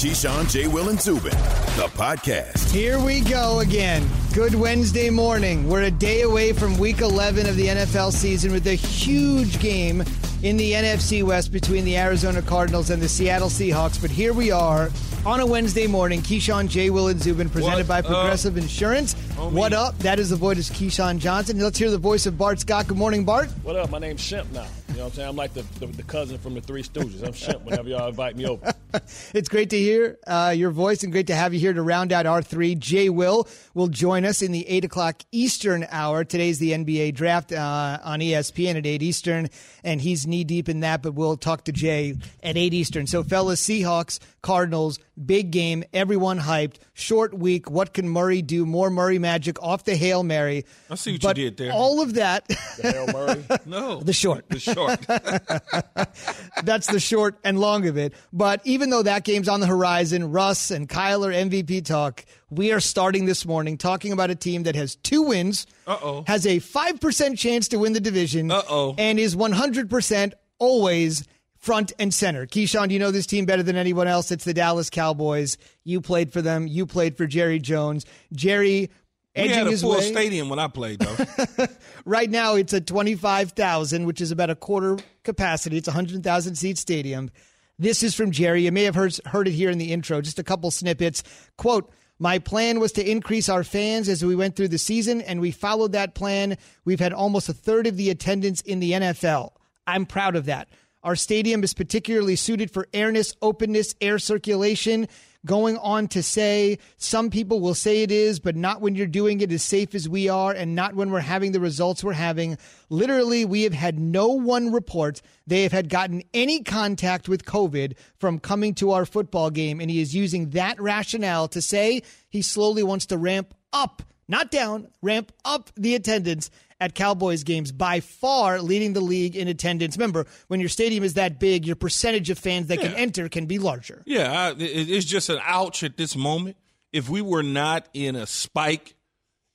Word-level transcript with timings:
Keyshawn, 0.00 0.50
J. 0.50 0.66
Will, 0.66 0.88
and 0.88 0.98
Zubin, 0.98 1.30
the 1.76 1.90
podcast. 1.92 2.70
Here 2.70 2.98
we 2.98 3.20
go 3.20 3.60
again. 3.60 4.08
Good 4.32 4.54
Wednesday 4.54 5.10
morning. 5.10 5.68
We're 5.68 5.82
a 5.82 5.90
day 5.90 6.22
away 6.22 6.54
from 6.54 6.78
week 6.78 7.02
11 7.02 7.46
of 7.46 7.54
the 7.54 7.66
NFL 7.66 8.12
season 8.12 8.50
with 8.50 8.66
a 8.66 8.72
huge 8.72 9.60
game 9.60 10.02
in 10.42 10.56
the 10.56 10.72
NFC 10.72 11.22
West 11.22 11.52
between 11.52 11.84
the 11.84 11.98
Arizona 11.98 12.40
Cardinals 12.40 12.88
and 12.88 13.02
the 13.02 13.10
Seattle 13.10 13.50
Seahawks. 13.50 14.00
But 14.00 14.10
here 14.10 14.32
we 14.32 14.50
are 14.50 14.88
on 15.26 15.40
a 15.40 15.46
Wednesday 15.46 15.86
morning. 15.86 16.22
Keyshawn, 16.22 16.66
J. 16.68 16.88
Will, 16.88 17.08
and 17.08 17.20
Zubin 17.20 17.50
presented 17.50 17.86
What 17.86 17.88
by 17.88 18.00
Progressive 18.00 18.56
Insurance. 18.56 19.12
Homie. 19.34 19.52
What 19.52 19.74
up? 19.74 19.98
That 19.98 20.18
is 20.18 20.30
the 20.30 20.36
voice 20.36 20.70
of 20.70 20.76
Keyshawn 20.76 21.18
Johnson. 21.18 21.58
Let's 21.58 21.78
hear 21.78 21.90
the 21.90 21.98
voice 21.98 22.24
of 22.24 22.38
Bart 22.38 22.58
Scott. 22.58 22.88
Good 22.88 22.96
morning, 22.96 23.26
Bart. 23.26 23.50
What 23.64 23.76
up? 23.76 23.90
My 23.90 23.98
name's 23.98 24.22
Shemp 24.22 24.50
now. 24.52 24.66
You 24.88 24.94
know 24.94 25.00
what 25.00 25.06
I'm 25.08 25.12
saying? 25.12 25.28
I'm 25.28 25.36
like 25.36 25.52
the, 25.52 25.66
the, 25.78 25.88
the 25.88 26.04
cousin 26.04 26.38
from 26.38 26.54
the 26.54 26.62
Three 26.62 26.82
Stooges. 26.82 27.22
I'm 27.22 27.34
Shemp 27.34 27.64
whenever 27.64 27.90
y'all 27.90 28.08
invite 28.08 28.34
me 28.34 28.46
over. 28.46 28.72
It's 29.32 29.48
great 29.48 29.70
to 29.70 29.78
hear 29.78 30.18
uh, 30.26 30.52
your 30.56 30.70
voice 30.70 31.02
and 31.02 31.12
great 31.12 31.28
to 31.28 31.34
have 31.34 31.54
you 31.54 31.60
here 31.60 31.72
to 31.72 31.82
round 31.82 32.12
out 32.12 32.26
our 32.26 32.42
three. 32.42 32.74
Jay 32.74 33.08
Will 33.08 33.48
will 33.74 33.88
join 33.88 34.24
us 34.24 34.42
in 34.42 34.52
the 34.52 34.66
8 34.68 34.84
o'clock 34.84 35.22
Eastern 35.30 35.86
hour. 35.90 36.24
Today's 36.24 36.58
the 36.58 36.72
NBA 36.72 37.14
draft 37.14 37.52
uh, 37.52 37.98
on 38.02 38.20
ESPN 38.20 38.76
at 38.76 38.86
8 38.86 39.02
Eastern, 39.02 39.48
and 39.84 40.00
he's 40.00 40.26
knee 40.26 40.44
deep 40.44 40.68
in 40.68 40.80
that, 40.80 41.02
but 41.02 41.14
we'll 41.14 41.36
talk 41.36 41.64
to 41.64 41.72
Jay 41.72 42.16
at 42.42 42.56
8 42.56 42.74
Eastern. 42.74 43.06
So, 43.06 43.22
fellas, 43.22 43.62
Seahawks, 43.62 44.18
Cardinals, 44.42 44.98
big 45.24 45.50
game, 45.50 45.84
everyone 45.92 46.38
hyped. 46.38 46.76
Short 46.94 47.34
week. 47.36 47.70
What 47.70 47.92
can 47.92 48.08
Murray 48.08 48.42
do? 48.42 48.64
More 48.64 48.90
Murray 48.90 49.18
magic 49.18 49.62
off 49.62 49.84
the 49.84 49.94
Hail 49.96 50.22
Mary. 50.22 50.64
I 50.90 50.94
see 50.94 51.12
what 51.12 51.22
but 51.22 51.36
you 51.36 51.44
did 51.50 51.56
there. 51.58 51.72
All 51.72 52.00
of 52.00 52.14
that, 52.14 52.48
The 52.48 52.92
Hail 52.92 53.06
Murray. 53.12 53.44
no, 53.66 54.00
the 54.00 54.12
short. 54.12 54.48
the 54.48 54.58
short. 54.58 55.00
That's 56.64 56.86
the 56.86 57.00
short 57.00 57.36
and 57.44 57.58
long 57.60 57.86
of 57.86 57.96
it. 57.96 58.14
But 58.32 58.60
even 58.64 58.90
though 58.90 59.02
that 59.02 59.24
game's 59.24 59.48
on 59.48 59.60
the 59.60 59.66
horizon, 59.66 60.30
Russ 60.30 60.70
and 60.70 60.88
Kyler 60.88 61.34
MVP 61.34 61.84
talk, 61.84 62.24
we 62.50 62.72
are 62.72 62.80
starting 62.80 63.26
this 63.26 63.46
morning 63.46 63.76
talking 63.78 64.12
about 64.12 64.30
a 64.30 64.34
team 64.34 64.64
that 64.64 64.74
has 64.74 64.96
two 64.96 65.22
wins, 65.22 65.66
Uh-oh. 65.86 66.24
has 66.26 66.46
a 66.46 66.58
5% 66.58 67.38
chance 67.38 67.68
to 67.68 67.78
win 67.78 67.92
the 67.92 68.00
division, 68.00 68.50
Uh-oh. 68.50 68.94
and 68.98 69.18
is 69.18 69.36
100% 69.36 70.32
always 70.58 71.24
front 71.60 71.92
and 71.98 72.12
center. 72.12 72.46
Keyshawn, 72.46 72.88
do 72.88 72.94
you 72.94 73.00
know 73.00 73.10
this 73.10 73.26
team 73.26 73.44
better 73.44 73.62
than 73.62 73.76
anyone 73.76 74.08
else? 74.08 74.32
It's 74.32 74.44
the 74.44 74.54
Dallas 74.54 74.90
Cowboys. 74.90 75.56
You 75.84 76.00
played 76.00 76.32
for 76.32 76.42
them. 76.42 76.66
You 76.66 76.86
played 76.86 77.16
for 77.16 77.26
Jerry 77.26 77.58
Jones. 77.58 78.04
Jerry 78.32 78.90
we 79.36 79.48
had 79.48 79.66
a 79.68 79.76
full 79.76 79.92
way. 79.92 80.00
stadium 80.00 80.48
when 80.48 80.58
I 80.58 80.68
played, 80.68 80.98
though. 80.98 81.66
Right 82.04 82.30
now, 82.30 82.54
it's 82.54 82.72
at 82.72 82.86
25,000, 82.86 84.06
which 84.06 84.20
is 84.20 84.32
about 84.32 84.50
a 84.50 84.56
quarter 84.56 84.98
capacity. 85.22 85.76
It's 85.76 85.86
a 85.86 85.92
100,000 85.92 86.56
seat 86.56 86.78
stadium. 86.78 87.30
This 87.78 88.02
is 88.02 88.14
from 88.14 88.30
Jerry. 88.30 88.64
You 88.64 88.72
may 88.72 88.84
have 88.84 88.94
heard, 88.94 89.16
heard 89.26 89.46
it 89.46 89.52
here 89.52 89.70
in 89.70 89.78
the 89.78 89.92
intro, 89.92 90.20
just 90.20 90.38
a 90.38 90.42
couple 90.42 90.70
snippets. 90.70 91.22
Quote, 91.56 91.92
my 92.18 92.38
plan 92.38 92.80
was 92.80 92.92
to 92.92 93.08
increase 93.08 93.48
our 93.48 93.62
fans 93.62 94.08
as 94.08 94.24
we 94.24 94.34
went 94.34 94.56
through 94.56 94.68
the 94.68 94.78
season, 94.78 95.20
and 95.20 95.40
we 95.40 95.50
followed 95.50 95.92
that 95.92 96.14
plan. 96.14 96.56
We've 96.84 97.00
had 97.00 97.12
almost 97.12 97.48
a 97.48 97.54
third 97.54 97.86
of 97.86 97.96
the 97.96 98.10
attendance 98.10 98.60
in 98.62 98.80
the 98.80 98.92
NFL. 98.92 99.52
I'm 99.86 100.06
proud 100.06 100.36
of 100.36 100.46
that. 100.46 100.68
Our 101.02 101.16
stadium 101.16 101.64
is 101.64 101.72
particularly 101.72 102.36
suited 102.36 102.70
for 102.70 102.86
airness, 102.92 103.34
openness, 103.40 103.94
air 104.00 104.18
circulation. 104.18 105.08
Going 105.46 105.78
on 105.78 106.08
to 106.08 106.22
say, 106.22 106.78
some 106.98 107.30
people 107.30 107.60
will 107.60 107.74
say 107.74 108.02
it 108.02 108.10
is, 108.10 108.38
but 108.38 108.54
not 108.54 108.82
when 108.82 108.94
you're 108.94 109.06
doing 109.06 109.40
it 109.40 109.50
as 109.50 109.62
safe 109.62 109.94
as 109.94 110.06
we 110.06 110.28
are 110.28 110.52
and 110.52 110.74
not 110.74 110.94
when 110.94 111.10
we're 111.10 111.20
having 111.20 111.52
the 111.52 111.60
results 111.60 112.04
we're 112.04 112.12
having. 112.12 112.58
Literally, 112.90 113.46
we 113.46 113.62
have 113.62 113.72
had 113.72 113.98
no 113.98 114.28
one 114.28 114.70
report 114.70 115.22
they 115.46 115.62
have 115.62 115.72
had 115.72 115.88
gotten 115.88 116.22
any 116.34 116.62
contact 116.62 117.26
with 117.26 117.46
COVID 117.46 117.94
from 118.18 118.38
coming 118.38 118.74
to 118.74 118.90
our 118.90 119.06
football 119.06 119.48
game. 119.48 119.80
And 119.80 119.90
he 119.90 120.02
is 120.02 120.14
using 120.14 120.50
that 120.50 120.78
rationale 120.78 121.48
to 121.48 121.62
say 121.62 122.02
he 122.28 122.42
slowly 122.42 122.82
wants 122.82 123.06
to 123.06 123.16
ramp 123.16 123.54
up, 123.72 124.02
not 124.28 124.50
down, 124.50 124.88
ramp 125.00 125.32
up 125.46 125.70
the 125.74 125.94
attendance 125.94 126.50
at 126.80 126.94
Cowboys 126.94 127.44
games, 127.44 127.72
by 127.72 128.00
far 128.00 128.60
leading 128.62 128.94
the 128.94 129.00
league 129.02 129.36
in 129.36 129.48
attendance. 129.48 129.96
Remember, 129.96 130.26
when 130.48 130.60
your 130.60 130.68
stadium 130.70 131.04
is 131.04 131.14
that 131.14 131.38
big, 131.38 131.66
your 131.66 131.76
percentage 131.76 132.30
of 132.30 132.38
fans 132.38 132.68
that 132.68 132.80
can 132.80 132.94
enter 132.94 133.28
can 133.28 133.46
be 133.46 133.58
larger. 133.58 134.02
yeah, 134.06 134.54
it's 134.58 135.04
just 135.06 135.28
an 135.28 135.38
ouch 135.44 135.82
at 135.82 135.96
this 135.96 136.16
moment. 136.16 136.56
If 136.92 137.08
we 137.08 137.20
were 137.20 137.42
not 137.42 137.86
in 137.94 138.16
a 138.16 138.26
spike 138.26 138.94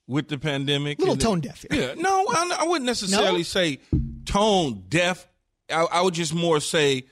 with 0.06 0.28
the 0.28 0.38
pandemic, 0.38 0.98
Little 1.00 1.12
and- 1.14 1.20
tone 1.20 1.40
deaf 1.40 1.64
here. 1.68 1.88
Yeah, 1.88 1.94
no, 2.00 2.26
I, 2.30 2.58
I 2.60 2.64
wouldn't 2.68 2.86
necessarily 2.86 3.38
No? 3.38 3.42
say 3.42 3.80
tone 4.24 4.84
deaf. 4.88 5.26
I, 5.68 5.82
I 5.84 6.00
would 6.00 6.14
just 6.14 6.32
more 6.32 6.60
say 6.60 7.04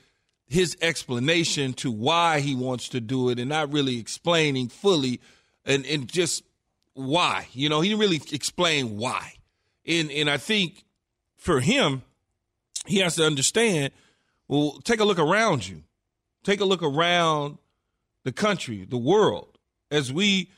his 0.47 0.77
explanation 0.81 1.73
to 1.73 1.91
why 1.91 2.39
he 2.39 2.55
wants 2.55 2.89
to 2.89 3.01
do 3.01 3.29
it, 3.29 3.37
and 3.39 3.49
not 3.49 3.71
really 3.73 3.99
explaining 3.99 4.69
fully, 4.69 5.19
and 5.65 5.85
and 5.85 6.07
just 6.11 6.43
why. 6.93 7.47
You 7.51 7.67
know, 7.69 7.81
he 7.81 7.89
didn't 7.89 7.99
really 8.01 8.21
explain 8.31 8.97
why. 8.97 9.33
And 9.87 10.11
and 10.11 10.29
I 10.29 10.37
think 10.37 10.85
for 11.37 11.59
him, 11.59 12.03
he 12.85 12.99
has 12.99 13.15
to 13.15 13.25
understand. 13.25 13.91
Well, 14.47 14.79
take 14.83 14.99
a 14.99 15.05
look 15.05 15.19
around 15.19 15.67
you. 15.67 15.83
Take 16.43 16.59
a 16.59 16.65
look 16.65 16.83
around 16.83 17.57
the 18.23 18.31
country, 18.31 18.85
the 18.87 18.97
world, 18.97 19.57
as 19.89 20.11
we 20.11 20.49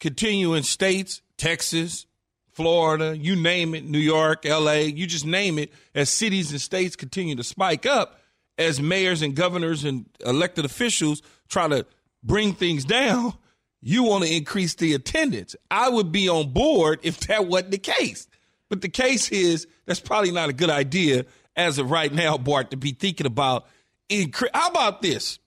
continue 0.00 0.54
in 0.54 0.62
states, 0.62 1.22
Texas, 1.36 2.06
Florida, 2.50 3.16
you 3.16 3.36
name 3.36 3.74
it, 3.74 3.84
New 3.84 3.98
York, 3.98 4.44
LA, 4.44 4.72
you 4.72 5.06
just 5.06 5.24
name 5.24 5.58
it, 5.58 5.72
as 5.94 6.10
cities 6.10 6.50
and 6.50 6.60
states 6.60 6.96
continue 6.96 7.36
to 7.36 7.44
spike 7.44 7.86
up, 7.86 8.20
as 8.58 8.80
mayors 8.80 9.22
and 9.22 9.34
governors 9.34 9.84
and 9.84 10.06
elected 10.24 10.64
officials 10.64 11.22
try 11.48 11.68
to 11.68 11.86
bring 12.22 12.52
things 12.52 12.84
down, 12.84 13.34
you 13.80 14.02
want 14.02 14.24
to 14.24 14.34
increase 14.34 14.74
the 14.74 14.92
attendance. 14.94 15.56
I 15.70 15.88
would 15.88 16.12
be 16.12 16.28
on 16.28 16.52
board 16.52 17.00
if 17.02 17.20
that 17.20 17.46
wasn't 17.46 17.70
the 17.70 17.78
case. 17.78 18.28
But 18.70 18.80
the 18.80 18.88
case 18.88 19.30
is 19.30 19.66
that's 19.84 20.00
probably 20.00 20.30
not 20.30 20.48
a 20.48 20.54
good 20.54 20.70
idea 20.70 21.26
as 21.56 21.78
of 21.78 21.90
right 21.90 22.10
now, 22.10 22.38
Bart, 22.38 22.70
to 22.70 22.78
be 22.78 22.92
thinking 22.92 23.26
about 23.26 23.66
incre- 24.08 24.48
How 24.54 24.70
about 24.70 25.02
this? 25.02 25.38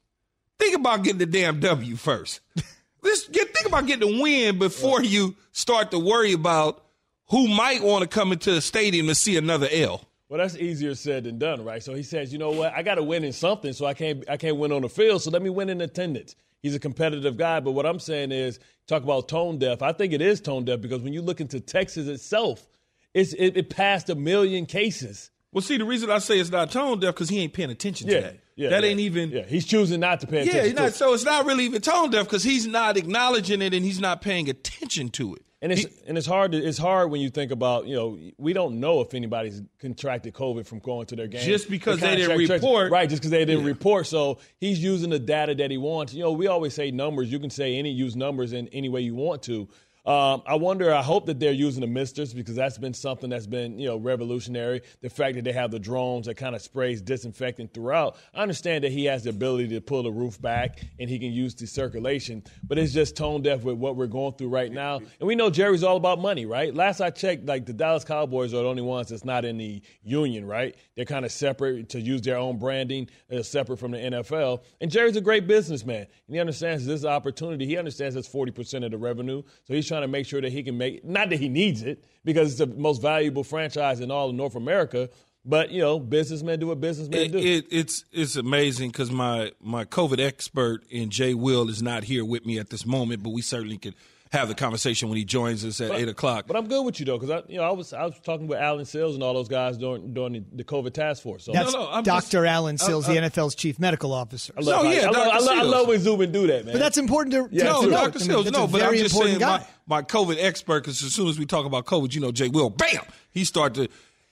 Think 0.59 0.75
about 0.75 1.03
getting 1.03 1.17
the 1.17 1.25
damn 1.25 1.59
W 1.59 1.95
first. 1.95 2.41
Let's 3.01 3.27
get 3.27 3.53
think 3.55 3.67
about 3.67 3.87
getting 3.87 4.19
a 4.19 4.21
win 4.21 4.59
before 4.59 5.01
you 5.01 5.35
start 5.51 5.91
to 5.91 5.99
worry 5.99 6.33
about 6.33 6.85
who 7.29 7.47
might 7.47 7.81
want 7.81 8.03
to 8.03 8.07
come 8.07 8.31
into 8.31 8.51
the 8.51 8.61
stadium 8.61 9.07
to 9.07 9.15
see 9.15 9.35
another 9.35 9.67
L. 9.71 10.05
Well, 10.29 10.39
that's 10.39 10.55
easier 10.55 10.95
said 10.95 11.25
than 11.25 11.37
done, 11.37 11.63
right? 11.63 11.83
So 11.83 11.93
he 11.93 12.03
says, 12.03 12.31
you 12.31 12.39
know 12.39 12.51
what? 12.51 12.73
I 12.73 12.81
got 12.81 12.95
to 12.95 13.03
win 13.03 13.23
in 13.23 13.33
something, 13.33 13.73
so 13.73 13.85
I 13.85 13.93
can't 13.93 14.23
I 14.29 14.37
can't 14.37 14.57
win 14.57 14.71
on 14.71 14.81
the 14.81 14.89
field. 14.89 15.21
So 15.21 15.31
let 15.31 15.41
me 15.41 15.49
win 15.49 15.69
in 15.69 15.81
attendance. 15.81 16.35
He's 16.61 16.75
a 16.75 16.79
competitive 16.79 17.37
guy, 17.37 17.59
but 17.59 17.71
what 17.71 17.85
I'm 17.85 17.99
saying 17.99 18.31
is, 18.31 18.59
talk 18.87 19.03
about 19.03 19.27
tone 19.27 19.59
deaf. 19.59 19.81
I 19.81 19.91
think 19.91 20.13
it 20.13 20.21
is 20.21 20.39
tone 20.39 20.63
deaf 20.63 20.79
because 20.79 21.01
when 21.01 21.13
you 21.13 21.21
look 21.21 21.41
into 21.41 21.59
Texas 21.59 22.07
itself, 22.07 22.65
it's 23.13 23.33
it, 23.33 23.57
it 23.57 23.69
passed 23.69 24.09
a 24.09 24.15
million 24.15 24.65
cases. 24.65 25.29
Well, 25.51 25.61
see, 25.61 25.77
the 25.77 25.85
reason 25.85 26.09
I 26.09 26.17
say 26.17 26.39
it's 26.39 26.49
not 26.49 26.71
tone 26.71 26.99
deaf 26.99 27.13
because 27.13 27.29
he 27.29 27.39
ain't 27.41 27.53
paying 27.53 27.69
attention 27.69 28.07
Yeah, 28.07 28.15
to 28.15 28.21
that. 28.23 28.37
yeah, 28.55 28.69
that 28.69 28.83
yeah. 28.83 28.89
ain't 28.89 28.99
even. 28.99 29.29
Yeah, 29.29 29.43
he's 29.45 29.65
choosing 29.65 29.99
not 29.99 30.19
to 30.21 30.27
pay 30.27 30.37
Yeah, 30.37 30.41
attention. 30.43 30.63
he's 30.65 30.73
to 30.73 30.81
not, 30.81 30.93
so 30.93 31.13
it's 31.13 31.23
not 31.25 31.45
really 31.45 31.65
even 31.65 31.81
tone 31.81 32.09
deaf 32.09 32.25
because 32.25 32.43
he's 32.43 32.65
not 32.65 32.97
acknowledging 32.97 33.61
it 33.61 33.73
and 33.73 33.85
he's 33.85 33.99
not 33.99 34.21
paying 34.21 34.49
attention 34.49 35.09
to 35.09 35.35
it. 35.35 35.43
And 35.61 35.71
it's 35.71 35.81
He- 35.83 35.87
and 36.07 36.17
it's 36.17 36.25
hard. 36.27 36.51
To, 36.53 36.57
it's 36.57 36.77
hard 36.79 37.09
when 37.11 37.21
you 37.21 37.29
think 37.29 37.51
about 37.51 37.85
you 37.87 37.95
know 37.95 38.17
we 38.37 38.51
don't 38.51 38.79
know 38.81 38.99
if 39.01 39.13
anybody's 39.13 39.61
contracted 39.79 40.33
COVID 40.33 40.65
from 40.65 40.79
going 40.79 41.05
to 41.05 41.15
their 41.15 41.27
game 41.27 41.45
Just 41.45 41.69
because 41.69 41.99
The 41.99 42.07
they 42.07 42.15
didn't 42.17 42.37
report. 42.49 42.91
right? 42.91 43.07
Just 43.07 43.21
because 43.21 43.31
they 43.31 43.45
didn't 43.45 43.61
Yeah. 43.61 43.67
report. 43.67 44.07
So 44.07 44.39
he's 44.59 44.83
using 44.83 45.11
the 45.11 45.19
data 45.19 45.53
that 45.55 45.69
he 45.71 45.77
wants. 45.77 46.13
You 46.15 46.23
know, 46.23 46.31
we 46.31 46.47
always 46.47 46.73
say 46.73 46.89
numbers. 46.91 47.31
You 47.31 47.39
can 47.39 47.49
say 47.51 47.75
any 47.77 47.91
use 47.91 48.15
numbers 48.15 48.51
in 48.53 48.67
any 48.69 48.89
way 48.89 49.01
you 49.01 49.13
want 49.15 49.43
to. 49.43 49.69
Um, 50.05 50.43
I 50.45 50.55
wonder. 50.55 50.93
I 50.93 51.01
hope 51.01 51.27
that 51.27 51.39
they're 51.39 51.53
using 51.53 51.79
the 51.79 51.87
misters 51.87 52.33
because 52.33 52.55
that's 52.55 52.77
been 52.77 52.93
something 52.93 53.29
that's 53.29 53.47
been 53.47 53.79
you 53.79 53.87
know 53.87 53.95
revolutionary. 53.95 54.81
The 55.01 55.09
fact 55.09 55.35
that 55.35 55.45
they 55.45 55.53
have 55.53 55.71
the 55.71 55.79
drones 55.79 56.25
that 56.25 56.35
kind 56.35 56.55
of 56.55 56.61
sprays 56.61 57.01
disinfectant 57.01 57.73
throughout. 57.73 58.17
I 58.33 58.41
understand 58.41 58.83
that 58.83 58.91
he 58.91 59.05
has 59.05 59.23
the 59.23 59.29
ability 59.29 59.69
to 59.69 59.79
pull 59.79 60.03
the 60.03 60.11
roof 60.11 60.41
back 60.41 60.81
and 60.99 61.09
he 61.09 61.17
can 61.17 61.31
use 61.31 61.55
the 61.55 61.65
circulation, 61.65 62.43
but 62.67 62.77
it's 62.77 62.91
just 62.91 63.15
tone 63.15 63.43
deaf 63.43 63.63
with 63.63 63.77
what 63.77 63.95
we're 63.95 64.07
going 64.07 64.33
through 64.33 64.49
right 64.49 64.71
now. 64.73 64.97
And 64.97 65.27
we 65.27 65.35
know 65.35 65.49
Jerry's 65.49 65.83
all 65.83 65.95
about 65.95 66.19
money, 66.19 66.45
right? 66.45 66.73
Last 66.73 66.99
I 66.99 67.09
checked, 67.09 67.45
like 67.45 67.65
the 67.65 67.71
Dallas 67.71 68.03
Cowboys 68.03 68.53
are 68.53 68.57
the 68.57 68.67
only 68.67 68.81
ones 68.81 69.07
that's 69.07 69.23
not 69.23 69.45
in 69.45 69.57
the 69.57 69.81
union, 70.03 70.45
right? 70.45 70.75
They're 70.95 71.05
kind 71.05 71.23
of 71.23 71.31
separate 71.31 71.87
to 71.89 72.01
use 72.01 72.21
their 72.21 72.37
own 72.37 72.59
branding, 72.59 73.09
uh, 73.31 73.41
separate 73.41 73.79
from 73.79 73.91
the 73.91 73.99
NFL. 73.99 74.63
And 74.81 74.91
Jerry's 74.91 75.15
a 75.15 75.21
great 75.21 75.47
businessman, 75.47 76.07
and 76.27 76.35
he 76.35 76.39
understands 76.39 76.85
this 76.85 77.05
opportunity. 77.05 77.65
He 77.65 77.77
understands 77.77 78.15
that's 78.15 78.27
forty 78.27 78.51
percent 78.51 78.83
of 78.83 78.91
the 78.91 78.97
revenue, 78.97 79.43
so 79.63 79.73
he's 79.73 79.92
trying 79.93 80.01
to 80.01 80.07
make 80.07 80.25
sure 80.25 80.41
that 80.41 80.51
he 80.51 80.63
can 80.63 80.77
make. 80.77 81.05
Not 81.05 81.29
that 81.29 81.39
he 81.39 81.49
needs 81.49 81.83
it, 81.83 82.03
because 82.25 82.49
it's 82.49 82.59
the 82.59 82.67
most 82.67 83.01
valuable 83.01 83.43
franchise 83.43 83.99
in 83.99 84.11
all 84.11 84.29
of 84.29 84.35
North 84.35 84.55
America. 84.55 85.09
But 85.45 85.71
you 85.71 85.81
know, 85.81 85.99
businessmen 85.99 86.59
do 86.59 86.67
what 86.67 86.79
businessmen 86.79 87.19
It, 87.19 87.31
do. 87.31 87.37
it, 87.37 87.65
it's 87.69 88.05
it's 88.11 88.35
amazing 88.37 88.91
because 88.91 89.11
my 89.11 89.51
my 89.61 89.83
COVID 89.85 90.19
expert 90.19 90.83
in 90.89 91.09
Jay 91.09 91.33
Will 91.33 91.69
is 91.69 91.81
not 91.83 92.05
here 92.05 92.23
with 92.23 92.45
me 92.45 92.59
at 92.59 92.69
this 92.69 92.85
moment, 92.85 93.23
but 93.23 93.31
we 93.31 93.41
certainly 93.41 93.77
could 93.77 93.95
have 94.33 94.47
the 94.47 94.55
conversation 94.55 95.09
when 95.09 95.17
he 95.17 95.23
joins 95.23 95.63
us 95.63 95.79
at 95.79 95.91
eight 95.91 96.09
o'clock. 96.09 96.45
But 96.47 96.57
I'm 96.57 96.67
good 96.67 96.83
with 96.83 96.99
you 96.99 97.05
though, 97.05 97.17
because 97.17 97.29
I, 97.29 97.43
you 97.47 97.57
know, 97.57 97.63
I 97.63 97.71
was 97.71 97.93
I 97.93 98.03
was 98.05 98.19
talking 98.19 98.47
with 98.47 98.59
Allen 98.59 98.83
Sills 98.85 99.13
and 99.13 99.23
all 99.23 99.33
those 99.33 99.47
guys 99.47 99.77
during 99.77 100.13
during 100.13 100.33
the, 100.33 100.43
the 100.53 100.63
COVID 100.63 100.91
task 100.93 101.21
force. 101.23 101.43
So 101.45 101.51
That's 101.53 101.71
no, 101.71 101.87
I'm 101.89 102.03
Dr. 102.03 102.39
Alan 102.39 102.47
Allen 102.47 102.77
Sills, 102.79 103.07
I- 103.07 103.13
the 103.13 103.19
NFL's 103.29 103.55
chief 103.55 103.79
medical 103.79 104.11
officer. 104.11 104.53
I 104.57 104.61
love, 104.61 104.83
No, 104.83 104.89
I- 104.89 104.93
yeah, 104.93 105.01
I, 105.01 105.05
love, 105.05 105.13
Dr. 105.13 105.29
I, 105.29 105.39
love, 105.39 105.57
I 105.57 105.61
love 105.61 105.87
when 105.87 105.99
Zubin 105.99 106.31
do 106.31 106.47
that, 106.47 106.65
man. 106.65 106.73
But 106.73 106.79
that's 106.79 106.97
important 106.97 107.33
to, 107.33 107.55
Yeah, 107.55 107.63
to, 107.65 107.69
no, 107.69 107.81
to 107.83 107.87
note. 107.89 107.91
Dr. 107.91 108.01
I 108.01 108.19
mean, 108.19 108.27
Sills, 108.29 108.51
no, 108.51 108.67
but 108.67 108.81
I'm 108.81 108.87
very 108.89 108.97
just 108.99 109.15
important 109.15 109.39
saying 109.39 109.39
guy. 109.39 109.65
my, 109.87 109.97
my 109.97 110.01
COVID 110.01 110.37
expert, 110.39 110.81
because 110.83 111.03
as 111.03 111.13
soon 111.13 111.27
as 111.27 111.37
we 111.37 111.45
talk 111.45 111.65
about 111.65 111.85
COVID, 111.85 112.13
you 112.13 112.21
know, 112.21 112.31
Jay 112.31 112.49
Will, 112.49 112.69
bam, 112.69 113.01
he 113.31 113.45
start 113.45 113.75
to 113.75 113.87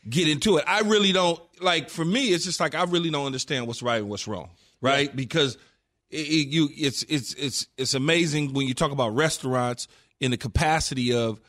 get 0.09 0.27
into 0.27 0.57
it. 0.57 0.63
I 0.67 0.79
really 0.81 1.11
don't, 1.11 1.39
like, 1.61 1.89
for 1.91 2.03
me, 2.03 2.29
it's 2.33 2.43
just 2.45 2.59
like 2.59 2.73
I 2.73 2.83
really 2.85 3.11
don't 3.11 3.27
understand 3.27 3.67
what's 3.67 3.83
right 3.83 3.97
and 4.01 4.09
what's 4.09 4.27
wrong, 4.27 4.49
right? 4.81 5.15
Because 5.15 5.57
it, 6.11 6.17
it, 6.17 6.47
you, 6.49 6.69
it's, 6.75 7.03
it's, 7.03 7.33
it's, 7.33 7.67
it's 7.77 7.93
amazing 7.93 8.53
when 8.53 8.67
you 8.67 8.73
talk 8.73 8.91
about 8.91 9.15
restaurants 9.15 9.87
in 10.19 10.31
the 10.31 10.37
capacity 10.37 11.13
of 11.13 11.39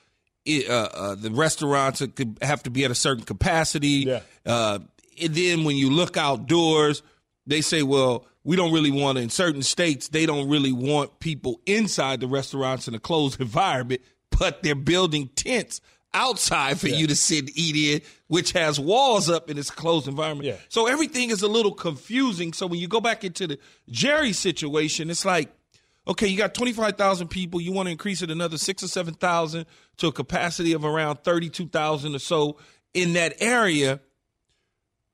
uh, 0.49 0.73
uh, 0.73 1.15
the 1.15 1.31
restaurants 1.31 2.01
could 2.15 2.39
have 2.43 2.63
to 2.65 2.71
be 2.71 2.85
at 2.85 2.91
a 2.91 2.95
certain 2.95 3.25
capacity. 3.25 4.07
Yeah. 4.07 4.21
Uh, 4.45 4.81
and 5.21 5.35
then 5.35 5.65
when 5.65 5.77
you 5.77 5.91
look 5.91 6.17
outdoors, 6.17 7.03
they 7.47 7.61
say, 7.61 7.83
well, 7.83 8.27
we 8.45 8.57
don't 8.57 8.73
really 8.73 8.91
want 8.91 9.19
to, 9.19 9.23
in 9.23 9.31
certain 9.31 9.63
states, 9.63 10.09
they 10.09 10.27
don't 10.27 10.49
really 10.49 10.73
want 10.73 11.21
people 11.21 11.61
inside 11.67 12.21
the 12.21 12.27
restaurants 12.27 12.89
in 12.89 12.95
a 12.95 12.99
closed 12.99 13.41
environment, 13.41 14.01
but 14.37 14.63
they're 14.63 14.75
building 14.75 15.29
tents 15.29 15.81
outside 16.15 16.81
for 16.81 16.89
you 16.89 17.07
to 17.07 17.17
sit 17.17 17.41
and 17.41 17.51
eat 17.55 17.77
in, 17.77 18.01
which 18.29 18.53
has 18.53 18.79
walls 18.79 19.29
up 19.29 19.51
in 19.51 19.57
this 19.57 19.71
closed 19.71 20.09
environment. 20.09 20.47
Yeah. 20.47 20.57
So 20.69 20.87
everything 20.87 21.31
is 21.31 21.43
a 21.43 21.49
little 21.49 21.73
confusing. 21.73 22.53
So 22.53 22.67
when 22.67 22.81
you 22.81 22.89
go 22.89 23.01
back 23.01 23.25
into 23.25 23.47
the 23.47 23.59
Jerry 23.89 24.33
situation, 24.33 25.11
it's 25.11 25.25
like, 25.25 25.51
okay, 26.07 26.27
you 26.27 26.37
got 26.37 26.55
25,000 26.55 27.29
people. 27.29 27.61
You 27.61 27.73
want 27.73 27.87
to 27.87 27.91
increase 27.91 28.23
it 28.23 28.31
another 28.31 28.59
six 28.59 28.83
or 28.83 28.89
7,000 28.89 29.67
to 29.99 30.07
a 30.09 30.13
capacity 30.13 30.73
of 30.73 30.85
around 30.85 31.19
32,000 31.25 32.15
or 32.15 32.19
so 32.19 32.59
in 32.95 33.15
that 33.15 33.35
area 33.41 34.01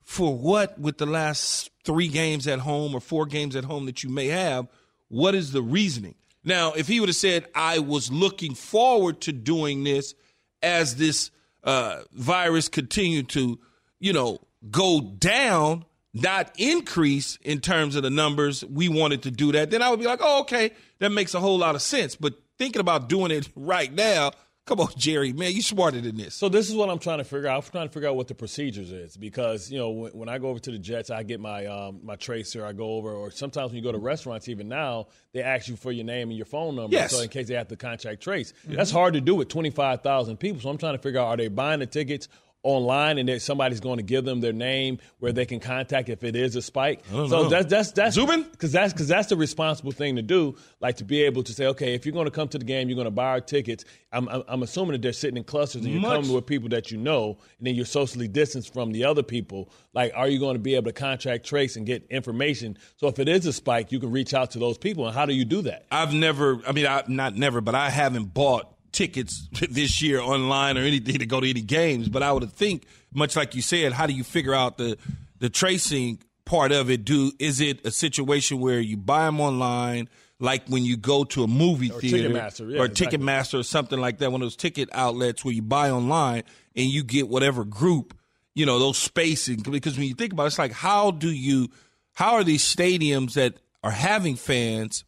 for 0.03 0.35
what 0.35 0.79
with 0.79 0.97
the 0.97 1.05
last 1.05 1.69
three 1.83 2.07
games 2.07 2.47
at 2.47 2.59
home 2.59 2.95
or 2.95 2.99
four 2.99 3.25
games 3.27 3.55
at 3.55 3.63
home 3.63 3.85
that 3.85 4.03
you 4.03 4.09
may 4.09 4.27
have? 4.27 4.67
What 5.07 5.35
is 5.35 5.51
the 5.51 5.61
reasoning? 5.61 6.15
Now, 6.43 6.73
if 6.73 6.87
he 6.87 6.99
would 6.99 7.09
have 7.09 7.15
said, 7.15 7.45
I 7.53 7.79
was 7.79 8.11
looking 8.11 8.55
forward 8.55 9.21
to 9.21 9.31
doing 9.31 9.83
this 9.83 10.15
as 10.61 10.95
this 10.95 11.31
uh, 11.63 12.01
virus 12.13 12.67
continued 12.67 13.29
to, 13.29 13.59
you 13.99 14.13
know, 14.13 14.39
go 14.69 15.01
down, 15.01 15.85
not 16.13 16.51
increase 16.57 17.37
in 17.41 17.59
terms 17.59 17.95
of 17.95 18.03
the 18.03 18.09
numbers, 18.09 18.63
we 18.65 18.89
wanted 18.89 19.23
to 19.23 19.31
do 19.31 19.51
that, 19.51 19.71
then 19.71 19.81
I 19.81 19.89
would 19.89 19.99
be 19.99 20.05
like, 20.05 20.19
oh, 20.21 20.41
okay, 20.41 20.71
that 20.99 21.11
makes 21.11 21.33
a 21.33 21.39
whole 21.39 21.57
lot 21.57 21.75
of 21.75 21.81
sense. 21.81 22.15
But 22.15 22.33
thinking 22.57 22.79
about 22.79 23.09
doing 23.09 23.31
it 23.31 23.49
right 23.55 23.91
now, 23.91 24.31
come 24.69 24.79
on, 24.81 24.89
Jerry, 24.97 25.33
man, 25.33 25.51
you're 25.51 25.63
smarter 25.63 25.99
than 25.99 26.15
this. 26.15 26.35
So 26.35 26.47
this 26.47 26.69
is 26.69 26.75
what 26.75 26.89
I'm 26.91 26.99
trying 26.99 27.17
to 27.17 27.23
figure 27.23 27.47
out. 27.47 27.65
I'm 27.65 27.71
trying 27.71 27.87
to 27.87 27.93
figure 27.93 28.07
out 28.07 28.15
what 28.15 28.27
the 28.27 28.35
procedures 28.35 28.91
is 28.91 29.17
because 29.17 29.71
you 29.71 29.79
know 29.79 29.89
when, 29.89 30.11
when 30.11 30.29
I 30.29 30.37
go 30.37 30.49
over 30.49 30.59
to 30.59 30.71
the 30.71 30.77
Jets, 30.77 31.09
I 31.09 31.23
get 31.23 31.39
my 31.39 31.65
um, 31.65 31.99
my 32.03 32.15
tracer. 32.15 32.63
I 32.63 32.73
go 32.73 32.91
over, 32.93 33.11
or 33.11 33.31
sometimes 33.31 33.71
when 33.71 33.77
you 33.77 33.83
go 33.83 33.91
to 33.91 33.97
restaurants, 33.97 34.47
even 34.47 34.69
now 34.69 35.07
they 35.33 35.41
ask 35.41 35.67
you 35.67 35.75
for 35.75 35.91
your 35.91 36.05
name 36.05 36.29
and 36.29 36.37
your 36.37 36.45
phone 36.45 36.75
number, 36.75 36.95
Yes. 36.95 37.11
so 37.11 37.21
in 37.21 37.29
case 37.29 37.47
they 37.47 37.55
have 37.55 37.67
to 37.69 37.75
contact 37.75 38.21
trace. 38.21 38.53
That's 38.65 38.91
hard 38.91 39.13
to 39.15 39.21
do 39.21 39.33
with 39.35 39.47
25,000 39.49 40.37
people. 40.37 40.61
So 40.61 40.69
I'm 40.69 40.77
trying 40.77 40.93
to 40.95 40.99
figure 41.01 41.19
out 41.19 41.27
are 41.27 41.37
they 41.37 41.47
buying 41.47 41.79
the 41.79 41.85
tickets 41.87 42.27
online 42.63 43.17
and 43.17 43.29
that 43.29 43.41
somebody's 43.41 43.79
going 43.79 43.97
to 43.97 44.03
give 44.03 44.25
them 44.25 44.41
their 44.41 44.53
name 44.53 44.99
where 45.19 45.31
they 45.31 45.45
can 45.45 45.59
contact 45.59 46.09
if 46.09 46.23
it 46.23 46.35
is 46.35 46.55
a 46.55 46.61
spike. 46.61 47.05
So 47.09 47.25
know. 47.27 47.49
that's 47.49 47.67
that's 47.67 47.91
that's 47.91 48.17
because 48.17 48.71
that's 48.71 48.91
because 48.91 49.07
that's 49.07 49.29
the 49.29 49.37
responsible 49.37 49.91
thing 49.91 50.17
to 50.17 50.21
do. 50.21 50.55
Like 50.81 50.97
to 50.97 51.05
be 51.05 51.23
able 51.23 51.43
to 51.43 51.53
say, 51.53 51.67
okay, 51.67 51.93
if 51.93 52.05
you're 52.05 52.13
going 52.13 52.25
to 52.25 52.31
come 52.31 52.49
to 52.49 52.57
the 52.57 52.65
game, 52.65 52.89
you're 52.89 52.95
going 52.95 53.05
to 53.05 53.11
buy 53.11 53.29
our 53.29 53.41
tickets. 53.41 53.85
I'm, 54.11 54.27
I'm, 54.27 54.43
I'm 54.47 54.63
assuming 54.63 54.93
that 54.93 55.01
they're 55.01 55.13
sitting 55.13 55.37
in 55.37 55.43
clusters 55.43 55.83
and 55.83 55.93
you're 55.93 56.01
Much- 56.01 56.21
coming 56.21 56.33
with 56.33 56.45
people 56.45 56.69
that 56.69 56.91
you 56.91 56.97
know, 56.97 57.37
and 57.59 57.67
then 57.67 57.75
you're 57.75 57.85
socially 57.85 58.27
distanced 58.27 58.73
from 58.73 58.91
the 58.91 59.05
other 59.05 59.23
people. 59.23 59.69
Like, 59.93 60.11
are 60.15 60.27
you 60.27 60.39
going 60.39 60.55
to 60.55 60.59
be 60.59 60.75
able 60.75 60.85
to 60.85 60.93
contract 60.93 61.45
trace 61.45 61.75
and 61.75 61.85
get 61.85 62.05
information? 62.09 62.77
So 62.97 63.07
if 63.07 63.19
it 63.19 63.29
is 63.29 63.45
a 63.45 63.53
spike, 63.53 63.91
you 63.91 63.99
can 63.99 64.11
reach 64.11 64.33
out 64.33 64.51
to 64.51 64.59
those 64.59 64.77
people. 64.77 65.05
And 65.05 65.15
how 65.15 65.25
do 65.25 65.33
you 65.33 65.45
do 65.45 65.61
that? 65.63 65.85
I've 65.91 66.13
never, 66.13 66.61
I 66.67 66.71
mean, 66.73 66.87
I, 66.87 67.03
not 67.07 67.35
never, 67.35 67.61
but 67.61 67.75
I 67.75 67.89
haven't 67.89 68.33
bought 68.33 68.67
tickets 68.91 69.47
this 69.69 70.01
year 70.01 70.19
online 70.19 70.77
or 70.77 70.81
anything 70.81 71.19
to 71.19 71.25
go 71.25 71.39
to 71.39 71.49
any 71.49 71.61
games. 71.61 72.09
But 72.09 72.23
I 72.23 72.31
would 72.31 72.51
think, 72.51 72.85
much 73.13 73.35
like 73.35 73.55
you 73.55 73.61
said, 73.61 73.93
how 73.93 74.07
do 74.07 74.13
you 74.13 74.23
figure 74.23 74.53
out 74.53 74.77
the 74.77 74.97
the 75.39 75.49
tracing 75.49 76.21
part 76.45 76.71
of 76.71 76.89
it? 76.89 77.05
Do 77.05 77.31
is 77.39 77.61
it 77.61 77.85
a 77.85 77.91
situation 77.91 78.59
where 78.59 78.79
you 78.79 78.97
buy 78.97 79.25
them 79.25 79.39
online, 79.39 80.09
like 80.39 80.67
when 80.67 80.83
you 80.83 80.97
go 80.97 81.23
to 81.25 81.43
a 81.43 81.47
movie 81.47 81.91
Or 81.91 81.99
theater 81.99 82.29
Ticketmaster, 82.29 82.71
yeah, 82.71 82.79
or 82.79 82.85
exactly. 82.85 83.17
Ticketmaster 83.17 83.59
or 83.59 83.63
something 83.63 83.99
like 83.99 84.19
that, 84.19 84.31
one 84.31 84.41
of 84.41 84.45
those 84.45 84.55
ticket 84.55 84.89
outlets 84.93 85.43
where 85.43 85.53
you 85.53 85.61
buy 85.61 85.91
online 85.91 86.43
and 86.75 86.85
you 86.87 87.03
get 87.03 87.27
whatever 87.27 87.65
group, 87.65 88.15
you 88.55 88.65
know, 88.65 88.79
those 88.79 88.97
spacing. 88.97 89.59
Because 89.59 89.97
when 89.97 90.07
you 90.07 90.13
think 90.13 90.33
about 90.33 90.43
it, 90.43 90.47
it's 90.47 90.59
like 90.59 90.71
how 90.71 91.11
do 91.11 91.29
you, 91.29 91.69
how 92.13 92.33
are 92.33 92.43
these 92.43 92.63
stadiums 92.63 93.33
that 93.33 93.55
are 93.83 93.91
having 93.91 94.35
fans 94.35 95.03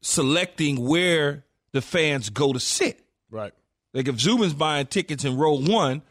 selecting 0.00 0.86
where 0.86 1.44
the 1.74 1.82
fans 1.82 2.30
go 2.30 2.52
to 2.52 2.60
sit. 2.60 3.00
Right. 3.30 3.52
Like 3.92 4.08
if 4.08 4.18
Zubin's 4.20 4.54
buying 4.54 4.86
tickets 4.86 5.24
in 5.24 5.36
row 5.36 5.58
one 5.58 6.02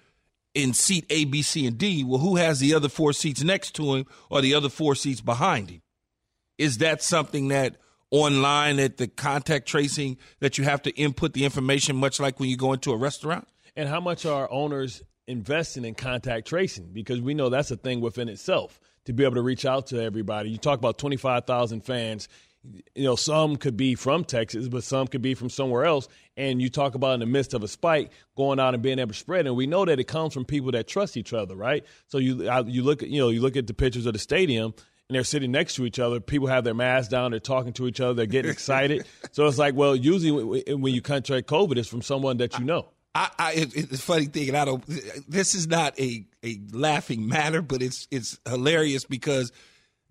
in 0.54 0.74
seat 0.74 1.06
A, 1.10 1.26
B, 1.26 1.42
C, 1.42 1.66
and 1.66 1.78
D, 1.78 2.04
well, 2.04 2.20
who 2.20 2.36
has 2.36 2.60
the 2.60 2.76
other 2.76 2.90
four 2.90 3.14
seats 3.14 3.42
next 3.42 3.72
to 3.76 3.96
him 3.96 4.06
or 4.30 4.42
the 4.42 4.54
other 4.54 4.70
four 4.70 4.94
seats 4.94 5.22
behind 5.22 5.72
him? 5.72 5.82
Is 6.58 6.80
that 6.80 7.02
something 7.02 7.48
that 7.48 7.78
online 8.12 8.78
at 8.80 8.98
the 8.98 9.08
contact 9.08 9.66
tracing 9.66 10.18
that 10.40 10.58
you 10.58 10.66
have 10.66 10.82
to 10.84 10.92
input 10.92 11.34
the 11.34 11.46
information, 11.46 11.96
much 11.96 12.20
like 12.20 12.40
when 12.40 12.50
you 12.50 12.58
go 12.58 12.74
into 12.74 12.92
a 12.92 12.98
restaurant? 12.98 13.48
And 13.76 13.88
how 13.88 14.02
much 14.02 14.26
are 14.26 14.52
owners 14.52 15.02
investing 15.28 15.86
in 15.86 15.96
contact 15.96 16.46
tracing? 16.46 16.90
Because 16.92 17.22
we 17.22 17.34
know 17.34 17.48
that's 17.50 17.72
a 17.72 17.78
thing 17.78 18.02
within 18.02 18.28
itself 18.28 18.82
to 19.06 19.14
be 19.14 19.24
able 19.24 19.36
to 19.36 19.42
reach 19.42 19.66
out 19.66 19.88
to 19.88 20.04
everybody. 20.04 20.50
You 20.50 20.58
talk 20.58 20.78
about 20.78 20.98
25,000 20.98 21.82
fans. 21.82 22.28
You 22.96 23.04
know, 23.04 23.16
some 23.16 23.58
could 23.58 23.76
be 23.76 23.96
from 23.96 24.24
Texas, 24.24 24.70
but 24.70 24.84
some 24.84 25.08
could 25.08 25.22
be 25.22 25.34
from 25.34 25.50
somewhere 25.50 25.84
else. 25.86 26.08
And 26.38 26.62
you 26.62 26.70
talk 26.70 26.96
about 26.96 27.16
in 27.16 27.20
the 27.20 27.26
midst 27.26 27.54
of 27.54 27.62
a 27.64 27.68
spike, 27.68 28.12
going 28.38 28.60
out 28.60 28.74
and 28.74 28.82
being 28.82 29.00
able 29.00 29.12
to 29.12 29.18
spread. 29.18 29.48
And 29.48 29.56
we 29.56 29.68
know 29.68 29.84
that 29.86 30.00
it 30.00 30.06
comes 30.06 30.34
from 30.34 30.46
people 30.46 30.72
that 30.72 30.88
trust 30.88 31.18
each 31.18 31.34
other, 31.34 31.56
right? 31.56 31.86
So 32.08 32.20
you 32.20 32.50
you 32.66 32.84
look 32.84 33.04
at 33.04 33.10
you 33.10 33.20
know 33.20 33.30
you 33.30 33.42
look 33.42 33.58
at 33.58 33.68
the 33.68 33.74
pictures 33.74 34.06
of 34.06 34.14
the 34.14 34.20
stadium. 34.20 34.74
And 35.10 35.18
they're 35.18 35.26
sitting 35.26 35.52
next 35.52 35.76
to 35.76 35.86
each 35.86 36.00
other. 36.00 36.22
People 36.22 36.48
have 36.48 36.64
their 36.64 36.74
masks 36.74 37.10
down. 37.10 37.32
They're 37.32 37.40
talking 37.42 37.74
to 37.74 37.88
each 37.88 38.00
other. 38.00 38.14
They're 38.14 38.26
getting 38.26 38.50
excited. 38.50 39.06
so 39.34 39.46
it's 39.48 39.58
like, 39.58 39.76
well, 39.76 39.98
usually 39.98 40.64
when- 40.76 40.94
you 40.94 41.02
contract 41.02 41.46
COVID, 41.48 41.78
it's 41.78 41.90
from 41.90 42.02
someone 42.02 42.38
that 42.38 42.58
you 42.58 42.64
know. 42.64 42.88
I, 43.14 43.30
I 43.38 43.52
it's 43.56 44.00
a 44.00 44.02
funny 44.02 44.26
thing, 44.26 44.48
and 44.48 44.58
I 44.58 44.64
don't. 44.64 44.84
This 45.28 45.56
is 45.56 45.68
not 45.68 46.00
a 46.00 46.26
a 46.44 46.60
laughing 46.72 47.28
matter, 47.28 47.62
but 47.62 47.82
it's 47.84 48.08
it's 48.12 48.40
hilarious 48.48 49.04
because 49.04 49.52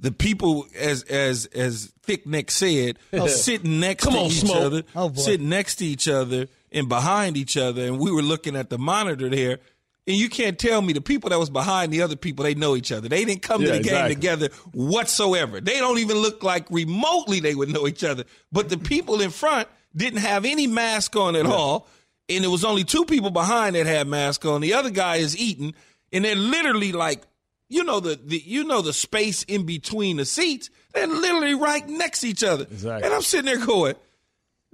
the 0.03 0.13
people, 0.13 0.67
as 0.79 1.03
as 1.05 1.47
as 1.47 1.91
Thick 2.03 2.27
Neck 2.27 2.51
said, 2.51 2.99
sitting 3.29 3.81
next 3.81 4.05
Come 4.05 4.13
to 4.15 4.19
on, 4.21 4.27
each 4.27 4.41
Smoke. 4.41 4.63
other, 4.63 4.83
Oh, 4.94 5.11
sitting 5.15 5.49
next 5.49 5.77
to 5.77 5.87
each 5.87 6.06
other 6.09 6.49
and 6.71 6.89
behind 6.89 7.37
each 7.39 7.56
other, 7.56 7.87
and 7.87 7.99
we 7.99 8.13
were 8.13 8.21
looking 8.23 8.55
at 8.56 8.69
the 8.69 8.77
monitor 8.79 9.31
there. 9.31 9.59
And 10.05 10.17
you 10.17 10.29
can't 10.29 10.59
tell 10.59 10.82
me 10.82 10.93
the 10.93 11.01
people 11.01 11.31
that 11.31 11.39
was 11.39 11.49
behind 11.49 11.93
the 11.93 12.03
other 12.03 12.17
people, 12.17 12.44
they 12.44 12.55
know 12.56 12.75
each 12.75 12.91
other. 12.91 13.09
They 13.09 13.25
didn't 13.25 13.43
come 13.43 13.61
to 13.61 13.69
Yeah, 13.69 13.79
the 13.79 13.82
game 13.85 14.09
together 14.09 14.49
whatsoever. 14.73 15.61
They 15.61 15.79
don't 15.79 15.99
even 15.99 16.17
look 16.19 16.43
like 16.43 16.67
remotely 16.71 17.39
they 17.39 17.55
would 17.55 17.69
know 17.69 17.87
each 17.87 18.03
other. 18.03 18.25
But 18.51 18.69
the 18.69 18.79
people 18.79 19.21
in 19.21 19.31
front 19.31 19.69
didn't 19.94 20.19
have 20.19 20.44
any 20.44 20.67
mask 20.67 21.15
on 21.15 21.37
at 21.37 21.47
all. 21.47 21.87
And 22.29 22.43
there 22.43 22.51
was 22.51 22.65
only 22.65 22.82
two 22.82 23.05
people 23.05 23.31
behind 23.31 23.77
that 23.77 23.87
had 23.87 24.09
mask 24.09 24.44
on. 24.44 24.61
The 24.61 24.75
other 24.75 24.91
guy 24.91 25.17
is 25.17 25.37
eating, 25.39 25.73
and 26.13 26.25
they're 26.25 26.35
literally 26.35 26.91
like, 26.93 27.23
you 27.72 27.84
know 27.84 28.00
the, 28.00 28.19
the 28.22 28.38
you 28.44 28.64
know 28.64 28.82
the 28.82 28.93
space 28.93 29.43
in 29.44 29.64
between 29.67 30.19
the 30.19 30.24
seats. 30.24 30.70
They're 30.93 31.06
literally 31.06 31.55
right 31.55 31.86
next 31.88 32.20
to 32.20 32.29
each 32.29 32.44
other. 32.44 32.64
Exactly. 32.64 33.05
And 33.06 33.14
I'm 33.14 33.22
sitting 33.22 33.46
there 33.46 33.64
going, 33.64 33.94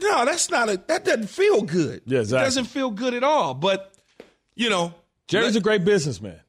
no, 0.00 0.24
that's 0.24 0.50
not 0.50 0.68
a 0.68 0.80
that 0.88 1.04
doesn't 1.04 1.28
feel 1.28 1.62
good. 1.62 2.02
Yeah, 2.06 2.20
exactly. 2.20 2.42
It 2.42 2.46
doesn't 2.46 2.64
feel 2.66 2.90
good 2.90 3.14
at 3.14 3.22
all. 3.24 3.54
But 3.54 3.92
you 4.54 4.68
know, 4.70 4.94
Jerry's 5.28 5.56
a 5.56 5.60
great 5.60 5.84
businessman. 5.84 6.40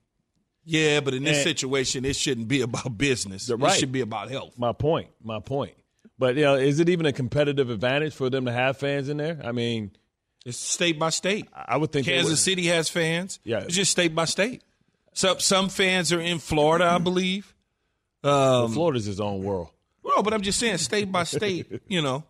yeah, 0.66 1.00
but 1.02 1.14
in 1.14 1.24
this 1.24 1.38
And- 1.38 1.44
situation, 1.44 2.06
it 2.06 2.16
shouldn't 2.16 2.48
be 2.48 2.62
about 2.62 2.98
business. 2.98 3.50
Right. 3.50 3.74
It 3.76 3.80
should 3.80 3.92
be 3.92 4.02
about 4.02 4.30
health. 4.32 4.54
My 4.58 4.74
point. 4.74 5.10
My 5.24 5.40
point. 5.40 5.74
But 6.18 6.36
you 6.36 6.44
know, 6.44 6.56
is 6.56 6.80
it 6.80 6.90
even 6.90 7.06
a 7.06 7.14
competitive 7.14 7.70
advantage 7.70 8.14
for 8.14 8.30
them 8.30 8.46
to 8.46 8.52
have 8.52 8.78
fans 8.78 9.08
in 9.10 9.18
there? 9.18 9.40
I 9.44 9.52
mean, 9.52 9.92
It's 10.46 10.58
state 10.58 10.98
by 11.00 11.10
state. 11.12 11.48
I 11.54 11.78
would 11.78 11.92
think 11.92 12.06
Kansas. 12.08 12.42
City 12.42 12.66
has 12.68 12.90
fans. 12.90 13.40
Yeah. 13.44 13.60
It's 13.60 13.76
just 13.76 13.92
state 13.92 14.14
by 14.16 14.26
state. 14.26 14.64
Some 15.20 15.40
some 15.42 15.68
fans 15.68 16.14
are 16.14 16.22
in 16.22 16.40
Florida, 16.40 16.86
I 16.86 16.98
believe. 16.98 17.54
Um, 18.24 18.72
Florida's 18.72 19.04
his 19.04 19.20
own 19.20 19.44
world. 19.44 19.68
well, 20.02 20.24
but 20.24 20.34
I'm 20.34 20.42
just 20.42 20.60
saying, 20.60 20.78
state 20.78 21.12
by 21.12 21.24
state. 21.26 21.82
You 21.90 22.02
know, 22.02 22.24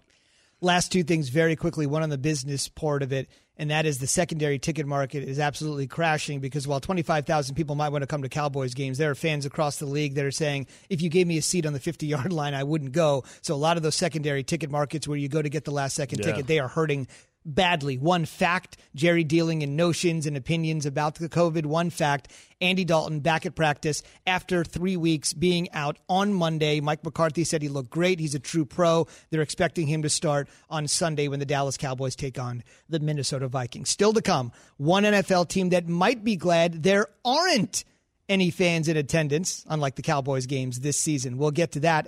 last 0.59 0.91
two 0.91 1.03
things 1.03 1.29
very 1.29 1.55
quickly 1.55 1.85
one 1.85 2.01
on 2.01 2.09
the 2.09 2.17
business 2.17 2.67
part 2.67 3.03
of 3.03 3.13
it 3.13 3.29
and 3.57 3.69
that 3.71 3.85
is 3.85 3.97
the 3.99 4.07
secondary 4.07 4.57
ticket 4.57 4.85
market 4.87 5.21
is 5.23 5.37
absolutely 5.39 5.85
crashing 5.85 6.39
because 6.39 6.65
while 6.67 6.79
25,000 6.79 7.55
people 7.55 7.75
might 7.75 7.89
want 7.89 8.01
to 8.01 8.07
come 8.07 8.23
to 8.23 8.29
Cowboys 8.29 8.73
games 8.73 8.97
there 8.97 9.09
are 9.11 9.15
fans 9.15 9.45
across 9.45 9.77
the 9.77 9.85
league 9.85 10.15
that 10.15 10.25
are 10.25 10.31
saying 10.31 10.65
if 10.89 11.01
you 11.01 11.09
gave 11.09 11.27
me 11.27 11.37
a 11.37 11.41
seat 11.41 11.65
on 11.65 11.73
the 11.73 11.79
50-yard 11.79 12.33
line 12.41 12.53
I 12.53 12.63
wouldn't 12.63 12.91
go 12.91 13.23
so 13.41 13.53
a 13.53 13.57
lot 13.57 13.77
of 13.77 13.83
those 13.83 13.95
secondary 13.95 14.43
ticket 14.43 14.69
markets 14.71 15.07
where 15.07 15.17
you 15.17 15.29
go 15.29 15.41
to 15.41 15.49
get 15.49 15.63
the 15.65 15.71
last 15.71 15.95
second 15.95 16.19
Yeah. 16.19 16.25
ticket 16.25 16.47
they 16.47 16.59
are 16.59 16.67
hurting 16.67 17.07
badly. 17.45 17.97
One 17.97 18.25
fact, 18.25 18.77
Jerry 18.95 19.23
dealing 19.23 19.61
in 19.61 19.75
notions 19.75 20.25
and 20.25 20.35
opinions 20.37 20.85
about 20.85 21.15
the 21.15 21.29
COVID. 21.29 21.65
One 21.65 21.89
fact, 21.89 22.31
Andy 22.61 22.85
Dalton 22.85 23.21
back 23.21 23.45
at 23.45 23.55
practice 23.55 24.03
after 24.27 24.63
three 24.63 24.97
weeks 24.97 25.33
being 25.33 25.71
out 25.71 25.97
on 26.07 26.33
Monday. 26.33 26.79
Mike 26.79 27.03
McCarthy 27.03 27.43
said 27.43 27.61
he 27.61 27.69
looked 27.69 27.89
great. 27.89 28.19
He's 28.19 28.35
a 28.35 28.39
true 28.39 28.65
pro. 28.65 29.07
They're 29.29 29.41
expecting 29.41 29.87
him 29.87 30.01
to 30.03 30.09
start 30.09 30.49
on 30.69 30.87
Sunday 30.87 31.27
when 31.27 31.39
the 31.39 31.45
Dallas 31.45 31.77
Cowboys 31.77 32.15
take 32.15 32.39
on 32.39 32.63
the 32.89 32.99
Minnesota 32.99 33.47
Vikings. 33.47 33.89
Still 33.89 34.13
to 34.13 34.21
come, 34.21 34.51
one 34.77 35.03
NFL 35.03 35.49
team 35.49 35.69
that 35.69 35.87
might 35.87 36.23
be 36.23 36.35
glad 36.35 36.83
there 36.83 37.07
aren't 37.23 37.83
any 38.27 38.51
fans 38.51 38.87
in 38.87 38.95
attendance, 38.95 39.65
unlike 39.67 39.95
the 39.95 40.01
Cowboys 40.01 40.45
games 40.45 40.81
this 40.81 40.97
season. 40.97 41.37
We'll 41.37 41.51
get 41.51 41.71
to 41.73 41.79
that 41.81 42.07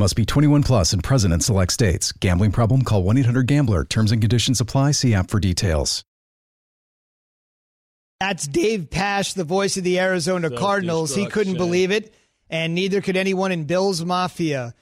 Must 0.00 0.14
be 0.14 0.24
21 0.24 0.62
plus 0.62 0.92
and 0.92 1.02
present 1.02 1.34
in 1.34 1.40
select 1.40 1.72
states. 1.72 2.12
Gambling 2.12 2.52
problem? 2.52 2.82
Call 2.82 3.02
1 3.02 3.18
800 3.18 3.48
GAMBLER. 3.48 3.84
Terms 3.84 4.12
and 4.12 4.20
conditions 4.22 4.60
apply. 4.60 4.92
See 4.92 5.12
app 5.12 5.28
for 5.28 5.40
details. 5.40 6.04
That's 8.20 8.46
Dave 8.46 8.90
Pasch, 8.90 9.34
the 9.34 9.44
voice 9.44 9.76
of 9.76 9.82
the 9.84 9.98
Arizona 9.98 10.50
Cardinals. 10.50 11.14
He 11.14 11.26
couldn't 11.26 11.56
believe 11.56 11.90
it, 11.90 12.14
and 12.48 12.74
neither 12.74 13.00
could 13.00 13.16
anyone 13.16 13.52
in 13.52 13.64
Bills 13.64 14.04
Mafia. 14.04 14.74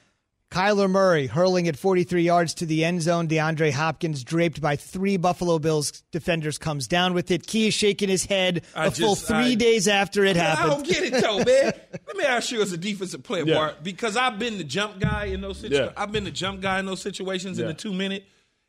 Kyler 0.49 0.89
Murray 0.89 1.27
hurling 1.27 1.67
at 1.67 1.77
43 1.77 2.23
yards 2.23 2.53
to 2.55 2.65
the 2.65 2.85
end 2.85 3.01
zone. 3.01 3.27
DeAndre 3.27 3.71
Hopkins 3.71 4.23
draped 4.23 4.61
by 4.61 4.77
three 4.77 5.17
Buffalo 5.17 5.59
Bills 5.59 6.03
defenders 6.11 6.57
comes 6.57 6.87
down 6.87 7.13
with 7.13 7.31
it. 7.31 7.45
Key 7.45 7.67
is 7.67 7.73
shaking 7.73 8.07
his 8.07 8.25
head 8.25 8.63
I 8.73 8.85
a 8.85 8.89
just, 8.89 9.01
full 9.01 9.15
three 9.15 9.51
I, 9.51 9.55
days 9.55 9.87
after 9.87 10.23
it 10.23 10.37
happened. 10.37 10.71
I 10.71 10.73
don't 10.73 10.87
get 10.87 11.03
it 11.03 11.21
though, 11.21 11.37
man. 11.37 11.73
Let 12.07 12.15
me 12.15 12.23
ask 12.23 12.51
you 12.51 12.61
as 12.61 12.71
a 12.71 12.77
defensive 12.77 13.23
player, 13.23 13.43
yeah. 13.45 13.55
Bart, 13.55 13.83
because 13.83 14.15
I've 14.15 14.39
been 14.39 14.57
the 14.57 14.63
jump 14.63 14.99
guy 14.99 15.25
in 15.25 15.41
those 15.41 15.57
situations. 15.57 15.93
Yeah. 15.95 16.01
I've 16.01 16.11
been 16.11 16.23
the 16.23 16.31
jump 16.31 16.61
guy 16.61 16.79
in 16.79 16.85
those 16.85 17.01
situations 17.01 17.57
yeah. 17.57 17.63
in 17.63 17.67
the 17.67 17.73
two 17.73 17.93
minute 17.93 18.25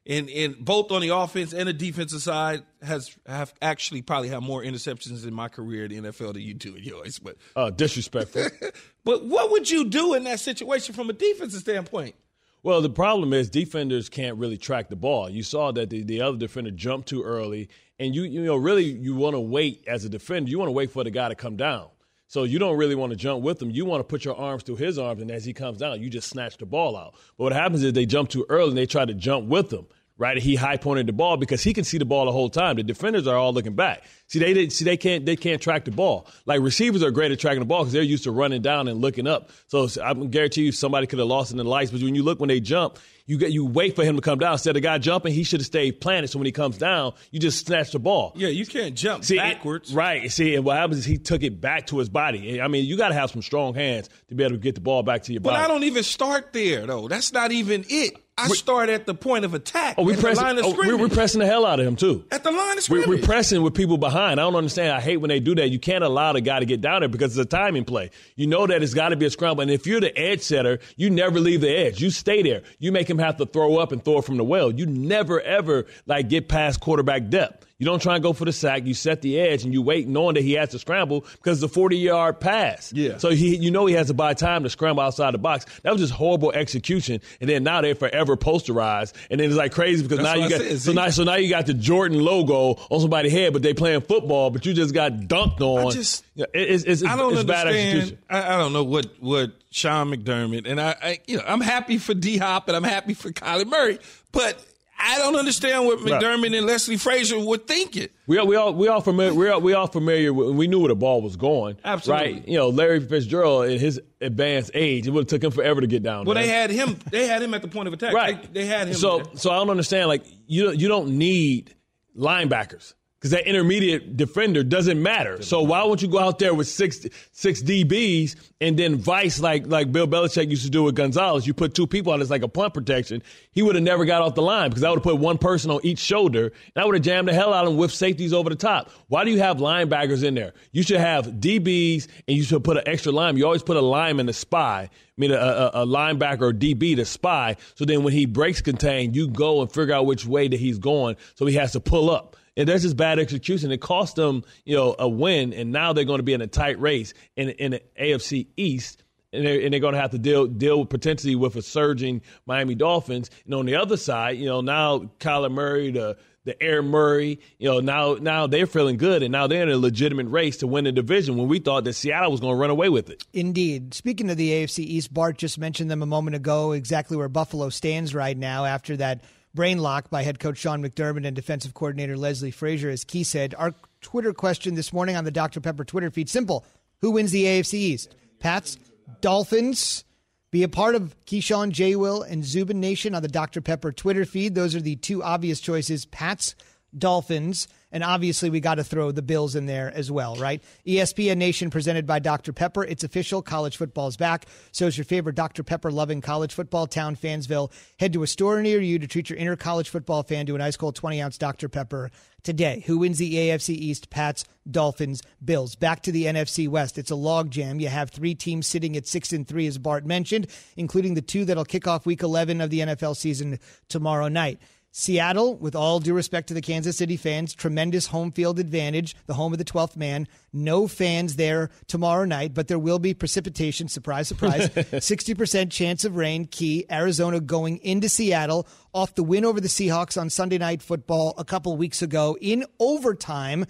and 0.08 0.30
and 0.30 0.64
both 0.64 0.90
on 0.90 1.02
the 1.02 1.10
offense 1.10 1.52
and 1.52 1.68
the 1.68 1.72
defensive 1.72 2.22
side 2.22 2.62
has 2.82 3.14
have 3.26 3.52
actually 3.60 4.02
probably 4.02 4.28
had 4.28 4.42
more 4.42 4.62
interceptions 4.62 5.26
in 5.26 5.34
my 5.34 5.48
career 5.48 5.84
in 5.84 5.90
the 5.90 6.10
NFL 6.10 6.32
than 6.32 6.42
you 6.42 6.54
do 6.54 6.74
in 6.74 6.82
yours. 6.82 7.18
But 7.18 7.36
uh, 7.54 7.70
disrespectful. 7.70 8.46
but 9.04 9.24
what 9.24 9.50
would 9.50 9.70
you 9.70 9.84
do 9.84 10.14
in 10.14 10.24
that 10.24 10.40
situation 10.40 10.94
from 10.94 11.10
a 11.10 11.12
defensive 11.12 11.60
standpoint? 11.60 12.14
Well, 12.62 12.80
the 12.80 12.90
problem 12.90 13.32
is 13.32 13.48
defenders 13.50 14.08
can't 14.08 14.36
really 14.36 14.56
track 14.56 14.88
the 14.88 14.96
ball. 14.96 15.30
You 15.30 15.44
saw 15.44 15.70
that 15.72 15.90
the, 15.90 16.02
the 16.02 16.22
other 16.22 16.36
defender 16.36 16.72
jumped 16.72 17.08
too 17.08 17.22
early, 17.22 17.68
and 18.00 18.14
you 18.14 18.22
you 18.22 18.42
know 18.42 18.56
really 18.56 18.84
you 18.84 19.14
want 19.14 19.34
to 19.34 19.40
wait 19.40 19.84
as 19.86 20.04
a 20.04 20.08
defender. 20.08 20.50
You 20.50 20.58
want 20.58 20.68
to 20.68 20.72
wait 20.72 20.90
for 20.90 21.04
the 21.04 21.10
guy 21.10 21.28
to 21.28 21.34
come 21.34 21.56
down. 21.56 21.88
So 22.30 22.44
you 22.44 22.58
don't 22.58 22.76
really 22.76 22.94
want 22.94 23.10
to 23.10 23.16
jump 23.16 23.42
with 23.42 23.60
him. 23.62 23.70
You 23.70 23.86
want 23.86 24.00
to 24.00 24.04
put 24.04 24.22
your 24.22 24.36
arms 24.36 24.62
through 24.62 24.76
his 24.76 24.98
arms, 24.98 25.22
and 25.22 25.30
as 25.30 25.46
he 25.46 25.54
comes 25.54 25.78
down, 25.78 26.02
you 26.02 26.10
just 26.10 26.28
snatch 26.28 26.58
the 26.58 26.66
ball 26.66 26.94
out. 26.94 27.14
But 27.38 27.44
what 27.44 27.52
happens 27.52 27.82
is 27.82 27.94
they 27.94 28.04
jump 28.04 28.28
too 28.28 28.44
early 28.50 28.68
and 28.68 28.76
they 28.76 28.84
try 28.84 29.06
to 29.06 29.14
jump 29.14 29.46
with 29.46 29.72
him 29.72 29.86
right? 30.18 30.36
He 30.36 30.56
high 30.56 30.76
pointed 30.76 31.06
the 31.06 31.12
ball 31.12 31.36
because 31.36 31.62
he 31.62 31.72
can 31.72 31.84
see 31.84 31.96
the 31.96 32.04
ball 32.04 32.26
the 32.26 32.32
whole 32.32 32.50
time. 32.50 32.76
The 32.76 32.82
defenders 32.82 33.26
are 33.26 33.36
all 33.36 33.52
looking 33.52 33.74
back. 33.74 34.02
See, 34.26 34.40
they 34.40 34.52
did, 34.52 34.72
see 34.72 34.84
they 34.84 34.96
can't 34.96 35.24
they 35.24 35.36
can't 35.36 35.62
track 35.62 35.84
the 35.84 35.92
ball. 35.92 36.26
Like 36.44 36.60
receivers 36.60 37.02
are 37.02 37.10
great 37.10 37.30
at 37.30 37.38
tracking 37.38 37.60
the 37.60 37.66
ball 37.66 37.84
because 37.84 37.92
they're 37.92 38.02
used 38.02 38.24
to 38.24 38.32
running 38.32 38.60
down 38.60 38.88
and 38.88 39.00
looking 39.00 39.26
up. 39.26 39.50
So 39.68 39.88
I 40.02 40.12
guarantee 40.12 40.62
you 40.62 40.72
somebody 40.72 41.06
could 41.06 41.20
have 41.20 41.28
lost 41.28 41.52
in 41.52 41.56
the 41.56 41.64
lights. 41.64 41.92
But 41.92 42.02
when 42.02 42.14
you 42.14 42.22
look 42.22 42.40
when 42.40 42.48
they 42.48 42.60
jump, 42.60 42.98
you 43.28 43.36
get 43.38 43.52
you 43.52 43.66
wait 43.66 43.94
for 43.94 44.04
him 44.04 44.16
to 44.16 44.22
come 44.22 44.38
down. 44.38 44.52
Instead 44.52 44.70
of 44.70 44.74
the 44.74 44.80
guy 44.80 44.98
jumping, 44.98 45.32
he 45.32 45.44
should 45.44 45.60
have 45.60 45.66
stayed 45.66 46.00
planted. 46.00 46.28
So 46.28 46.38
when 46.38 46.46
he 46.46 46.52
comes 46.52 46.78
down, 46.78 47.12
you 47.30 47.38
just 47.38 47.64
snatch 47.66 47.92
the 47.92 47.98
ball. 47.98 48.32
Yeah, 48.34 48.48
you 48.48 48.66
can't 48.66 48.94
jump 48.94 49.24
see, 49.24 49.36
backwards. 49.36 49.92
It, 49.92 49.96
right. 49.96 50.32
See, 50.32 50.56
and 50.56 50.64
what 50.64 50.78
happens 50.78 51.00
is 51.00 51.04
he 51.04 51.18
took 51.18 51.42
it 51.42 51.60
back 51.60 51.86
to 51.88 51.98
his 51.98 52.08
body. 52.08 52.60
I 52.60 52.68
mean, 52.68 52.86
you 52.86 52.96
got 52.96 53.08
to 53.08 53.14
have 53.14 53.30
some 53.30 53.42
strong 53.42 53.74
hands 53.74 54.08
to 54.28 54.34
be 54.34 54.42
able 54.42 54.56
to 54.56 54.58
get 54.58 54.74
the 54.74 54.80
ball 54.80 55.02
back 55.02 55.24
to 55.24 55.32
your 55.32 55.40
but 55.40 55.50
body. 55.50 55.62
But 55.62 55.70
I 55.70 55.72
don't 55.72 55.84
even 55.84 56.02
start 56.02 56.52
there 56.52 56.86
though. 56.86 57.06
That's 57.06 57.32
not 57.32 57.52
even 57.52 57.84
it. 57.88 58.16
I 58.38 58.48
start 58.48 58.88
at 58.88 59.06
the 59.06 59.14
point 59.14 59.44
of 59.44 59.54
attack. 59.54 59.96
Oh, 59.98 60.04
we 60.04 60.14
pressing, 60.14 60.60
oh, 60.62 60.74
we're, 60.76 60.96
we're, 60.96 61.08
pressing 61.08 61.40
the 61.40 61.46
hell 61.46 61.66
out 61.66 61.80
of 61.80 61.86
him 61.86 61.96
too. 61.96 62.24
At 62.30 62.44
the 62.44 62.52
line 62.52 62.78
of 62.78 62.84
scrimmage, 62.84 63.08
we're, 63.08 63.16
we're, 63.16 63.22
pressing 63.22 63.62
with 63.62 63.74
people 63.74 63.98
behind. 63.98 64.38
I 64.38 64.44
don't 64.44 64.54
understand. 64.54 64.92
I 64.92 65.00
hate 65.00 65.16
when 65.16 65.28
they 65.28 65.40
do 65.40 65.56
that. 65.56 65.70
You 65.70 65.80
can't 65.80 66.04
allow 66.04 66.32
the 66.32 66.40
guy 66.40 66.60
to 66.60 66.66
get 66.66 66.80
down 66.80 67.00
there 67.00 67.08
because 67.08 67.36
it's 67.36 67.44
a 67.44 67.48
timing 67.48 67.84
play. 67.84 68.10
You 68.36 68.46
know 68.46 68.66
that 68.66 68.82
it's 68.82 68.94
got 68.94 69.08
to 69.08 69.16
be 69.16 69.26
a 69.26 69.30
scramble, 69.30 69.62
and 69.62 69.70
if 69.70 69.86
you're 69.86 70.00
the 70.00 70.16
edge 70.16 70.42
setter, 70.42 70.78
you 70.96 71.10
never 71.10 71.40
leave 71.40 71.62
the 71.62 71.76
edge. 71.76 72.00
You 72.00 72.10
stay 72.10 72.42
there. 72.42 72.62
You 72.78 72.92
make 72.92 73.10
him 73.10 73.17
have 73.18 73.36
to 73.38 73.46
throw 73.46 73.76
up 73.76 73.92
and 73.92 74.04
throw 74.04 74.18
it 74.18 74.24
from 74.24 74.36
the 74.36 74.44
well. 74.44 74.70
You 74.70 74.86
never 74.86 75.40
ever 75.40 75.86
like 76.06 76.28
get 76.28 76.48
past 76.48 76.80
quarterback 76.80 77.28
depth. 77.28 77.67
You 77.78 77.86
don't 77.86 78.02
try 78.02 78.14
and 78.14 78.22
go 78.24 78.32
for 78.32 78.44
the 78.44 78.52
sack. 78.52 78.86
You 78.86 78.94
set 78.94 79.22
the 79.22 79.38
edge 79.38 79.62
and 79.62 79.72
you 79.72 79.82
wait 79.82 80.08
knowing 80.08 80.34
that 80.34 80.42
he 80.42 80.54
has 80.54 80.70
to 80.70 80.80
scramble 80.80 81.20
because 81.20 81.62
it's 81.62 81.70
a 81.70 81.72
40 81.72 81.96
yard 81.96 82.40
pass. 82.40 82.92
Yeah. 82.92 83.18
So 83.18 83.30
he, 83.30 83.54
you 83.54 83.70
know 83.70 83.86
he 83.86 83.94
has 83.94 84.08
to 84.08 84.14
buy 84.14 84.34
time 84.34 84.64
to 84.64 84.70
scramble 84.70 85.00
outside 85.00 85.32
the 85.32 85.38
box. 85.38 85.64
That 85.82 85.92
was 85.92 86.00
just 86.00 86.12
horrible 86.12 86.50
execution. 86.50 87.20
And 87.40 87.48
then 87.48 87.62
now 87.62 87.80
they're 87.80 87.94
forever 87.94 88.36
posterized. 88.36 89.12
And 89.30 89.38
then 89.38 89.48
it's 89.48 89.56
like 89.56 89.70
crazy 89.70 90.02
because 90.02 90.18
That's 90.18 90.36
now 90.36 90.42
you 90.42 90.50
got 90.50 90.60
said, 90.60 90.80
so 90.80 90.92
now 90.92 91.08
so 91.10 91.22
now 91.22 91.36
you 91.36 91.48
got 91.48 91.66
the 91.66 91.74
Jordan 91.74 92.18
logo 92.18 92.80
on 92.90 93.00
somebody's 93.00 93.30
head, 93.30 93.52
but 93.52 93.62
they 93.62 93.74
playing 93.74 94.00
football, 94.00 94.50
but 94.50 94.66
you 94.66 94.74
just 94.74 94.92
got 94.92 95.12
dunked 95.12 95.60
on. 95.60 95.86
I 95.86 95.90
just 95.90 96.24
it's, 96.34 96.84
it's, 96.84 97.02
it's, 97.02 97.04
I 97.04 97.14
don't 97.14 97.30
it's 97.30 97.40
understand. 97.40 98.18
I, 98.28 98.54
I, 98.54 98.58
don't 98.58 98.72
know 98.72 98.82
what 98.82 99.06
what 99.20 99.52
Sean 99.70 100.10
McDermott 100.10 100.68
and 100.68 100.80
I, 100.80 100.96
I 101.00 101.20
you 101.28 101.36
know 101.36 101.44
I'm 101.46 101.60
happy 101.60 101.98
for 101.98 102.12
D 102.12 102.38
Hop 102.38 102.66
and 102.66 102.76
I'm 102.76 102.82
happy 102.82 103.14
for 103.14 103.30
Kyler 103.30 103.66
Murray, 103.66 104.00
but 104.32 104.58
I 104.98 105.18
don't 105.18 105.36
understand 105.36 105.86
what 105.86 106.00
McDermott 106.00 106.56
and 106.56 106.66
Leslie 106.66 106.96
Frazier 106.96 107.38
were 107.38 107.58
thinking. 107.58 108.08
We 108.26 108.38
all, 108.38 108.46
we 108.46 108.56
all, 108.56 108.74
we 108.74 108.88
all 108.88 109.00
familiar. 109.00 109.34
We 109.34 109.48
all, 109.48 109.60
we 109.60 109.72
all 109.72 109.86
familiar. 109.86 110.32
With, 110.32 110.56
we 110.56 110.66
knew 110.66 110.80
where 110.80 110.88
the 110.88 110.96
ball 110.96 111.22
was 111.22 111.36
going. 111.36 111.78
Absolutely. 111.84 112.32
Right. 112.32 112.48
You 112.48 112.58
know, 112.58 112.68
Larry 112.68 113.00
Fitzgerald 113.00 113.70
at 113.70 113.80
his 113.80 114.00
advanced 114.20 114.72
age, 114.74 115.06
it 115.06 115.10
would 115.10 115.22
have 115.22 115.28
took 115.28 115.44
him 115.44 115.52
forever 115.52 115.80
to 115.80 115.86
get 115.86 116.02
down. 116.02 116.24
Well, 116.24 116.34
there. 116.34 116.42
they 116.42 116.48
had 116.48 116.70
him. 116.70 116.98
They 117.10 117.26
had 117.26 117.42
him 117.42 117.54
at 117.54 117.62
the 117.62 117.68
point 117.68 117.86
of 117.86 117.94
attack. 117.94 118.12
Right. 118.12 118.42
They, 118.52 118.62
they 118.62 118.66
had 118.66 118.88
him. 118.88 118.94
So, 118.94 119.18
there. 119.18 119.36
so 119.36 119.50
I 119.50 119.56
don't 119.56 119.70
understand. 119.70 120.08
Like 120.08 120.24
you, 120.46 120.72
you 120.72 120.88
don't 120.88 121.16
need 121.16 121.74
linebackers 122.16 122.94
because 123.18 123.32
that 123.32 123.48
intermediate 123.48 124.16
defender 124.16 124.62
doesn't 124.62 125.02
matter. 125.02 125.42
So 125.42 125.62
why 125.62 125.82
won't 125.82 126.02
you 126.02 126.08
go 126.08 126.20
out 126.20 126.38
there 126.38 126.54
with 126.54 126.68
six 126.68 127.04
six 127.32 127.60
DBs 127.62 128.36
and 128.60 128.78
then 128.78 128.96
vice 128.96 129.40
like 129.40 129.66
like 129.66 129.90
Bill 129.90 130.06
Belichick 130.06 130.48
used 130.48 130.64
to 130.64 130.70
do 130.70 130.84
with 130.84 130.94
Gonzalez? 130.94 131.46
You 131.46 131.52
put 131.52 131.74
two 131.74 131.86
people 131.86 132.12
on 132.12 132.20
as 132.20 132.30
like 132.30 132.42
a 132.42 132.48
punt 132.48 132.74
protection. 132.74 133.22
He 133.50 133.62
would 133.62 133.74
have 133.74 133.82
never 133.82 134.04
got 134.04 134.22
off 134.22 134.36
the 134.36 134.42
line 134.42 134.70
because 134.70 134.84
I 134.84 134.90
would 134.90 134.98
have 134.98 135.02
put 135.02 135.18
one 135.18 135.36
person 135.36 135.70
on 135.70 135.80
each 135.82 135.98
shoulder 135.98 136.52
and 136.74 136.82
I 136.82 136.84
would 136.84 136.94
have 136.94 137.02
jammed 137.02 137.26
the 137.26 137.34
hell 137.34 137.52
out 137.52 137.64
of 137.66 137.72
him 137.72 137.76
with 137.76 137.92
safeties 137.92 138.32
over 138.32 138.50
the 138.50 138.56
top. 138.56 138.90
Why 139.08 139.24
do 139.24 139.32
you 139.32 139.40
have 139.40 139.56
linebackers 139.56 140.22
in 140.22 140.34
there? 140.34 140.52
You 140.70 140.84
should 140.84 141.00
have 141.00 141.26
DBs 141.26 142.06
and 142.28 142.36
you 142.36 142.44
should 142.44 142.62
put 142.62 142.76
an 142.76 142.84
extra 142.86 143.10
line. 143.10 143.36
You 143.36 143.46
always 143.46 143.64
put 143.64 143.76
a 143.76 143.80
lineman 143.80 144.26
to 144.28 144.32
spy. 144.32 144.82
I 144.82 145.20
mean, 145.20 145.32
a, 145.32 145.34
a, 145.34 145.70
a 145.82 145.86
linebacker 145.86 146.42
or 146.42 146.52
DB 146.52 146.94
to 146.94 147.04
spy. 147.04 147.56
So 147.74 147.84
then 147.84 148.04
when 148.04 148.12
he 148.12 148.26
breaks 148.26 148.62
contain, 148.62 149.12
you 149.14 149.26
go 149.26 149.60
and 149.60 149.72
figure 149.72 149.92
out 149.92 150.06
which 150.06 150.24
way 150.24 150.46
that 150.46 150.60
he's 150.60 150.78
going. 150.78 151.16
So 151.34 151.46
he 151.46 151.56
has 151.56 151.72
to 151.72 151.80
pull 151.80 152.10
up 152.10 152.36
and 152.58 152.68
there's 152.68 152.82
just 152.82 152.96
bad 152.96 153.18
execution. 153.18 153.70
It 153.70 153.80
cost 153.80 154.16
them, 154.16 154.44
you 154.64 154.76
know, 154.76 154.96
a 154.98 155.08
win, 155.08 155.54
and 155.54 155.70
now 155.70 155.92
they're 155.92 156.04
going 156.04 156.18
to 156.18 156.24
be 156.24 156.34
in 156.34 156.42
a 156.42 156.46
tight 156.46 156.78
race 156.80 157.14
in 157.36 157.50
in 157.50 157.70
the 157.70 157.82
AFC 157.98 158.48
East. 158.56 159.04
And 159.30 159.44
they're, 159.46 159.60
and 159.60 159.74
they're 159.74 159.80
going 159.80 159.92
to 159.92 160.00
have 160.00 160.12
to 160.12 160.18
deal 160.18 160.46
deal 160.46 160.80
with 160.80 160.88
potentially 160.88 161.36
with 161.36 161.54
a 161.54 161.62
surging 161.62 162.22
Miami 162.46 162.74
Dolphins. 162.74 163.30
And 163.44 163.54
on 163.54 163.66
the 163.66 163.76
other 163.76 163.98
side, 163.98 164.38
you 164.38 164.46
know, 164.46 164.62
now 164.62 165.10
Kyler 165.20 165.52
Murray, 165.52 165.90
the 165.90 166.16
the 166.44 166.60
Air 166.62 166.82
Murray, 166.82 167.38
you 167.58 167.68
know, 167.68 167.80
now 167.80 168.14
now 168.14 168.46
they're 168.46 168.66
feeling 168.66 168.96
good, 168.96 169.22
and 169.22 169.30
now 169.30 169.46
they're 169.46 169.62
in 169.62 169.68
a 169.68 169.76
legitimate 169.76 170.28
race 170.28 170.56
to 170.58 170.66
win 170.66 170.84
the 170.84 170.92
division. 170.92 171.36
When 171.36 171.46
we 171.46 171.58
thought 171.58 171.84
that 171.84 171.92
Seattle 171.92 172.30
was 172.30 172.40
going 172.40 172.54
to 172.54 172.58
run 172.58 172.70
away 172.70 172.88
with 172.88 173.10
it. 173.10 173.22
Indeed. 173.34 173.92
Speaking 173.92 174.30
of 174.30 174.38
the 174.38 174.50
AFC 174.50 174.78
East, 174.78 175.12
Bart 175.12 175.36
just 175.36 175.58
mentioned 175.58 175.90
them 175.90 176.02
a 176.02 176.06
moment 176.06 176.34
ago. 176.34 176.72
Exactly 176.72 177.16
where 177.18 177.28
Buffalo 177.28 177.68
stands 177.68 178.14
right 178.14 178.36
now 178.36 178.64
after 178.64 178.96
that 178.96 179.20
brain 179.58 179.78
lock 179.78 180.08
by 180.08 180.22
head 180.22 180.38
coach 180.38 180.56
Sean 180.56 180.84
McDermott 180.84 181.26
and 181.26 181.34
defensive 181.34 181.74
coordinator 181.74 182.16
Leslie 182.16 182.52
Frazier. 182.52 182.90
As 182.90 183.02
Key 183.02 183.24
said, 183.24 183.56
our 183.58 183.74
Twitter 184.00 184.32
question 184.32 184.76
this 184.76 184.92
morning 184.92 185.16
on 185.16 185.24
the 185.24 185.32
Dr. 185.32 185.60
Pepper 185.60 185.84
Twitter 185.84 186.12
feed 186.12 186.30
simple. 186.30 186.64
Who 187.00 187.10
wins 187.10 187.32
the 187.32 187.44
AFC 187.44 187.74
East? 187.74 188.14
Pats, 188.38 188.78
Dolphins. 189.20 190.04
Be 190.52 190.62
a 190.62 190.68
part 190.68 190.94
of 190.94 191.16
Keyshawn, 191.26 191.70
J. 191.70 191.96
Will, 191.96 192.22
and 192.22 192.44
Zubin 192.44 192.78
Nation 192.78 193.16
on 193.16 193.22
the 193.22 193.26
Dr. 193.26 193.60
Pepper 193.60 193.90
Twitter 193.90 194.24
feed. 194.24 194.54
Those 194.54 194.76
are 194.76 194.80
the 194.80 194.94
two 194.94 195.24
obvious 195.24 195.58
choices 195.58 196.06
Pats, 196.06 196.54
Dolphins, 196.96 197.68
and 197.92 198.02
obviously 198.02 198.50
we 198.50 198.60
got 198.60 198.76
to 198.76 198.84
throw 198.84 199.12
the 199.12 199.22
Bills 199.22 199.54
in 199.54 199.66
there 199.66 199.92
as 199.94 200.10
well, 200.10 200.36
right? 200.36 200.62
ESPN 200.86 201.36
Nation 201.36 201.70
presented 201.70 202.06
by 202.06 202.18
Dr. 202.18 202.52
Pepper. 202.52 202.84
It's 202.84 203.04
official. 203.04 203.42
College 203.42 203.76
football's 203.76 204.16
back. 204.16 204.46
So 204.72 204.86
is 204.86 204.96
your 204.96 205.04
favorite 205.04 205.36
Dr. 205.36 205.62
Pepper 205.62 205.90
loving 205.90 206.20
college 206.20 206.54
football 206.54 206.86
town, 206.86 207.16
Fansville. 207.16 207.70
Head 207.98 208.12
to 208.12 208.22
a 208.22 208.26
store 208.26 208.62
near 208.62 208.80
you 208.80 208.98
to 208.98 209.06
treat 209.06 209.30
your 209.30 209.38
inner 209.38 209.56
college 209.56 209.88
football 209.88 210.22
fan 210.22 210.46
to 210.46 210.54
an 210.54 210.60
ice 210.60 210.76
cold 210.76 210.96
20 210.96 211.20
ounce 211.20 211.38
Dr. 211.38 211.68
Pepper 211.68 212.10
today. 212.42 212.82
Who 212.86 212.98
wins 212.98 213.18
the 213.18 213.34
AFC 213.34 213.70
East? 213.70 214.10
Pats, 214.10 214.44
Dolphins, 214.70 215.22
Bills. 215.44 215.74
Back 215.74 216.02
to 216.02 216.12
the 216.12 216.24
NFC 216.24 216.68
West. 216.68 216.98
It's 216.98 217.10
a 217.10 217.14
logjam. 217.14 217.80
You 217.80 217.88
have 217.88 218.10
three 218.10 218.34
teams 218.34 218.66
sitting 218.66 218.96
at 218.96 219.06
six 219.06 219.32
and 219.32 219.46
three, 219.46 219.66
as 219.66 219.78
Bart 219.78 220.06
mentioned, 220.06 220.46
including 220.76 221.14
the 221.14 221.22
two 221.22 221.44
that'll 221.44 221.64
kick 221.64 221.86
off 221.86 222.06
week 222.06 222.22
11 222.22 222.60
of 222.60 222.70
the 222.70 222.80
NFL 222.80 223.16
season 223.16 223.58
tomorrow 223.88 224.28
night. 224.28 224.60
Seattle, 224.98 225.54
with 225.54 225.76
all 225.76 226.00
due 226.00 226.12
respect 226.12 226.48
to 226.48 226.54
the 226.54 226.60
Kansas 226.60 226.96
City 226.96 227.16
fans, 227.16 227.54
tremendous 227.54 228.08
home 228.08 228.32
field 228.32 228.58
advantage, 228.58 229.14
the 229.26 229.34
home 229.34 229.52
of 229.52 229.58
the 229.60 229.64
12th 229.64 229.94
man. 229.94 230.26
No 230.52 230.88
fans 230.88 231.36
there 231.36 231.70
tomorrow 231.86 232.24
night, 232.24 232.52
but 232.52 232.66
there 232.66 232.80
will 232.80 232.98
be 232.98 233.14
precipitation. 233.14 233.86
Surprise, 233.86 234.26
surprise. 234.26 234.68
60% 234.70 235.70
chance 235.70 236.04
of 236.04 236.16
rain. 236.16 236.46
Key. 236.46 236.84
Arizona 236.90 237.38
going 237.38 237.78
into 237.78 238.08
Seattle 238.08 238.66
off 238.92 239.14
the 239.14 239.22
win 239.22 239.44
over 239.44 239.60
the 239.60 239.68
Seahawks 239.68 240.20
on 240.20 240.30
Sunday 240.30 240.58
Night 240.58 240.82
Football 240.82 241.32
a 241.38 241.44
couple 241.44 241.76
weeks 241.76 242.02
ago 242.02 242.36
in 242.40 242.64
overtime. 242.80 243.66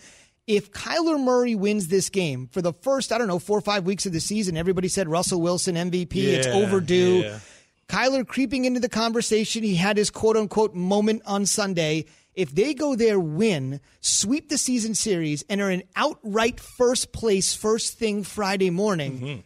If 0.46 0.72
Kyler 0.72 1.22
Murray 1.22 1.54
wins 1.54 1.88
this 1.88 2.08
game 2.08 2.48
for 2.52 2.62
the 2.62 2.72
first, 2.72 3.12
I 3.12 3.18
don't 3.18 3.28
know, 3.28 3.38
four 3.38 3.58
or 3.58 3.60
five 3.60 3.84
weeks 3.84 4.06
of 4.06 4.14
the 4.14 4.20
season, 4.20 4.56
everybody 4.56 4.88
said 4.88 5.06
Russell 5.06 5.42
Wilson 5.42 5.74
MVP. 5.74 6.16
it's 6.16 6.46
overdue. 6.46 7.24
yeah. 7.26 7.38
Kyler 7.88 8.26
creeping 8.26 8.64
into 8.64 8.80
the 8.80 8.88
conversation. 8.88 9.62
He 9.62 9.74
had 9.74 9.96
his 9.96 10.10
quote 10.10 10.36
unquote 10.36 10.74
moment 10.74 11.22
on 11.26 11.46
Sunday. 11.46 12.04
If 12.34 12.54
they 12.54 12.72
go 12.74 12.94
there, 12.94 13.18
win, 13.18 13.80
sweep 14.00 14.48
the 14.48 14.58
season 14.58 14.94
series, 14.94 15.42
and 15.48 15.60
are 15.60 15.70
in 15.70 15.82
outright 15.96 16.60
first 16.60 17.12
place 17.12 17.54
first 17.54 17.98
thing 17.98 18.22
Friday 18.22 18.70
morning, 18.70 19.42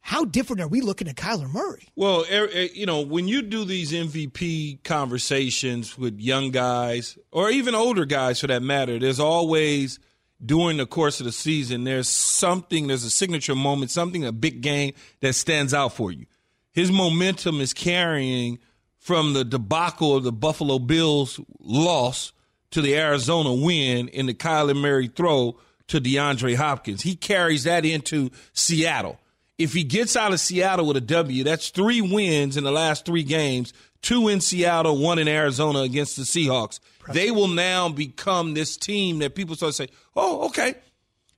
how 0.00 0.24
different 0.24 0.62
are 0.62 0.68
we 0.68 0.80
looking 0.80 1.08
at 1.08 1.16
Kyler 1.16 1.52
Murray? 1.52 1.88
Well, 1.96 2.24
er- 2.30 2.44
er, 2.54 2.68
you 2.72 2.86
know, 2.86 3.00
when 3.00 3.26
you 3.26 3.42
do 3.42 3.64
these 3.64 3.92
MVP 3.92 4.84
conversations 4.84 5.98
with 5.98 6.20
young 6.20 6.52
guys 6.52 7.18
or 7.32 7.50
even 7.50 7.74
older 7.74 8.04
guys 8.04 8.40
for 8.40 8.46
that 8.46 8.62
matter, 8.62 9.00
there's 9.00 9.18
always 9.20 9.98
during 10.44 10.76
the 10.76 10.86
course 10.86 11.18
of 11.18 11.26
the 11.26 11.32
season, 11.32 11.84
there's 11.84 12.08
something, 12.08 12.86
there's 12.86 13.04
a 13.04 13.10
signature 13.10 13.56
moment, 13.56 13.90
something, 13.90 14.24
a 14.24 14.30
big 14.30 14.60
game 14.60 14.94
that 15.20 15.34
stands 15.34 15.74
out 15.74 15.92
for 15.92 16.12
you. 16.12 16.26
His 16.72 16.90
momentum 16.92 17.60
is 17.60 17.72
carrying 17.74 18.58
from 18.98 19.32
the 19.32 19.44
debacle 19.44 20.14
of 20.16 20.24
the 20.24 20.32
Buffalo 20.32 20.78
Bills 20.78 21.40
loss 21.60 22.32
to 22.70 22.82
the 22.82 22.96
Arizona 22.96 23.52
win 23.52 24.08
in 24.08 24.26
the 24.26 24.34
Kyler 24.34 24.76
Murray 24.76 25.08
throw 25.08 25.58
to 25.88 26.00
DeAndre 26.00 26.56
Hopkins. 26.56 27.02
He 27.02 27.16
carries 27.16 27.64
that 27.64 27.84
into 27.84 28.30
Seattle. 28.52 29.18
If 29.56 29.72
he 29.72 29.82
gets 29.82 30.14
out 30.14 30.32
of 30.32 30.40
Seattle 30.40 30.86
with 30.86 30.96
a 30.98 31.00
W, 31.00 31.42
that's 31.42 31.70
three 31.70 32.00
wins 32.00 32.56
in 32.56 32.64
the 32.64 32.70
last 32.70 33.04
three 33.04 33.24
games 33.24 33.72
two 34.02 34.28
in 34.28 34.40
Seattle, 34.40 34.98
one 34.98 35.18
in 35.18 35.28
Arizona 35.28 35.80
against 35.80 36.16
the 36.16 36.22
Seahawks. 36.22 36.80
They 37.12 37.30
will 37.30 37.48
now 37.48 37.88
become 37.88 38.54
this 38.54 38.76
team 38.76 39.18
that 39.20 39.34
people 39.34 39.56
start 39.56 39.70
to 39.70 39.76
say, 39.76 39.88
oh, 40.14 40.46
okay. 40.48 40.74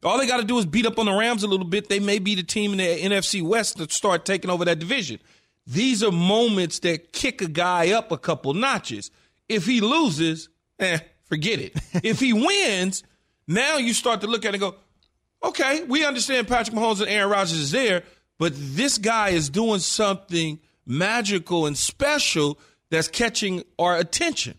All 0.03 0.19
they 0.19 0.27
got 0.27 0.39
to 0.39 0.45
do 0.45 0.59
is 0.59 0.67
beat 0.67 0.87
up 0.87 0.99
on 0.99 1.07
the 1.07 1.13
Rams 1.13 1.43
a 1.43 1.49
little 1.49 1.67
bit. 1.67 1.89
They 1.89 2.01
may 2.01 2.19
be 2.19 2.35
the 2.35 2.43
team 2.43 2.73
in 2.73 2.79
the 2.79 2.85
NFC 2.85 3.43
West 3.43 3.77
to 3.77 3.89
start 3.91 4.25
taking 4.25 4.51
over 4.51 4.65
that 4.65 4.79
division. 4.79 5.19
These 5.67 6.03
are 6.03 6.11
moments 6.11 6.79
that 6.81 7.13
kick 7.13 7.43
a 7.43 7.49
guy 7.49 7.93
up 7.93 8.11
a 8.11 8.19
couple 8.19 8.55
notches. 8.55 9.11
If 9.49 9.67
he 9.67 9.81
loses, 9.81 10.49
eh, 10.79 11.01
forget 11.25 11.61
it. 11.61 11.77
if 12.03 12.19
he 12.19 12.33
wins, 12.33 13.03
now 13.47 13.77
you 13.77 13.93
start 13.93 14.23
to 14.23 14.27
look 14.27 14.45
at 14.45 14.55
it 14.55 14.63
and 14.63 14.73
go, 14.73 14.77
okay, 15.43 15.85
we 15.85 16.05
understand 16.05 16.49
Patrick 16.49 16.77
Mahomes 16.77 17.01
and 17.01 17.11
Aaron 17.11 17.31
Rodgers 17.31 17.59
is 17.59 17.71
there, 17.71 18.03
but 18.39 18.53
this 18.57 18.97
guy 18.97 19.31
is 19.31 19.51
doing 19.51 19.81
something 19.81 20.59
magical 20.87 21.67
and 21.67 21.77
special 21.77 22.59
that's 22.91 23.09
catching 23.09 23.63
our 23.79 23.97
attention. 23.97 24.59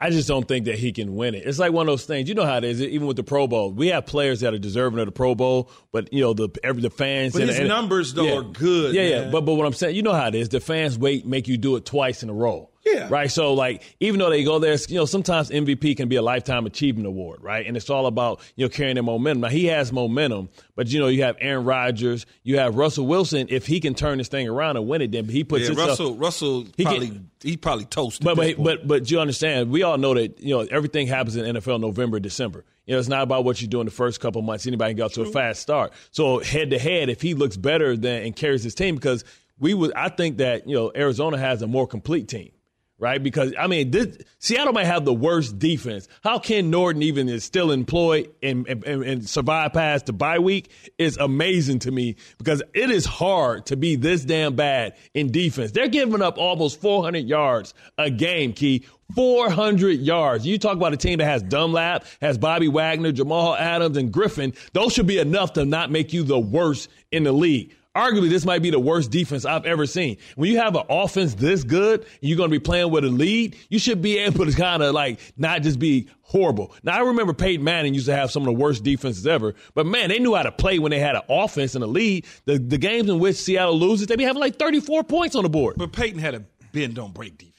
I 0.00 0.10
just 0.10 0.28
don't 0.28 0.46
think 0.46 0.66
that 0.66 0.78
he 0.78 0.92
can 0.92 1.14
win 1.14 1.34
it. 1.34 1.44
It's 1.46 1.58
like 1.58 1.72
one 1.72 1.86
of 1.86 1.92
those 1.92 2.04
things. 2.04 2.28
You 2.28 2.34
know 2.34 2.44
how 2.44 2.58
it 2.58 2.64
is. 2.64 2.82
Even 2.82 3.06
with 3.06 3.16
the 3.16 3.22
Pro 3.22 3.46
Bowl, 3.46 3.72
we 3.72 3.88
have 3.88 4.06
players 4.06 4.40
that 4.40 4.52
are 4.52 4.58
deserving 4.58 4.98
of 4.98 5.06
the 5.06 5.12
Pro 5.12 5.34
Bowl, 5.34 5.70
but 5.92 6.12
you 6.12 6.20
know 6.20 6.34
the 6.34 6.48
every 6.62 6.82
the 6.82 6.90
fans. 6.90 7.32
But 7.32 7.42
and, 7.42 7.50
his 7.50 7.58
and- 7.60 7.68
numbers, 7.68 8.12
though, 8.12 8.24
yeah. 8.24 8.38
are 8.38 8.42
good, 8.42 8.94
Yeah, 8.94 9.02
yeah. 9.02 9.30
But 9.30 9.42
but 9.42 9.54
what 9.54 9.66
I'm 9.66 9.72
saying, 9.72 9.96
you 9.96 10.02
know 10.02 10.12
how 10.12 10.26
it 10.28 10.34
is. 10.34 10.48
The 10.48 10.60
fans 10.60 10.98
wait, 10.98 11.26
make 11.26 11.48
you 11.48 11.56
do 11.56 11.76
it 11.76 11.84
twice 11.86 12.22
in 12.22 12.28
a 12.28 12.34
row. 12.34 12.70
Yeah. 12.84 13.08
Right. 13.10 13.30
So 13.30 13.54
like, 13.54 13.82
even 14.00 14.20
though 14.20 14.28
they 14.30 14.44
go 14.44 14.58
there, 14.58 14.76
you 14.88 14.96
know, 14.96 15.06
sometimes 15.06 15.48
MVP 15.50 15.96
can 15.96 16.08
be 16.08 16.16
a 16.16 16.22
lifetime 16.22 16.66
achievement 16.66 17.06
award, 17.06 17.42
right? 17.42 17.66
And 17.66 17.76
it's 17.76 17.88
all 17.88 18.06
about 18.06 18.40
you 18.56 18.64
know 18.66 18.68
carrying 18.68 18.96
the 18.96 19.02
momentum. 19.02 19.40
Now 19.40 19.48
he 19.48 19.66
has 19.66 19.90
momentum, 19.92 20.50
but 20.76 20.88
you 20.88 21.00
know 21.00 21.08
you 21.08 21.22
have 21.22 21.36
Aaron 21.40 21.64
Rodgers, 21.64 22.26
you 22.42 22.58
have 22.58 22.76
Russell 22.76 23.06
Wilson. 23.06 23.46
If 23.48 23.66
he 23.66 23.80
can 23.80 23.94
turn 23.94 24.18
this 24.18 24.28
thing 24.28 24.48
around 24.48 24.76
and 24.76 24.86
win 24.86 25.00
it, 25.02 25.12
then 25.12 25.26
he 25.28 25.44
puts 25.44 25.62
Yeah, 25.62 25.68
himself. 25.68 25.88
Russell, 25.88 26.16
Russell 26.16 26.66
He 26.76 26.84
probably 26.84 27.08
can- 27.08 27.30
he 27.42 27.56
probably 27.56 27.84
toasted. 27.86 28.24
But 28.24 28.36
but 28.36 28.62
but 28.62 28.86
but 28.88 29.10
you 29.10 29.18
understand? 29.20 29.70
We 29.70 29.82
all 29.82 29.96
know 29.98 30.14
that 30.14 30.40
you 30.40 30.54
know 30.54 30.60
everything 30.70 31.06
happens 31.06 31.36
in 31.36 31.44
NFL 31.56 31.80
November, 31.80 32.20
December. 32.20 32.64
You 32.86 32.92
know, 32.94 32.98
it's 32.98 33.08
not 33.08 33.22
about 33.22 33.44
what 33.44 33.62
you 33.62 33.68
do 33.68 33.80
in 33.80 33.86
the 33.86 33.90
first 33.92 34.20
couple 34.20 34.40
of 34.40 34.44
months. 34.44 34.66
Anybody 34.66 34.90
can 34.94 34.98
get 34.98 35.12
to 35.14 35.22
a 35.22 35.30
fast 35.30 35.62
start. 35.62 35.94
So 36.10 36.40
head 36.40 36.68
to 36.70 36.78
head, 36.78 37.08
if 37.08 37.22
he 37.22 37.32
looks 37.32 37.56
better 37.56 37.96
than 37.96 38.24
and 38.24 38.36
carries 38.36 38.62
his 38.62 38.74
team, 38.74 38.94
because 38.94 39.24
we 39.58 39.72
would, 39.72 39.92
I 39.94 40.10
think 40.10 40.36
that 40.38 40.68
you 40.68 40.74
know 40.74 40.92
Arizona 40.94 41.38
has 41.38 41.62
a 41.62 41.66
more 41.66 41.86
complete 41.86 42.28
team. 42.28 42.50
Right, 42.96 43.20
because 43.20 43.52
I 43.58 43.66
mean, 43.66 43.90
this, 43.90 44.18
Seattle 44.38 44.72
might 44.72 44.86
have 44.86 45.04
the 45.04 45.12
worst 45.12 45.58
defense. 45.58 46.06
How 46.22 46.38
Ken 46.38 46.70
Norton 46.70 47.02
even 47.02 47.28
is 47.28 47.42
still 47.42 47.72
employed 47.72 48.30
and, 48.40 48.68
and, 48.68 48.84
and 48.84 49.28
survive 49.28 49.72
past 49.72 50.06
the 50.06 50.12
bye 50.12 50.38
week 50.38 50.70
is 50.96 51.16
amazing 51.16 51.80
to 51.80 51.90
me 51.90 52.14
because 52.38 52.62
it 52.72 52.90
is 52.92 53.04
hard 53.04 53.66
to 53.66 53.76
be 53.76 53.96
this 53.96 54.24
damn 54.24 54.54
bad 54.54 54.94
in 55.12 55.32
defense. 55.32 55.72
They're 55.72 55.88
giving 55.88 56.22
up 56.22 56.38
almost 56.38 56.80
400 56.80 57.26
yards 57.26 57.74
a 57.98 58.10
game, 58.10 58.52
Key. 58.52 58.86
400 59.14 60.00
yards. 60.00 60.46
You 60.46 60.58
talk 60.58 60.76
about 60.76 60.94
a 60.94 60.96
team 60.96 61.18
that 61.18 61.26
has 61.26 61.42
Dunlap, 61.42 62.06
has 62.20 62.38
Bobby 62.38 62.68
Wagner, 62.68 63.12
Jamal 63.12 63.54
Adams, 63.54 63.96
and 63.96 64.10
Griffin. 64.12 64.54
Those 64.72 64.92
should 64.94 65.06
be 65.06 65.18
enough 65.18 65.52
to 65.54 65.64
not 65.64 65.90
make 65.90 66.12
you 66.12 66.22
the 66.22 66.38
worst 66.38 66.88
in 67.12 67.24
the 67.24 67.32
league. 67.32 67.74
Arguably, 67.96 68.28
this 68.28 68.44
might 68.44 68.60
be 68.60 68.70
the 68.70 68.80
worst 68.80 69.12
defense 69.12 69.44
I've 69.44 69.66
ever 69.66 69.86
seen. 69.86 70.16
When 70.34 70.50
you 70.50 70.58
have 70.58 70.74
an 70.74 70.82
offense 70.88 71.34
this 71.34 71.62
good, 71.62 72.00
and 72.00 72.08
you're 72.20 72.36
going 72.36 72.50
to 72.50 72.54
be 72.54 72.58
playing 72.58 72.90
with 72.90 73.04
a 73.04 73.08
lead, 73.08 73.56
you 73.68 73.78
should 73.78 74.02
be 74.02 74.18
able 74.18 74.46
to 74.46 74.52
kind 74.52 74.82
of 74.82 74.92
like 74.94 75.20
not 75.36 75.62
just 75.62 75.78
be 75.78 76.08
horrible. 76.22 76.74
Now, 76.82 76.96
I 76.96 77.00
remember 77.02 77.32
Peyton 77.32 77.62
Manning 77.64 77.94
used 77.94 78.06
to 78.06 78.16
have 78.16 78.32
some 78.32 78.42
of 78.42 78.46
the 78.46 78.60
worst 78.60 78.82
defenses 78.82 79.28
ever, 79.28 79.54
but 79.74 79.86
man, 79.86 80.08
they 80.08 80.18
knew 80.18 80.34
how 80.34 80.42
to 80.42 80.50
play 80.50 80.80
when 80.80 80.90
they 80.90 80.98
had 80.98 81.14
an 81.14 81.22
offense 81.28 81.76
and 81.76 81.84
a 81.84 81.86
lead. 81.86 82.26
The, 82.46 82.58
the 82.58 82.78
games 82.78 83.08
in 83.08 83.20
which 83.20 83.36
Seattle 83.36 83.78
loses, 83.78 84.08
they 84.08 84.16
be 84.16 84.24
having 84.24 84.40
like 84.40 84.58
34 84.58 85.04
points 85.04 85.36
on 85.36 85.44
the 85.44 85.48
board. 85.48 85.76
but 85.78 85.92
Peyton 85.92 86.18
had 86.18 86.34
a 86.34 86.42
bend 86.72 86.94
don't 86.94 87.14
break 87.14 87.38
defense. 87.38 87.54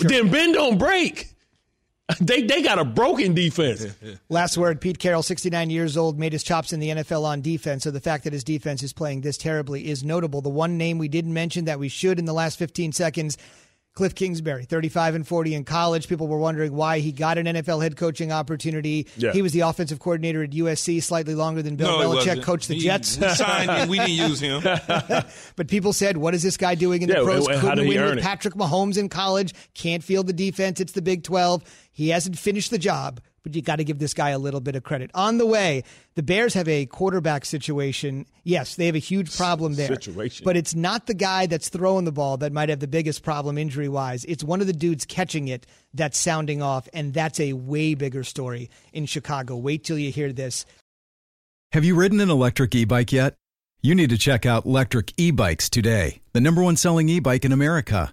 Then 0.00 0.30
bend 0.30 0.54
don't 0.54 0.78
break. 0.78 1.35
They 2.20 2.42
they 2.42 2.62
got 2.62 2.78
a 2.78 2.84
broken 2.84 3.34
defense. 3.34 3.84
Last 4.28 4.56
word 4.56 4.80
Pete 4.80 4.98
Carroll, 4.98 5.22
69 5.22 5.70
years 5.70 5.96
old, 5.96 6.18
made 6.18 6.32
his 6.32 6.44
chops 6.44 6.72
in 6.72 6.80
the 6.80 6.90
NFL 6.90 7.24
on 7.24 7.40
defense. 7.40 7.82
So 7.82 7.90
the 7.90 8.00
fact 8.00 8.24
that 8.24 8.32
his 8.32 8.44
defense 8.44 8.82
is 8.82 8.92
playing 8.92 9.22
this 9.22 9.36
terribly 9.36 9.88
is 9.88 10.04
notable. 10.04 10.40
The 10.40 10.48
one 10.48 10.78
name 10.78 10.98
we 10.98 11.08
didn't 11.08 11.34
mention 11.34 11.64
that 11.64 11.80
we 11.80 11.88
should 11.88 12.18
in 12.18 12.24
the 12.24 12.32
last 12.32 12.58
15 12.58 12.92
seconds. 12.92 13.36
Cliff 13.96 14.14
Kingsbury, 14.14 14.66
35 14.66 15.14
and 15.14 15.26
40 15.26 15.54
in 15.54 15.64
college. 15.64 16.06
People 16.06 16.28
were 16.28 16.38
wondering 16.38 16.74
why 16.74 16.98
he 16.98 17.12
got 17.12 17.38
an 17.38 17.46
NFL 17.46 17.82
head 17.82 17.96
coaching 17.96 18.30
opportunity. 18.30 19.08
Yeah. 19.16 19.32
He 19.32 19.40
was 19.40 19.52
the 19.52 19.60
offensive 19.60 20.00
coordinator 20.00 20.42
at 20.42 20.50
USC 20.50 21.02
slightly 21.02 21.34
longer 21.34 21.62
than 21.62 21.76
Bill 21.76 21.98
no, 21.98 22.10
Belichick 22.10 22.42
coached 22.42 22.68
the 22.68 22.74
He- 22.74 22.80
Jets. 22.80 23.16
We 23.18 23.26
signed 23.30 23.70
him. 23.70 23.88
We 23.88 23.96
didn't 23.98 24.28
use 24.28 24.38
him. 24.38 24.62
But 25.56 25.68
people 25.68 25.94
said, 25.94 26.18
what 26.18 26.34
is 26.34 26.42
this 26.42 26.58
guy 26.58 26.74
doing 26.74 27.00
in 27.00 27.08
the 27.08 27.14
pros? 27.24 27.46
and 27.48 27.56
how 27.56 27.70
Couldn't 27.70 27.88
win 27.88 28.02
with 28.02 28.18
it? 28.18 28.22
Patrick 28.22 28.54
Mahomes 28.54 28.98
in 28.98 29.08
college. 29.08 29.54
Can't 29.72 30.04
field 30.04 30.26
the 30.26 30.34
defense. 30.34 30.78
It's 30.78 30.92
the 30.92 31.00
Big 31.00 31.22
12. 31.22 31.64
He 31.92 32.10
hasn't 32.10 32.36
finished 32.38 32.70
the 32.70 32.78
job, 32.78 33.20
but 33.46 33.54
you 33.54 33.62
got 33.62 33.76
to 33.76 33.84
give 33.84 34.00
this 34.00 34.12
guy 34.12 34.30
a 34.30 34.40
little 34.40 34.58
bit 34.58 34.74
of 34.74 34.82
credit. 34.82 35.08
On 35.14 35.38
the 35.38 35.46
way, 35.46 35.84
the 36.16 36.22
Bears 36.24 36.52
have 36.54 36.66
a 36.66 36.84
quarterback 36.86 37.44
situation. 37.44 38.26
Yes, 38.42 38.74
they 38.74 38.86
have 38.86 38.96
a 38.96 38.98
huge 38.98 39.36
problem 39.36 39.74
there. 39.74 39.86
Situation. 39.86 40.42
But 40.44 40.56
it's 40.56 40.74
not 40.74 41.06
the 41.06 41.14
guy 41.14 41.46
that's 41.46 41.68
throwing 41.68 42.06
the 42.06 42.10
ball 42.10 42.38
that 42.38 42.52
might 42.52 42.70
have 42.70 42.80
the 42.80 42.88
biggest 42.88 43.22
problem 43.22 43.56
injury 43.56 43.88
wise. 43.88 44.24
It's 44.24 44.42
one 44.42 44.60
of 44.60 44.66
the 44.66 44.72
dudes 44.72 45.04
catching 45.04 45.46
it 45.46 45.64
that's 45.94 46.18
sounding 46.18 46.60
off, 46.60 46.88
and 46.92 47.14
that's 47.14 47.38
a 47.38 47.52
way 47.52 47.94
bigger 47.94 48.24
story 48.24 48.68
in 48.92 49.06
Chicago. 49.06 49.54
Wait 49.54 49.84
till 49.84 49.96
you 49.96 50.10
hear 50.10 50.32
this. 50.32 50.66
Have 51.70 51.84
you 51.84 51.94
ridden 51.94 52.18
an 52.18 52.30
electric 52.30 52.74
e 52.74 52.84
bike 52.84 53.12
yet? 53.12 53.34
You 53.80 53.94
need 53.94 54.10
to 54.10 54.18
check 54.18 54.44
out 54.44 54.66
Electric 54.66 55.12
E 55.16 55.30
Bikes 55.30 55.70
today, 55.70 56.20
the 56.32 56.40
number 56.40 56.64
one 56.64 56.74
selling 56.74 57.08
e 57.08 57.20
bike 57.20 57.44
in 57.44 57.52
America. 57.52 58.12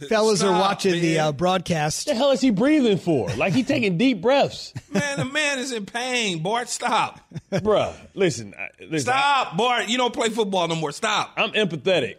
Fellas 0.08 0.42
are 0.42 0.46
Stop, 0.48 0.60
watching 0.60 1.00
the 1.00 1.16
man. 1.16 1.26
uh, 1.28 1.32
broadcast. 1.32 2.06
the 2.06 2.14
hell 2.14 2.30
is 2.32 2.40
he 2.40 2.50
breathing 2.50 2.98
for? 2.98 3.28
Like 3.36 3.52
he 3.52 3.62
taking 3.64 3.96
deep 3.96 4.20
breaths, 4.20 4.72
Man, 4.92 5.18
the 5.18 5.24
man 5.24 5.58
is 5.58 5.72
in 5.72 5.86
pain. 5.86 6.42
Bart, 6.42 6.68
stop. 6.68 7.20
Bruh, 7.52 7.94
Listen, 8.14 8.54
I- 8.58 8.70
listen. 8.80 9.00
Stop, 9.12 9.56
Bart. 9.56 9.88
You 9.88 9.96
don't 9.96 10.12
play 10.14 10.30
football 10.30 10.66
no 10.68 10.74
more. 10.74 10.92
Stop. 10.92 11.32
I'm 11.36 11.52
empathetic. 11.52 12.16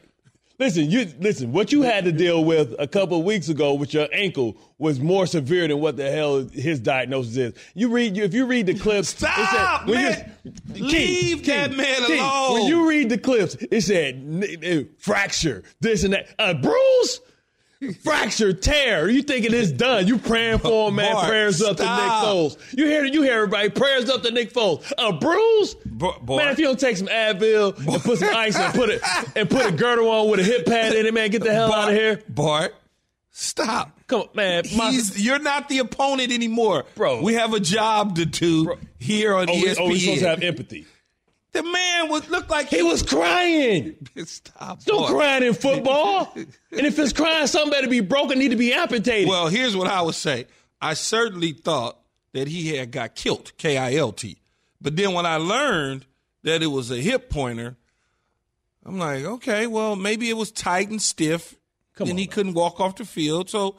Listen, 0.58 0.90
you 0.90 1.12
listen. 1.20 1.52
What 1.52 1.74
you 1.74 1.82
had 1.82 2.06
to 2.06 2.14
deal 2.14 2.42
with 2.46 2.74
a 2.80 2.88
couple 2.88 3.20
of 3.20 3.26
weeks 3.26 3.50
ago 3.50 3.74
with 3.74 3.94
your 3.94 4.08
ankle 4.14 4.56
was 4.78 5.02
more 5.02 5.28
severe 5.28 5.68
than 5.68 5.82
what 5.82 5.98
the 5.98 6.10
hell 6.10 6.46
his 6.48 6.80
diagnosis 6.80 7.36
is. 7.36 7.54
You 7.74 7.90
read 7.90 8.18
if 8.18 8.34
you 8.34 8.46
read 8.46 8.68
the 8.68 8.74
clips. 8.80 9.12
it 9.16 9.18
Stop, 9.18 9.82
said- 9.82 9.90
when 9.90 10.02
man. 10.02 10.32
you- 10.74 10.86
Leave 10.86 11.46
that 11.48 11.72
man 11.74 12.04
alone. 12.04 12.54
When 12.54 12.68
you 12.68 12.88
read 12.88 13.10
the 13.10 13.18
clips, 13.18 13.56
it 13.70 13.82
said 13.82 14.16
n- 14.16 14.46
n- 14.64 14.90
fracture, 14.98 15.64
this 15.82 16.06
and 16.06 16.14
that, 16.14 16.30
a 16.40 16.54
bruise. 16.56 17.20
Fracture, 17.93 18.54
tear. 18.54 19.10
You 19.10 19.21
thinking 19.21 19.54
it's 19.54 19.71
done? 19.71 20.08
You 20.08 20.17
praying 20.17 20.60
for 20.60 20.89
him, 20.89 20.95
man? 20.95 21.15
Prayers 21.26 21.62
up 21.62 21.78
to 21.78 21.84
Nick 21.84 21.91
stop. 21.91 22.26
Foles. 22.26 22.78
You 22.78 22.86
hear? 22.86 23.06
You 23.06 23.21
hear 23.21 23.34
everybody? 23.36 23.69
Prayers 23.69 24.10
up 24.10 24.24
to 24.24 24.32
Nick 24.32 24.54
Foles. 24.54 24.91
A 24.98 25.13
bruise, 25.13 25.76
Bo- 25.86 26.19
man. 26.28 26.50
If 26.50 26.60
you 26.60 26.65
don't 26.65 26.80
take 26.80 26.98
some 26.98 27.08
Advil 27.08 27.78
and 27.78 28.02
put 28.04 28.19
some 28.19 28.36
ice 28.36 28.56
and 28.58 28.74
put 28.74 28.89
it 28.89 29.02
and 29.36 29.50
put 29.50 29.65
a 29.65 29.71
girdle 29.71 30.10
on 30.10 30.30
with 30.30 30.39
a 30.39 30.43
hip 30.43 30.65
pad 30.65 30.93
in 30.93 31.06
it, 31.06 31.13
man, 31.13 31.30
get 31.30 31.43
the 31.43 31.54
hell 31.54 31.74
out 31.74 31.89
of 31.89 31.95
here. 31.95 32.21
Bart, 32.30 32.74
stop. 33.32 34.00
Come 34.08 34.21
on, 34.21 34.28
man. 34.36 34.63
My- 34.76 34.98
you're 35.15 35.39
not 35.39 35.69
the 35.69 35.80
opponent 35.80 36.32
anymore. 36.32 36.86
Bro. 36.95 37.21
We 37.24 37.34
have 37.36 37.54
a 37.54 37.60
job 37.60 38.15
to 38.17 38.26
do 38.26 38.76
here 39.00 39.36
on 39.36 39.50
oh, 39.50 39.54
we, 39.54 39.63
ESPN. 39.63 39.76
oh, 39.80 39.88
we 39.88 40.00
supposed 40.00 40.21
to 40.21 40.30
have 40.30 40.43
empathy. 40.43 40.86
The 41.56 41.63
man 41.63 42.10
would 42.10 42.30
look 42.30 42.50
like 42.50 42.68
He 42.68 42.84
was 42.84 43.02
crying. 43.02 43.96
Stop. 44.26 44.84
Don't 44.84 45.44
in 45.44 45.54
football. 45.54 46.32
and 46.36 46.48
if 46.72 47.00
it's 47.00 47.13
crying, 47.13 47.48
something 47.48 47.72
better 47.72 47.88
be 47.88 48.02
broken, 48.02 48.38
need 48.38 48.50
to 48.52 48.58
be 48.58 48.74
amputated. 48.74 49.30
Well, 49.30 49.48
here's 49.48 49.76
what 49.76 49.88
I 49.88 50.02
would 50.02 50.15
say. 50.15 50.48
I 50.82 50.94
certainly 50.94 51.54
thought 51.54 51.98
that 52.34 52.48
he 52.50 52.76
had 52.76 52.91
got 52.91 53.15
killed, 53.15 53.54
K 53.58 53.78
I 53.78 53.96
L 53.96 54.12
T. 54.12 54.38
But 54.82 54.98
then 54.98 55.13
when 55.13 55.26
I 55.26 55.38
learned 55.38 56.06
that 56.44 56.62
it 56.62 56.68
was 56.68 56.91
a 56.91 56.98
hip 56.98 57.30
pointer, 57.30 57.78
I'm 58.86 59.00
like, 59.00 59.24
okay, 59.24 59.65
well, 59.65 59.96
maybe 59.96 60.30
it 60.30 60.38
was 60.38 60.52
tight 60.52 60.89
and 60.89 61.02
stiff, 61.02 61.56
Come 61.96 62.10
and 62.10 62.20
he 62.20 62.26
now. 62.26 62.32
couldn't 62.34 62.54
walk 62.54 62.80
off 62.82 62.98
the 62.98 63.06
field. 63.06 63.50
So, 63.50 63.78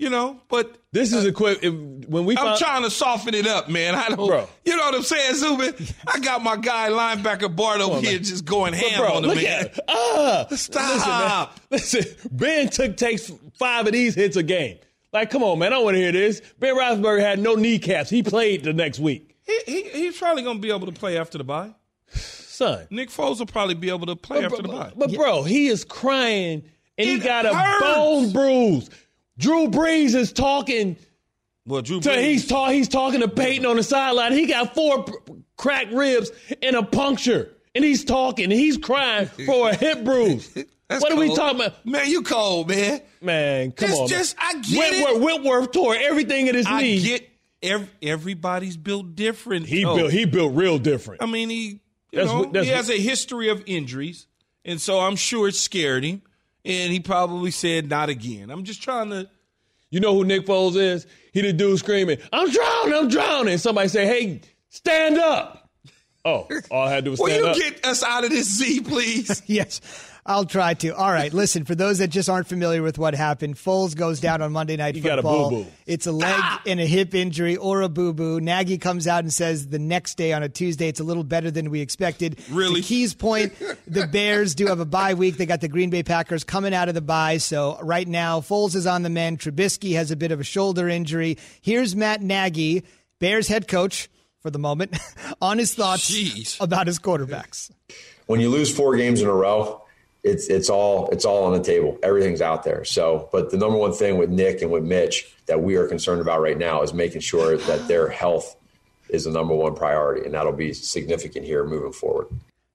you 0.00 0.08
know, 0.08 0.40
but 0.48 0.78
this 0.92 1.12
is 1.12 1.26
a 1.26 1.32
quick. 1.32 1.58
If, 1.62 1.74
when 2.08 2.24
we 2.24 2.34
I'm 2.34 2.42
found, 2.44 2.58
trying 2.58 2.82
to 2.84 2.90
soften 2.90 3.34
it 3.34 3.46
up, 3.46 3.68
man. 3.68 3.94
I 3.94 4.08
don't, 4.08 4.26
Bro. 4.26 4.48
you 4.64 4.74
know 4.74 4.82
what 4.84 4.94
I'm 4.94 5.02
saying, 5.02 5.34
Zubin? 5.34 5.74
I 6.06 6.18
got 6.20 6.42
my 6.42 6.56
guy 6.56 6.88
linebacker 6.88 7.54
Bart 7.54 7.82
over 7.82 7.96
on, 7.96 8.02
here 8.02 8.14
man. 8.14 8.24
just 8.24 8.46
going 8.46 8.72
But 8.72 8.80
ham 8.80 8.98
bro, 9.00 9.12
on 9.12 9.22
the 9.22 9.34
man. 9.34 9.66
at 9.66 9.78
ah. 9.88 10.46
Stop. 10.52 11.60
Listen. 11.70 12.00
Listen, 12.00 12.28
Ben 12.32 12.70
took 12.70 12.96
takes 12.96 13.30
five 13.58 13.86
of 13.86 13.92
these 13.92 14.14
hits 14.14 14.36
a 14.36 14.42
game. 14.42 14.78
Like, 15.12 15.28
come 15.28 15.42
on, 15.42 15.58
man. 15.58 15.72
I 15.72 15.76
don't 15.76 15.84
want 15.84 15.96
to 15.96 16.00
hear 16.00 16.12
this. 16.12 16.40
Ben 16.58 16.74
Roethlisberger 16.74 17.20
had 17.20 17.38
no 17.38 17.54
kneecaps. 17.54 18.08
He 18.08 18.22
played 18.22 18.64
the 18.64 18.72
next 18.72 19.00
week. 19.00 19.36
He, 19.44 19.60
he, 19.66 19.82
he's 19.82 20.16
probably 20.16 20.42
going 20.44 20.56
to 20.56 20.62
be 20.62 20.70
able 20.70 20.86
to 20.86 20.92
play 20.98 21.18
after 21.18 21.36
the 21.36 21.44
bye. 21.44 21.74
Son. 22.14 22.86
Nick 22.90 23.10
Foles 23.10 23.38
will 23.38 23.46
probably 23.46 23.74
be 23.74 23.90
able 23.90 24.06
to 24.06 24.16
play 24.16 24.44
after 24.44 24.62
the 24.62 24.68
bye. 24.68 24.92
But, 24.96 25.12
bro, 25.12 25.42
he 25.42 25.66
is 25.66 25.84
crying 25.84 26.62
and 26.96 27.08
he 27.08 27.16
It 27.16 27.22
got 27.22 27.44
a 27.44 27.80
bone 27.80 28.32
bruise. 28.32 28.88
Drew 29.40 29.68
Brees 29.68 30.14
is 30.14 30.32
talking 30.32 30.96
Well, 31.66 31.82
Drew 31.82 32.00
to 32.00 32.08
Brees- 32.08 32.24
he's 32.24 32.46
ta- 32.46 32.70
he's 32.70 32.88
talking 32.88 33.20
to 33.20 33.28
Peyton 33.28 33.66
on 33.66 33.76
the 33.76 33.82
sideline. 33.82 34.32
He 34.32 34.46
got 34.46 34.74
four 34.74 35.04
p- 35.04 35.12
cracked 35.56 35.92
ribs 35.92 36.30
and 36.62 36.76
a 36.76 36.82
puncture. 36.82 37.50
And 37.74 37.84
he's 37.84 38.04
talking 38.04 38.44
and 38.44 38.52
he's 38.52 38.76
crying 38.78 39.26
for 39.46 39.70
a 39.70 39.74
hip 39.74 40.04
bruise. 40.04 40.52
What 40.88 41.12
are 41.12 41.16
we 41.16 41.32
talking 41.34 41.60
about? 41.60 41.86
Man, 41.86 42.08
you 42.10 42.22
cold, 42.22 42.68
man. 42.68 43.00
Man, 43.22 43.70
come 43.72 43.90
It's 43.90 43.98
on. 43.98 44.08
just- 44.08 44.36
man. 44.36 44.46
I 44.56 44.60
get 44.60 44.78
Whitworth, 44.92 45.16
it. 45.16 45.20
Whitworth 45.22 45.72
tore 45.72 45.94
everything 45.96 46.48
in 46.48 46.54
his 46.56 46.66
I 46.66 46.82
knee. 46.82 47.00
get 47.02 47.28
ev- 47.62 47.88
everybody's 48.02 48.76
built 48.76 49.14
different. 49.14 49.66
he 49.66 49.84
though. 49.84 49.96
built 49.96 50.10
he 50.12 50.24
built 50.24 50.54
real 50.54 50.78
different. 50.78 51.22
I 51.22 51.26
mean, 51.26 51.48
he 51.48 51.62
you 51.66 51.80
That's 52.12 52.28
know 52.30 52.44
that's 52.46 52.66
he 52.66 52.72
has 52.72 52.90
a 52.90 52.98
history 52.98 53.48
of 53.50 53.62
injuries, 53.66 54.26
and 54.64 54.80
so 54.80 54.98
I'm 54.98 55.14
sure 55.14 55.46
it 55.46 55.54
scared 55.54 56.02
him, 56.02 56.22
and 56.64 56.92
he 56.92 57.00
probably 57.00 57.50
said 57.50 57.88
not 57.88 58.08
again. 58.08 58.50
I'm 58.50 58.64
just 58.64 58.82
trying 58.82 59.10
to. 59.10 59.28
You 59.92 59.98
know 59.98 60.14
who 60.14 60.24
Nick 60.24 60.46
Foles 60.46 60.76
is? 60.76 61.04
He 61.32 61.40
the 61.42 61.52
dude 61.52 61.78
screaming, 61.80 62.18
"I'm 62.32 62.48
drowning! 62.50 62.94
I'm 62.94 63.08
drowning!" 63.08 63.58
Somebody 63.58 63.88
say, 63.88 64.06
"Hey, 64.06 64.40
stand 64.68 65.18
up!" 65.18 65.68
Oh, 66.24 66.46
all 66.70 66.82
I 66.86 66.90
had 66.90 66.96
to 66.96 67.02
do 67.02 67.10
was 67.12 67.20
Will 67.20 67.34
you 67.36 67.46
up. 67.46 67.56
get 67.56 67.84
us 67.84 68.02
out 68.04 68.24
of 68.24 68.30
this 68.30 68.46
Z, 68.58 68.80
please? 68.82 69.42
Yes, 69.46 69.80
I'll 70.30 70.44
try 70.44 70.74
to. 70.74 70.90
All 70.94 71.10
right, 71.10 71.32
listen, 71.34 71.64
for 71.64 71.74
those 71.74 71.98
that 71.98 72.06
just 72.06 72.28
aren't 72.28 72.46
familiar 72.46 72.82
with 72.84 72.98
what 72.98 73.14
happened, 73.16 73.56
Foles 73.56 73.96
goes 73.96 74.20
down 74.20 74.40
on 74.42 74.52
Monday 74.52 74.76
Night 74.76 74.94
He 74.94 75.00
got 75.00 75.18
a 75.18 75.22
Football. 75.22 75.50
boo-boo. 75.50 75.70
It's 75.86 76.06
a 76.06 76.12
leg 76.12 76.32
ah! 76.38 76.62
and 76.66 76.78
a 76.78 76.86
hip 76.86 77.16
injury 77.16 77.56
or 77.56 77.82
a 77.82 77.88
boo 77.88 78.12
boo. 78.12 78.40
Nagy 78.40 78.78
comes 78.78 79.08
out 79.08 79.24
and 79.24 79.32
says 79.32 79.66
the 79.66 79.80
next 79.80 80.14
day 80.16 80.32
on 80.32 80.44
a 80.44 80.48
Tuesday, 80.48 80.86
it's 80.86 81.00
a 81.00 81.04
little 81.04 81.24
better 81.24 81.50
than 81.50 81.68
we 81.68 81.80
expected. 81.80 82.38
Really? 82.48 82.80
To 82.80 82.86
Key's 82.86 83.12
point, 83.12 83.52
the 83.88 84.06
Bears 84.06 84.54
do 84.54 84.68
have 84.68 84.78
a 84.78 84.84
bye 84.84 85.14
week. 85.14 85.36
They 85.36 85.46
got 85.46 85.60
the 85.62 85.68
Green 85.68 85.90
Bay 85.90 86.04
Packers 86.04 86.44
coming 86.44 86.72
out 86.74 86.88
of 86.88 86.94
the 86.94 87.00
bye. 87.00 87.38
So 87.38 87.80
right 87.82 88.06
now, 88.06 88.38
Foles 88.38 88.76
is 88.76 88.86
on 88.86 89.02
the 89.02 89.10
mend. 89.10 89.40
Trubisky 89.40 89.94
has 89.96 90.12
a 90.12 90.16
bit 90.16 90.30
of 90.30 90.38
a 90.38 90.44
shoulder 90.44 90.88
injury. 90.88 91.38
Here's 91.60 91.96
Matt 91.96 92.22
Nagy, 92.22 92.84
Bears 93.18 93.48
head 93.48 93.66
coach 93.66 94.08
for 94.38 94.50
the 94.50 94.60
moment, 94.60 94.96
on 95.42 95.58
his 95.58 95.74
thoughts 95.74 96.08
Jeez. 96.08 96.56
about 96.60 96.86
his 96.86 97.00
quarterbacks. 97.00 97.72
when 98.26 98.38
you 98.38 98.48
lose 98.48 98.72
four 98.72 98.94
games 98.96 99.20
in 99.20 99.26
a 99.26 99.34
row, 99.34 99.82
it's 100.22 100.48
it's 100.48 100.68
all 100.68 101.08
it's 101.10 101.24
all 101.24 101.44
on 101.44 101.52
the 101.52 101.62
table. 101.62 101.98
Everything's 102.02 102.42
out 102.42 102.62
there. 102.62 102.84
So, 102.84 103.28
but 103.32 103.50
the 103.50 103.56
number 103.56 103.78
one 103.78 103.92
thing 103.92 104.18
with 104.18 104.30
Nick 104.30 104.62
and 104.62 104.70
with 104.70 104.84
Mitch 104.84 105.34
that 105.46 105.62
we 105.62 105.76
are 105.76 105.86
concerned 105.86 106.20
about 106.20 106.40
right 106.40 106.58
now 106.58 106.82
is 106.82 106.92
making 106.92 107.20
sure 107.20 107.56
that 107.56 107.88
their 107.88 108.08
health 108.08 108.56
is 109.08 109.24
the 109.24 109.30
number 109.30 109.54
one 109.54 109.74
priority, 109.74 110.24
and 110.24 110.34
that'll 110.34 110.52
be 110.52 110.72
significant 110.72 111.44
here 111.44 111.64
moving 111.64 111.92
forward. 111.92 112.26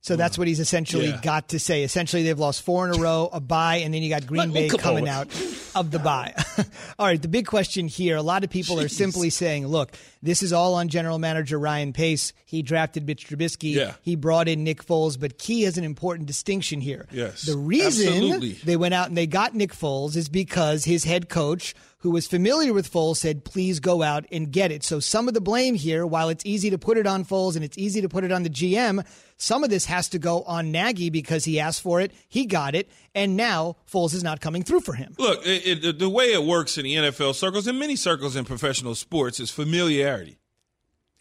So 0.06 0.16
that's 0.16 0.38
what 0.38 0.48
he's 0.48 0.60
essentially 0.60 1.08
Yeah. 1.08 1.20
got 1.24 1.50
to 1.50 1.58
say. 1.58 1.82
Essentially, 1.84 2.22
they've 2.22 2.38
lost 2.38 2.62
four 2.62 2.88
in 2.88 2.94
a 2.96 3.02
row, 3.02 3.28
a 3.34 3.40
bye, 3.40 3.78
and 3.78 3.92
then 3.92 4.04
you 4.04 4.10
got 4.10 4.28
Green 4.28 4.52
Bay 4.52 4.70
coming 4.70 5.10
out 5.10 5.30
of 5.74 5.90
the 5.90 5.98
bye. 5.98 6.32
all 7.00 7.08
right, 7.08 7.20
the 7.20 7.28
big 7.28 7.48
question 7.48 7.88
here 7.88 8.16
a 8.16 8.22
lot 8.22 8.44
of 8.44 8.52
people 8.52 8.80
are 8.80 8.88
simply 8.88 9.32
saying, 9.32 9.66
look, 9.66 9.94
this 10.22 10.44
is 10.44 10.54
all 10.54 10.76
on 10.76 10.90
general 10.90 11.18
manager 11.18 11.58
Ryan 11.58 11.92
Pace. 11.92 12.34
He 12.46 12.62
drafted 12.62 13.08
Mitch 13.08 13.28
Trubisky, 13.28 13.74
Yeah. 13.74 13.94
he 14.04 14.16
brought 14.16 14.48
in 14.48 14.64
Nick 14.64 14.86
Foles, 14.86 15.20
but 15.20 15.40
Key 15.40 15.64
is 15.64 15.76
an 15.80 15.84
important 15.84 16.28
distinction 16.28 16.82
here. 16.82 17.08
Yes, 17.12 17.42
The 17.42 17.58
reason 17.58 18.08
absolutely. 18.14 18.52
they 18.64 18.78
went 18.78 18.94
out 18.94 19.08
and 19.08 19.18
they 19.18 19.26
got 19.26 19.56
Nick 19.56 19.74
Foles 19.74 20.16
is 20.16 20.30
because 20.30 20.84
his 20.86 21.04
head 21.04 21.30
coach, 21.30 21.74
who 22.06 22.12
was 22.12 22.28
familiar 22.28 22.72
with 22.72 22.92
Foles, 22.92 23.18
said, 23.18 23.44
please 23.44 23.80
go 23.80 24.04
out 24.04 24.28
and 24.32 24.52
get 24.52 24.72
it. 24.72 24.84
So 24.84 25.00
some 25.00 25.28
of 25.28 25.34
the 25.34 25.42
blame 25.42 25.74
here, 25.74 26.06
while 26.06 26.30
it's 26.30 26.46
easy 26.46 26.70
to 26.70 26.78
put 26.78 27.00
it 27.00 27.08
on 27.08 27.26
Foles 27.26 27.56
and 27.56 27.66
it's 27.66 27.80
easy 27.80 28.00
to 28.02 28.08
put 28.08 28.24
it 28.24 28.32
on 28.32 28.44
the 28.44 28.50
GM, 28.52 29.04
some 29.38 29.64
of 29.64 29.72
this 29.72 29.86
has 29.86 30.08
to 30.10 30.20
go 30.20 30.44
on 30.44 30.72
Nagy 30.72 31.10
because 31.10 31.46
he 31.46 31.60
asked 31.60 31.82
for 31.82 32.00
it, 32.02 32.12
he 32.28 32.46
got 32.46 32.76
it, 32.76 32.92
and 33.16 33.36
now 33.36 33.78
Foles 33.92 34.14
is 34.14 34.24
not 34.24 34.40
coming 34.40 34.62
through 34.62 34.82
for 34.82 34.94
him. 34.94 35.16
Look, 35.18 35.42
it, 35.48 35.84
it, 35.84 35.98
the 35.98 36.08
way 36.08 36.26
it 36.26 36.44
works 36.44 36.78
in 36.78 36.84
the 36.84 36.94
NFL 36.94 37.34
circles, 37.34 37.66
in 37.66 37.80
many 37.80 37.96
circles 37.96 38.36
in 38.36 38.46
professional 38.46 38.94
sports, 38.94 39.40
is 39.40 39.50
familiarity. 39.50 40.38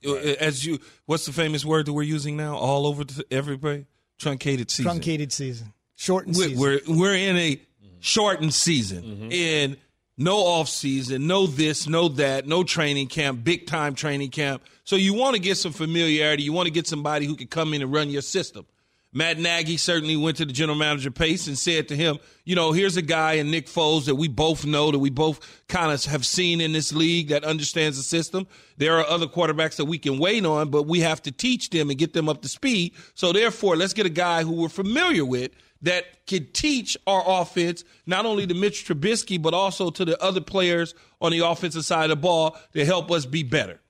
Uh, 0.06 0.16
As 0.16 0.66
you, 0.66 0.80
what's 1.06 1.24
the 1.24 1.32
famous 1.32 1.64
word 1.64 1.86
that 1.86 1.94
we're 1.94 2.02
using 2.02 2.36
now 2.36 2.56
all 2.56 2.86
over 2.86 3.04
the, 3.04 3.24
everybody? 3.30 3.86
Truncated 4.18 4.70
season. 4.70 4.84
Truncated 4.84 5.32
season. 5.32 5.72
Shortened 5.96 6.36
We're, 6.36 6.48
season. 6.48 6.60
we're 6.60 7.00
we're 7.00 7.14
in 7.14 7.36
a 7.38 7.60
shortened 8.00 8.52
season, 8.52 9.30
and 9.32 9.78
no 10.16 10.38
off 10.38 10.68
season, 10.68 11.26
no 11.26 11.46
this, 11.46 11.88
no 11.88 12.08
that, 12.08 12.46
no 12.46 12.62
training 12.62 13.08
camp, 13.08 13.42
big 13.42 13.66
time 13.66 13.94
training 13.94 14.30
camp. 14.30 14.62
So 14.84 14.96
you 14.96 15.14
want 15.14 15.34
to 15.34 15.40
get 15.40 15.56
some 15.56 15.72
familiarity. 15.72 16.42
You 16.42 16.52
want 16.52 16.66
to 16.66 16.72
get 16.72 16.86
somebody 16.86 17.26
who 17.26 17.34
can 17.34 17.48
come 17.48 17.74
in 17.74 17.82
and 17.82 17.92
run 17.92 18.10
your 18.10 18.22
system. 18.22 18.66
Matt 19.16 19.38
Nagy 19.38 19.76
certainly 19.76 20.16
went 20.16 20.38
to 20.38 20.44
the 20.44 20.52
general 20.52 20.76
manager 20.76 21.08
Pace 21.08 21.46
and 21.46 21.56
said 21.56 21.86
to 21.88 21.96
him, 21.96 22.18
you 22.44 22.56
know, 22.56 22.72
here's 22.72 22.96
a 22.96 23.02
guy 23.02 23.34
in 23.34 23.48
Nick 23.48 23.66
Foles 23.66 24.06
that 24.06 24.16
we 24.16 24.26
both 24.26 24.66
know 24.66 24.90
that 24.90 24.98
we 24.98 25.08
both 25.08 25.62
kind 25.68 25.92
of 25.92 26.04
have 26.06 26.26
seen 26.26 26.60
in 26.60 26.72
this 26.72 26.92
league 26.92 27.28
that 27.28 27.44
understands 27.44 27.96
the 27.96 28.02
system. 28.02 28.48
There 28.76 28.98
are 28.98 29.06
other 29.06 29.26
quarterbacks 29.26 29.76
that 29.76 29.84
we 29.84 29.98
can 29.98 30.18
wait 30.18 30.44
on, 30.44 30.68
but 30.70 30.88
we 30.88 30.98
have 31.00 31.22
to 31.22 31.30
teach 31.30 31.70
them 31.70 31.90
and 31.90 31.98
get 31.98 32.12
them 32.12 32.28
up 32.28 32.42
to 32.42 32.48
speed. 32.48 32.94
So 33.14 33.32
therefore, 33.32 33.76
let's 33.76 33.94
get 33.94 34.04
a 34.04 34.10
guy 34.10 34.42
who 34.42 34.52
we're 34.52 34.68
familiar 34.68 35.24
with 35.24 35.52
that 35.84 36.26
could 36.26 36.52
teach 36.52 36.96
our 37.06 37.22
offense, 37.26 37.84
not 38.06 38.26
only 38.26 38.46
to 38.46 38.54
Mitch 38.54 38.86
Trubisky, 38.86 39.40
but 39.40 39.54
also 39.54 39.90
to 39.90 40.04
the 40.04 40.20
other 40.22 40.40
players 40.40 40.94
on 41.20 41.30
the 41.30 41.40
offensive 41.40 41.84
side 41.84 42.04
of 42.04 42.10
the 42.10 42.16
ball 42.16 42.56
to 42.72 42.84
help 42.84 43.10
us 43.10 43.26
be 43.26 43.42
better. 43.42 43.80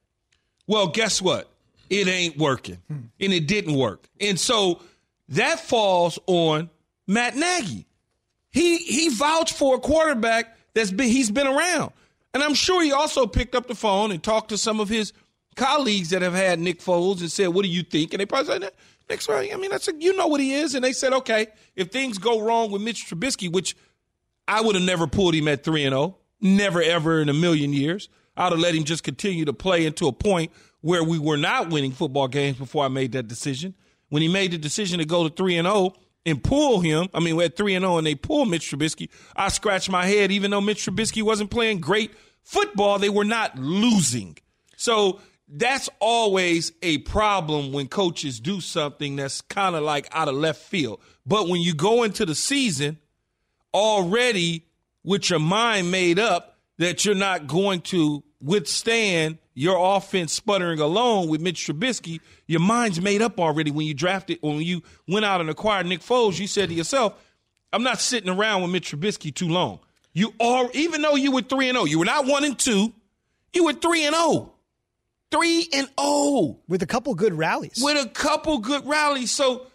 Well, 0.66 0.88
guess 0.88 1.22
what? 1.22 1.50
It 1.90 2.08
ain't 2.08 2.36
working. 2.36 2.78
Hmm. 2.88 2.98
And 3.20 3.32
it 3.32 3.46
didn't 3.46 3.74
work. 3.74 4.08
And 4.20 4.38
so 4.38 4.80
that 5.30 5.60
falls 5.60 6.18
on 6.26 6.70
Matt 7.06 7.36
Nagy. 7.36 7.86
He 8.50 8.78
he 8.78 9.08
vouched 9.10 9.56
for 9.56 9.76
a 9.76 9.80
quarterback 9.80 10.56
that's 10.74 10.90
been 10.90 11.08
he's 11.08 11.30
been 11.30 11.46
around. 11.46 11.92
And 12.32 12.42
I'm 12.42 12.54
sure 12.54 12.82
he 12.82 12.92
also 12.92 13.26
picked 13.26 13.54
up 13.54 13.68
the 13.68 13.74
phone 13.74 14.10
and 14.10 14.22
talked 14.22 14.48
to 14.48 14.58
some 14.58 14.80
of 14.80 14.88
his 14.88 15.12
colleagues 15.56 16.10
that 16.10 16.22
have 16.22 16.34
had 16.34 16.58
Nick 16.58 16.80
Foles 16.80 17.20
and 17.20 17.30
said, 17.30 17.48
"What 17.48 17.62
do 17.62 17.68
you 17.68 17.82
think?" 17.82 18.12
And 18.12 18.20
they 18.20 18.26
probably 18.26 18.52
said, 18.52 18.70
"Nick's 19.08 19.28
right. 19.28 19.52
I 19.52 19.56
mean, 19.56 19.70
that's 19.70 19.88
a, 19.88 19.92
you 19.98 20.16
know 20.16 20.26
what 20.26 20.40
he 20.40 20.54
is." 20.54 20.74
And 20.74 20.84
they 20.84 20.92
said, 20.92 21.12
"Okay, 21.12 21.48
if 21.76 21.90
things 21.90 22.18
go 22.18 22.40
wrong 22.40 22.70
with 22.70 22.82
Mitch 22.82 23.06
Trubisky, 23.06 23.50
which 23.50 23.76
I 24.46 24.60
would 24.60 24.74
have 24.74 24.84
never 24.84 25.06
pulled 25.06 25.34
him 25.34 25.48
at 25.48 25.64
three 25.64 25.84
and 25.84 25.92
zero, 25.92 26.18
never 26.40 26.82
ever 26.82 27.20
in 27.20 27.28
a 27.28 27.34
million 27.34 27.72
years. 27.72 28.08
I'd 28.36 28.52
have 28.52 28.60
let 28.60 28.74
him 28.74 28.84
just 28.84 29.04
continue 29.04 29.44
to 29.44 29.52
play 29.52 29.86
into 29.86 30.06
a 30.06 30.12
point 30.12 30.50
where 30.80 31.04
we 31.04 31.18
were 31.18 31.36
not 31.36 31.70
winning 31.70 31.92
football 31.92 32.28
games 32.28 32.58
before 32.58 32.84
I 32.84 32.88
made 32.88 33.12
that 33.12 33.28
decision. 33.28 33.74
When 34.08 34.22
he 34.22 34.28
made 34.28 34.50
the 34.50 34.58
decision 34.58 34.98
to 34.98 35.04
go 35.04 35.26
to 35.26 35.34
three 35.34 35.56
and 35.56 35.66
zero 35.66 35.94
and 36.26 36.42
pull 36.42 36.80
him, 36.80 37.08
I 37.14 37.20
mean, 37.20 37.36
we're 37.36 37.46
at 37.46 37.56
three 37.56 37.74
and 37.74 37.84
zero, 37.84 37.98
and 37.98 38.06
they 38.06 38.14
pull 38.14 38.44
Mitch 38.44 38.70
Trubisky. 38.70 39.08
I 39.34 39.48
scratched 39.48 39.90
my 39.90 40.04
head, 40.04 40.30
even 40.30 40.50
though 40.50 40.60
Mitch 40.60 40.84
Trubisky 40.84 41.22
wasn't 41.22 41.50
playing 41.50 41.80
great 41.80 42.12
football. 42.42 42.98
They 42.98 43.08
were 43.08 43.24
not 43.24 43.58
losing, 43.58 44.36
so 44.76 45.20
that's 45.48 45.88
always 46.00 46.72
a 46.82 46.98
problem 46.98 47.72
when 47.72 47.88
coaches 47.88 48.40
do 48.40 48.60
something 48.60 49.16
that's 49.16 49.40
kind 49.42 49.76
of 49.76 49.82
like 49.82 50.08
out 50.12 50.28
of 50.28 50.34
left 50.34 50.62
field. 50.62 51.00
But 51.26 51.48
when 51.48 51.60
you 51.60 51.74
go 51.74 52.02
into 52.02 52.24
the 52.24 52.34
season 52.34 52.98
already 53.72 54.66
with 55.02 55.28
your 55.30 55.38
mind 55.38 55.90
made 55.90 56.18
up 56.18 56.58
that 56.78 57.04
you're 57.04 57.14
not 57.14 57.46
going 57.46 57.82
to 57.82 58.22
withstand 58.40 59.38
your 59.54 59.96
offense 59.96 60.32
sputtering 60.32 60.80
alone 60.80 61.28
with 61.28 61.40
Mitch 61.40 61.66
Trubisky, 61.66 62.20
your 62.46 62.60
mind's 62.60 63.00
made 63.00 63.22
up 63.22 63.38
already 63.38 63.70
when 63.70 63.86
you 63.86 63.94
drafted, 63.94 64.38
when 64.42 64.60
you 64.60 64.82
went 65.06 65.24
out 65.24 65.40
and 65.40 65.50
acquired 65.50 65.86
Nick 65.86 66.00
Foles, 66.00 66.38
you 66.38 66.46
said 66.46 66.70
to 66.70 66.74
yourself, 66.74 67.14
I'm 67.72 67.82
not 67.82 68.00
sitting 68.00 68.30
around 68.30 68.62
with 68.62 68.70
Mitch 68.70 68.90
Trubisky 68.90 69.34
too 69.34 69.48
long. 69.48 69.80
You 70.12 70.32
are, 70.40 70.70
even 70.72 71.02
though 71.02 71.16
you 71.16 71.32
were 71.32 71.42
3 71.42 71.68
and 71.68 71.76
0, 71.76 71.84
you 71.84 71.98
were 71.98 72.04
not 72.04 72.26
1 72.26 72.44
and 72.44 72.58
2, 72.58 72.92
you 73.52 73.64
were 73.64 73.72
3 73.72 74.06
and 74.06 74.14
0. 74.14 74.53
3 75.34 75.68
and 75.74 75.88
0 76.00 76.58
with 76.68 76.82
a 76.82 76.86
couple 76.86 77.14
good 77.14 77.34
rallies. 77.34 77.80
with 77.82 78.04
a 78.04 78.08
couple 78.08 78.58
good 78.58 78.86
rallies. 78.86 79.30
So, 79.30 79.66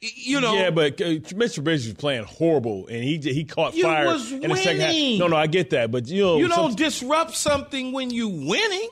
you 0.00 0.40
know, 0.40 0.54
Yeah, 0.54 0.70
but 0.70 1.00
uh, 1.00 1.04
Mr. 1.34 1.62
Bridges 1.64 1.86
was 1.86 1.94
playing 1.94 2.24
horrible, 2.24 2.86
and 2.88 3.02
he 3.02 3.18
he 3.18 3.44
caught 3.44 3.74
You 3.74 3.84
fire 3.84 4.06
was 4.06 4.30
in 4.30 4.42
the 4.42 4.56
second 4.56 4.80
half. 4.80 4.90
winning. 4.92 5.18
No, 5.18 5.26
no, 5.28 5.36
I 5.36 5.46
get 5.46 5.70
that, 5.70 5.90
but 5.90 6.06
you 6.08 6.22
know, 6.22 6.36
you 6.38 6.48
don't 6.48 6.76
disrupt 6.76 7.34
something 7.34 7.92
when 7.92 8.10
you 8.10 8.28
winning. 8.28 8.88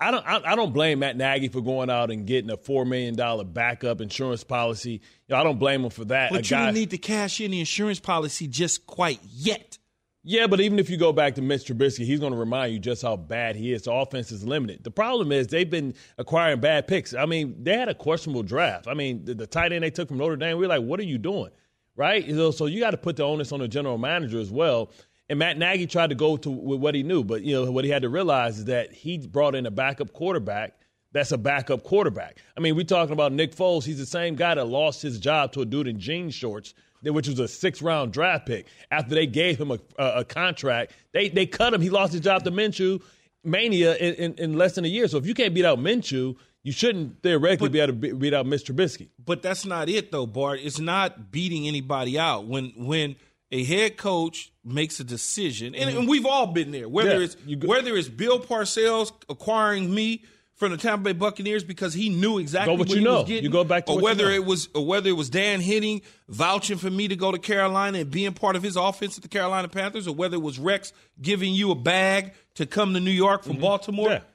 I 0.00 0.10
don't 0.10 0.26
I, 0.26 0.52
I 0.52 0.56
don't 0.56 0.72
blame 0.72 0.98
Matt 1.00 1.16
Nagy 1.16 1.48
for 1.48 1.60
going 1.60 1.88
out 1.88 2.10
and 2.10 2.26
getting 2.26 2.50
a 2.50 2.56
four 2.56 2.84
million 2.84 3.14
dollar 3.14 3.44
backup 3.44 4.00
insurance 4.00 4.42
policy. 4.42 4.92
You 4.92 5.00
know, 5.28 5.36
I 5.36 5.44
don't 5.44 5.58
blame 5.58 5.84
him 5.84 5.90
for 5.90 6.04
that. 6.06 6.30
But 6.32 6.40
A 6.40 6.42
you 6.44 6.50
guy- 6.50 6.64
don't 6.64 6.74
need 6.74 6.90
to 6.90 6.98
cash 6.98 7.40
in 7.40 7.50
the 7.52 7.60
insurance 7.60 8.00
policy 8.00 8.48
just 8.48 8.84
quite 8.86 9.20
yet. 9.30 9.78
Yeah, 10.24 10.46
but 10.46 10.60
even 10.60 10.78
if 10.78 10.88
you 10.88 10.96
go 10.96 11.12
back 11.12 11.34
to 11.34 11.42
Mitch 11.42 11.64
Trubisky, 11.64 12.04
he's 12.04 12.20
going 12.20 12.32
to 12.32 12.38
remind 12.38 12.72
you 12.72 12.78
just 12.78 13.02
how 13.02 13.16
bad 13.16 13.56
he 13.56 13.72
is. 13.72 13.82
The 13.82 13.92
offense 13.92 14.30
is 14.30 14.44
limited. 14.44 14.84
The 14.84 14.90
problem 14.90 15.32
is 15.32 15.48
they've 15.48 15.68
been 15.68 15.94
acquiring 16.16 16.60
bad 16.60 16.86
picks. 16.86 17.12
I 17.12 17.26
mean, 17.26 17.56
they 17.58 17.76
had 17.76 17.88
a 17.88 17.94
questionable 17.94 18.44
draft. 18.44 18.86
I 18.86 18.94
mean, 18.94 19.24
the, 19.24 19.34
the 19.34 19.48
tight 19.48 19.72
end 19.72 19.82
they 19.82 19.90
took 19.90 20.08
from 20.08 20.18
Notre 20.18 20.36
Dame, 20.36 20.58
we 20.58 20.62
were 20.62 20.68
like, 20.68 20.82
what 20.82 21.00
are 21.00 21.04
you 21.04 21.18
doing? 21.18 21.50
Right? 21.96 22.26
Know, 22.28 22.52
so 22.52 22.66
you 22.66 22.78
got 22.78 22.92
to 22.92 22.98
put 22.98 23.16
the 23.16 23.24
onus 23.24 23.50
on 23.50 23.58
the 23.58 23.68
general 23.68 23.98
manager 23.98 24.38
as 24.38 24.52
well. 24.52 24.92
And 25.28 25.40
Matt 25.40 25.58
Nagy 25.58 25.86
tried 25.86 26.10
to 26.10 26.14
go 26.14 26.36
to 26.36 26.50
with 26.50 26.78
what 26.78 26.94
he 26.94 27.02
knew, 27.02 27.24
but 27.24 27.42
you 27.42 27.54
know 27.54 27.70
what 27.70 27.84
he 27.84 27.90
had 27.90 28.02
to 28.02 28.08
realize 28.08 28.58
is 28.58 28.66
that 28.66 28.92
he 28.92 29.18
brought 29.18 29.54
in 29.56 29.66
a 29.66 29.70
backup 29.70 30.12
quarterback. 30.12 30.74
That's 31.10 31.32
a 31.32 31.38
backup 31.38 31.82
quarterback. 31.82 32.38
I 32.56 32.60
mean, 32.60 32.76
we're 32.76 32.84
talking 32.84 33.12
about 33.12 33.32
Nick 33.32 33.54
Foles. 33.54 33.84
He's 33.84 33.98
the 33.98 34.06
same 34.06 34.36
guy 34.36 34.54
that 34.54 34.66
lost 34.66 35.02
his 35.02 35.18
job 35.18 35.52
to 35.52 35.62
a 35.62 35.64
dude 35.64 35.88
in 35.88 35.98
jean 35.98 36.30
shorts 36.30 36.74
which 37.02 37.28
was 37.28 37.38
a 37.38 37.48
six 37.48 37.82
round 37.82 38.12
draft 38.12 38.46
pick. 38.46 38.66
After 38.90 39.14
they 39.14 39.26
gave 39.26 39.60
him 39.60 39.70
a, 39.70 39.78
a, 39.98 40.20
a 40.20 40.24
contract, 40.24 40.92
they 41.12 41.28
they 41.28 41.46
cut 41.46 41.74
him. 41.74 41.80
He 41.80 41.90
lost 41.90 42.12
his 42.12 42.20
job 42.22 42.44
to 42.44 42.50
Minshew 42.50 43.02
mania 43.44 43.96
in, 43.96 44.14
in, 44.14 44.34
in 44.38 44.52
less 44.58 44.74
than 44.76 44.84
a 44.84 44.88
year. 44.88 45.08
So 45.08 45.18
if 45.18 45.26
you 45.26 45.34
can't 45.34 45.52
beat 45.54 45.64
out 45.64 45.78
Minshew, 45.78 46.36
you 46.62 46.70
shouldn't 46.72 47.22
theoretically 47.22 47.70
be 47.70 47.80
able 47.80 47.94
to 48.00 48.14
beat 48.14 48.32
out 48.32 48.46
Mr. 48.46 48.72
Trubisky. 48.72 49.08
But 49.24 49.42
that's 49.42 49.66
not 49.66 49.88
it 49.88 50.12
though, 50.12 50.26
Bart. 50.26 50.60
It's 50.62 50.78
not 50.78 51.32
beating 51.32 51.66
anybody 51.66 52.18
out. 52.18 52.46
When 52.46 52.72
when 52.76 53.16
a 53.50 53.64
head 53.64 53.96
coach 53.96 54.52
makes 54.64 55.00
a 55.00 55.04
decision, 55.04 55.74
and, 55.74 55.90
and 55.90 56.08
we've 56.08 56.24
all 56.24 56.46
been 56.46 56.70
there, 56.70 56.88
whether 56.88 57.18
Yeah, 57.18 57.24
it's 57.24 57.34
go- 57.34 57.66
whether 57.68 57.96
it's 57.96 58.08
Bill 58.08 58.38
Parcells 58.40 59.12
acquiring 59.28 59.92
me 59.92 60.22
from 60.62 60.70
the 60.72 60.78
Tampa 60.78 61.02
Bay 61.04 61.12
Buccaneers 61.12 61.64
because 61.64 61.92
he 61.92 62.08
knew 62.08 62.38
exactly 62.38 62.72
Go 62.74 62.78
what 62.78 62.88
what 62.88 62.90
you 62.90 62.98
he 62.98 63.04
know. 63.04 63.14
was 63.20 63.28
getting, 63.28 63.42
You 63.44 63.50
go 63.50 63.64
back 63.64 63.86
to 63.86 63.92
or 63.92 63.94
what 63.96 64.00
you 64.00 64.04
whether 64.04 64.24
know. 64.28 64.34
it 64.34 64.44
was 64.44 64.68
or 64.74 64.86
whether 64.86 65.08
it 65.08 65.12
was 65.16 65.28
Dan 65.28 65.60
Henning 65.60 66.02
vouching 66.28 66.78
for 66.78 66.88
me 66.90 67.08
to 67.08 67.16
go 67.16 67.32
to 67.32 67.38
Carolina 67.38 67.98
and 67.98 68.10
being 68.10 68.32
part 68.32 68.54
of 68.54 68.62
his 68.62 68.76
offense 68.76 69.16
at 69.16 69.22
the 69.22 69.28
Carolina 69.28 69.66
Panthers, 69.68 70.06
or 70.06 70.14
whether 70.14 70.36
it 70.36 70.42
was 70.42 70.58
Rex 70.60 70.92
giving 71.20 71.52
you 71.54 71.70
a 71.72 71.74
bag 71.74 72.32
to 72.54 72.64
come 72.66 72.94
to 72.94 73.00
New 73.00 73.10
York 73.10 73.42
from 73.42 73.56
Baltimore, 73.58 74.06
Mm-hmm. 74.08 74.14
Yeah. 74.24 74.28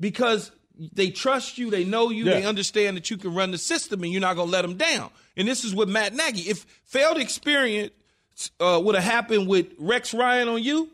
because 0.00 0.52
they 0.94 1.10
trust 1.10 1.58
you, 1.58 1.70
they 1.70 1.84
know 1.84 2.10
you, 2.10 2.24
Yeah. 2.24 2.34
they 2.40 2.44
understand 2.46 2.96
that 2.96 3.10
you 3.10 3.16
can 3.16 3.34
run 3.34 3.50
the 3.50 3.58
system, 3.58 4.02
and 4.04 4.12
you're 4.12 4.20
not 4.20 4.36
going 4.36 4.48
to 4.48 4.52
let 4.52 4.62
them 4.62 4.76
down. 4.76 5.10
And 5.36 5.46
this 5.48 5.64
is 5.64 5.74
with 5.74 5.88
Matt 5.88 6.14
Nagy. 6.14 6.42
If 6.48 6.64
failed 6.84 7.18
experience 7.18 7.90
uh, 8.60 8.80
would 8.82 8.94
have 8.94 9.04
happened 9.04 9.48
with 9.48 9.66
Rex 9.78 10.14
Ryan 10.14 10.48
on 10.48 10.62
you, 10.62 10.88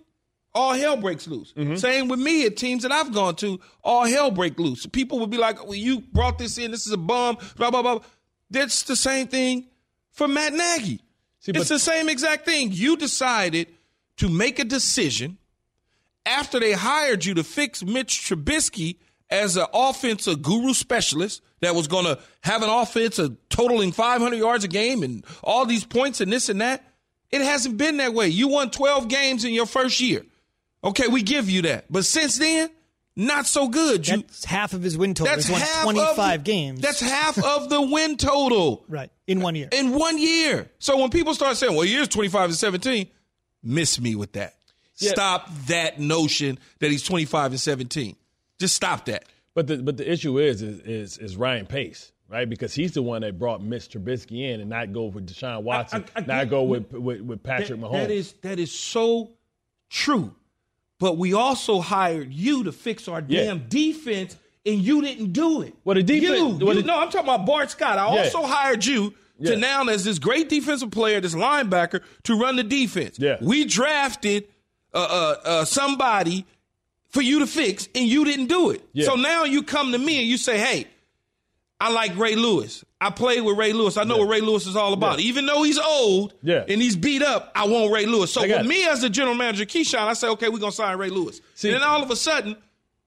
all 0.55 0.75
hell 0.75 0.97
breaks 0.97 1.27
loose. 1.27 1.53
Mm-hmm. 1.53 1.77
Same 1.77 2.09
with 2.09 2.21
me 2.21 2.47
at 2.47 2.57
teams 2.57 2.83
that 2.83 2.93
I've 2.93 3.13
gone 3.13 3.37
to, 3.37 3.61
all 3.83 4.05
hell 4.05 4.31
break 4.31 4.59
loose. 4.59 4.87
People 4.87 5.21
would 5.21 5.31
be 5.31 5.39
like, 5.39 5.63
well, 5.65 5.75
you 5.75 6.01
brought 6.01 6.39
this 6.39 6.59
in, 6.59 6.71
this 6.71 6.87
is 6.87 6.93
a 6.93 6.97
bum, 6.97 7.39
blah, 7.57 7.71
blah, 7.71 7.83
blah. 7.83 8.01
That's 8.51 8.83
the 8.85 8.97
same 8.97 9.29
thing 9.29 9.69
for 10.11 10.27
Matt 10.27 10.53
Nagy. 10.53 11.01
See, 11.41 11.53
it's 11.55 11.69
the 11.69 11.79
same 11.79 12.09
exact 12.09 12.45
thing. 12.45 12.71
You 12.73 12.97
decided 12.97 13.69
to 14.17 14.29
make 14.29 14.59
a 14.59 14.65
decision 14.65 15.39
after 16.27 16.59
they 16.59 16.73
hired 16.73 17.25
you 17.25 17.35
to 17.35 17.45
fix 17.45 17.85
Mitch 17.85 18.21
Trubisky 18.23 18.97
as 19.31 19.57
an 19.57 19.67
offensive 19.73 20.43
guru 20.43 20.75
specialist 20.75 21.43
that 21.61 21.75
was 21.75 21.87
going 21.87 22.05
to 22.05 22.19
have 22.43 22.63
an 22.63 22.71
offense 22.71 23.19
of 23.19 23.37
totaling 23.49 23.93
500 23.93 24.37
yards 24.37 24.65
a 24.65 24.69
game 24.69 25.03
and 25.03 25.25
all 25.43 25.67
these 25.67 25.85
points 25.85 26.21
and 26.21 26.33
this 26.33 26.49
and 26.49 26.61
that. 26.61 26.85
It 27.31 27.43
hasn't 27.43 27.77
been 27.77 27.99
that 27.99 28.15
way. 28.15 28.29
You 28.29 28.49
won 28.49 28.71
12 28.71 29.09
games 29.09 29.45
in 29.45 29.53
your 29.53 29.67
first 29.67 30.01
year. 30.01 30.25
Okay, 30.85 31.09
we 31.09 31.23
give 31.23 31.51
you 31.51 31.63
that. 31.63 31.87
But 31.91 32.05
since 32.05 32.39
then, 32.39 32.71
not 33.17 33.47
so 33.47 33.69
good. 33.69 34.07
You, 34.07 34.19
That's 34.19 34.45
half 34.45 34.73
of 34.75 34.83
his 34.83 34.97
win 34.97 35.13
total. 35.15 35.35
that's 35.35 35.47
He's 35.49 35.53
won 35.53 35.61
half 35.61 35.83
25 35.83 36.39
of, 36.41 36.45
games. 36.45 36.81
That's 36.81 37.01
half 37.01 37.37
of 37.43 37.69
the 37.69 37.83
win 37.83 38.17
total 38.17 38.85
right 38.89 39.11
in 39.27 39.41
one 39.41 39.57
year. 39.57 39.69
in 39.73 39.93
one 39.93 40.19
year. 40.19 40.71
So 40.79 40.97
when 40.99 41.11
people 41.11 41.35
start 41.35 41.57
saying, 41.57 41.75
well, 41.75 41.85
here's 41.87 42.07
25 42.09 42.51
and 42.51 42.55
17, 42.55 43.09
miss 43.65 44.01
me 44.01 44.15
with 44.15 44.33
that. 44.35 44.55
Yeah. 44.99 45.11
Stop 45.11 45.49
that 45.67 45.99
notion 46.01 46.59
that 46.79 46.91
he's 46.93 47.03
25 47.03 47.53
and 47.53 47.61
17. 47.61 48.15
Just 48.61 48.75
stop 48.77 49.05
that. 49.07 49.25
But 49.55 49.67
the 49.67 49.79
but 49.79 49.97
the 49.97 50.09
issue 50.11 50.39
is 50.39 50.63
is 50.63 50.79
is, 50.81 51.19
is 51.19 51.37
Ryan 51.37 51.67
Pace, 51.67 52.13
right? 52.29 52.49
Because 52.49 52.73
he's 52.75 52.93
the 52.93 53.03
one 53.03 53.23
that 53.23 53.37
brought 53.39 53.61
Mitch 53.63 53.89
Trubisky 53.91 54.49
in 54.53 54.61
and 54.61 54.71
not 54.71 54.93
go 54.93 55.07
with 55.07 55.27
Deshaun 55.29 55.63
Watson, 55.65 56.05
I- 56.15 56.21
I 56.21 56.25
not 56.25 56.49
go 56.51 56.63
with, 56.63 56.93
with 56.93 57.21
with 57.23 57.43
Patrick 57.43 57.69
That- 57.69 57.81
Mahomes. 57.81 57.93
that 57.95 58.11
is 58.13 58.35
that 58.43 58.59
is 58.61 58.71
so 58.71 59.31
true. 59.91 60.35
But 61.01 61.17
we 61.17 61.33
also 61.33 61.81
hired 61.81 62.33
you 62.33 62.65
to 62.65 62.73
fix 62.73 63.07
our 63.09 63.23
Yeah. 63.27 63.45
damn 63.45 63.69
defense, 63.69 64.37
and 64.67 64.81
you 64.83 65.01
didn't 65.03 65.33
do 65.33 65.63
it. 65.63 65.75
Well, 65.85 65.95
the 65.95 66.03
defense- 66.03 66.39
You, 66.39 66.67
well, 66.67 66.77
you- 66.77 66.83
no, 66.83 66.99
I'm 66.99 67.09
talking 67.11 67.21
about 67.29 67.47
Bart 67.47 67.71
Scott. 67.71 67.99
I 67.99 68.15
Yeah. 68.15 68.23
also 68.25 68.43
hired 68.43 68.85
you 68.85 69.15
Yeah. 69.39 69.53
to 69.53 69.57
now 69.57 69.85
as 69.85 70.05
this 70.05 70.19
great 70.19 70.49
defensive 70.49 70.91
player, 70.91 71.21
this 71.21 71.35
linebacker, 71.35 72.01
to 72.25 72.35
run 72.39 72.57
the 72.57 72.65
defense. 72.65 73.17
Yeah. 73.19 73.37
We 73.41 73.65
drafted 73.65 74.45
uh, 74.95 74.99
uh, 74.99 75.37
uh, 75.49 75.65
somebody 75.67 76.47
for 77.11 77.21
you 77.21 77.39
to 77.41 77.47
fix, 77.47 77.89
and 77.95 78.07
you 78.09 78.25
didn't 78.25 78.47
do 78.47 78.71
it. 78.71 78.83
Yeah. 78.95 79.05
So 79.05 79.17
now 79.17 79.45
you 79.45 79.63
come 79.63 79.93
to 79.93 79.99
me 79.99 80.19
and 80.19 80.27
you 80.27 80.39
say, 80.39 80.59
"Hey, 80.59 80.87
I 81.81 81.93
like 81.93 82.17
Ray 82.19 82.35
Lewis. 82.35 82.85
I 83.01 83.11
played 83.11 83.43
with 83.43 83.57
Ray 83.57 83.73
Lewis. 83.73 83.97
I 83.97 84.03
know 84.05 84.17
Yeah. 84.17 84.23
what 84.25 84.31
Ray 84.31 84.41
Lewis 84.41 84.67
is 84.67 84.75
all 84.75 84.93
about. 84.93 85.21
Yeah. 85.21 85.27
Even 85.27 85.47
though 85.47 85.63
he's 85.63 85.79
old 85.79 86.35
Yeah. 86.43 86.65
and 86.69 86.83
he's 86.83 86.97
beat 86.97 87.23
up, 87.23 87.53
I 87.55 87.69
want 87.69 87.93
Ray 87.93 88.05
Lewis. 88.07 88.33
So 88.33 88.41
with 88.43 88.51
it. 88.51 88.67
me 88.67 88.85
as 88.87 89.01
the 89.01 89.09
general 89.09 89.37
manager, 89.37 89.65
Keyshawn, 89.65 90.09
I 90.09 90.15
say, 90.15 90.27
okay, 90.31 90.49
we're 90.49 90.59
gonna 90.59 90.73
sign 90.73 90.99
Ray 90.99 91.11
Lewis. 91.11 91.41
See- 91.55 91.69
and 91.69 91.77
then 91.77 91.83
all 91.85 92.03
of 92.03 92.11
a 92.11 92.17
sudden, 92.17 92.57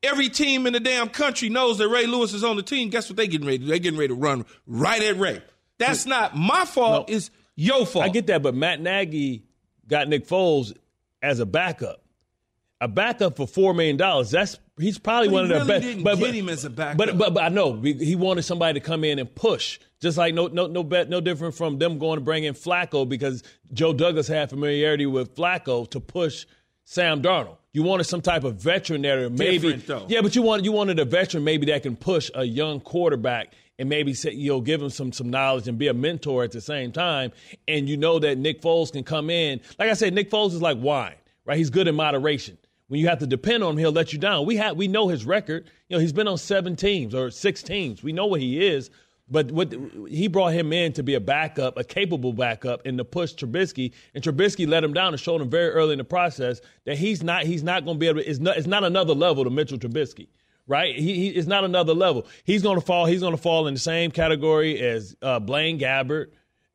every 0.01 0.29
team 0.29 0.65
in 0.67 0.73
the 0.73 0.79
damn 0.79 1.09
country 1.09 1.49
knows 1.49 1.79
that 1.79 1.89
Ray 1.89 2.05
Lewis 2.05 2.33
is 2.33 2.45
on 2.45 2.55
the 2.55 2.63
team. 2.63 2.89
Guess 2.89 3.09
what 3.09 3.17
they 3.17 3.27
getting 3.27 3.45
ready 3.45 3.57
to 3.59 3.63
do? 3.65 3.69
They 3.69 3.79
getting 3.79 3.99
ready 3.99 4.09
to 4.09 4.15
run 4.15 4.45
right 4.65 5.01
at 5.03 5.17
Ray. 5.19 5.41
That's 5.77 6.05
not 6.05 6.37
my 6.37 6.63
fault, 6.63 7.09
No. 7.09 7.15
it's 7.15 7.29
your 7.57 7.85
fault. 7.85 8.05
I 8.05 8.09
get 8.09 8.27
that, 8.27 8.41
but 8.41 8.55
Matt 8.55 8.79
Nagy 8.79 9.43
got 9.87 10.07
Nick 10.07 10.25
Foles 10.27 10.73
as 11.21 11.39
a 11.41 11.45
backup. 11.45 12.01
A 12.79 12.87
backup 12.87 13.35
for 13.35 13.45
four 13.47 13.73
million 13.73 13.97
dollars. 13.97 14.31
That's 14.31 14.57
he's 14.79 14.97
probably 14.97 15.27
But 15.29 15.33
one 15.33 15.45
he 15.47 15.53
of 15.53 15.59
the 15.59 15.65
really 15.65 15.79
best. 15.79 15.87
didn't 15.87 16.03
but, 16.03 16.15
get 16.17 16.25
but- 16.25 16.33
him 16.35 16.49
as 16.49 16.65
a 16.65 16.69
backup. 16.69 16.97
But, 16.97 17.17
but 17.17 17.33
but 17.33 17.43
I 17.43 17.49
know 17.49 17.79
he 17.81 18.15
wanted 18.15 18.43
somebody 18.43 18.79
to 18.79 18.85
come 18.85 19.03
in 19.03 19.19
and 19.19 19.33
push, 19.33 19.79
just 20.01 20.17
like 20.17 20.33
no 20.33 20.47
no 20.47 20.67
no 20.67 20.83
bet 20.83 21.09
no 21.09 21.21
different 21.21 21.55
from 21.55 21.77
them 21.77 21.97
going 21.99 22.17
to 22.17 22.21
bring 22.23 22.43
in 22.43 22.53
Flacco 22.53 23.07
because 23.07 23.43
Joe 23.73 23.93
Douglas 23.93 24.27
had 24.27 24.49
familiarity 24.49 25.05
with 25.05 25.35
Flacco 25.35 25.89
to 25.91 25.99
push 25.99 26.45
Sam 26.85 27.21
Darnold. 27.21 27.57
You 27.73 27.83
wanted 27.83 28.03
some 28.03 28.21
type 28.21 28.43
of 28.43 28.55
veteran 28.55 29.01
there, 29.01 29.29
maybe. 29.29 29.73
Though. 29.73 30.05
Yeah, 30.09 30.21
but 30.21 30.35
you 30.35 30.41
wanted 30.41 30.65
you 30.65 30.71
wanted 30.73 30.99
a 30.99 31.05
veteran 31.05 31.43
maybe 31.43 31.67
that 31.67 31.83
can 31.83 31.95
push 31.95 32.29
a 32.35 32.43
young 32.43 32.81
quarterback 32.81 33.53
and 33.79 33.87
maybe 33.87 34.13
say, 34.13 34.31
you 34.33 34.49
know 34.51 34.59
give 34.61 34.81
him 34.81 34.89
some 34.89 35.13
some 35.13 35.29
knowledge 35.29 35.67
and 35.69 35.77
be 35.77 35.87
a 35.87 35.93
mentor 35.93 36.43
at 36.43 36.51
the 36.51 36.59
same 36.59 36.91
time. 36.91 37.31
And 37.69 37.87
you 37.87 37.95
know 37.95 38.19
that 38.19 38.37
Nick 38.37 38.61
Foles 38.61 38.91
can 38.91 39.03
come 39.05 39.29
in. 39.29 39.61
Like 39.79 39.89
I 39.89 39.93
said, 39.93 40.13
Nick 40.13 40.29
Foles 40.29 40.49
is 40.53 40.61
like 40.61 40.77
wine, 40.79 41.15
right? 41.45 41.57
He's 41.57 41.69
good 41.69 41.87
in 41.87 41.95
moderation. 41.95 42.57
When 42.91 42.99
you 42.99 43.07
have 43.07 43.19
to 43.19 43.25
depend 43.25 43.63
on 43.63 43.71
him, 43.71 43.77
he'll 43.77 43.93
let 43.93 44.11
you 44.11 44.19
down. 44.19 44.45
We 44.45 44.57
have 44.57 44.75
we 44.75 44.89
know 44.89 45.07
his 45.07 45.23
record. 45.23 45.71
You 45.87 45.95
know 45.95 46.01
he's 46.01 46.11
been 46.11 46.27
on 46.27 46.37
seven 46.37 46.75
teams 46.75 47.15
or 47.15 47.31
six 47.31 47.63
teams. 47.63 48.03
We 48.03 48.11
know 48.11 48.25
what 48.25 48.41
he 48.41 48.67
is. 48.67 48.89
But 49.29 49.49
what 49.49 49.73
he 50.09 50.27
brought 50.27 50.51
him 50.51 50.73
in 50.73 50.91
to 50.93 51.01
be 51.01 51.13
a 51.13 51.21
backup, 51.21 51.77
a 51.77 51.85
capable 51.85 52.33
backup, 52.33 52.85
and 52.85 52.97
to 52.97 53.05
push 53.05 53.33
Trubisky, 53.33 53.93
and 54.13 54.21
Trubisky 54.21 54.67
let 54.67 54.83
him 54.83 54.91
down 54.91 55.13
and 55.13 55.19
showed 55.21 55.39
him 55.39 55.49
very 55.49 55.69
early 55.69 55.93
in 55.93 55.99
the 55.99 56.03
process 56.03 56.59
that 56.83 56.97
he's 56.97 57.23
not 57.23 57.43
he's 57.43 57.63
not 57.63 57.85
going 57.85 57.95
to 57.95 57.99
be 57.99 58.09
able. 58.09 58.21
To, 58.21 58.29
it's 58.29 58.39
not 58.39 58.57
it's 58.57 58.67
not 58.67 58.83
another 58.83 59.13
level 59.13 59.45
to 59.45 59.49
Mitchell 59.49 59.77
Trubisky, 59.77 60.27
right? 60.67 60.93
He, 60.93 61.13
he 61.13 61.27
it's 61.29 61.47
not 61.47 61.63
another 61.63 61.93
level. 61.93 62.27
He's 62.43 62.61
going 62.61 62.77
to 62.77 62.85
fall. 62.85 63.05
He's 63.05 63.21
going 63.21 63.33
to 63.33 63.41
fall 63.41 63.67
in 63.67 63.73
the 63.73 63.79
same 63.79 64.11
category 64.11 64.81
as 64.81 65.15
uh, 65.21 65.39
Blaine 65.39 65.79
Gabbert, 65.79 66.31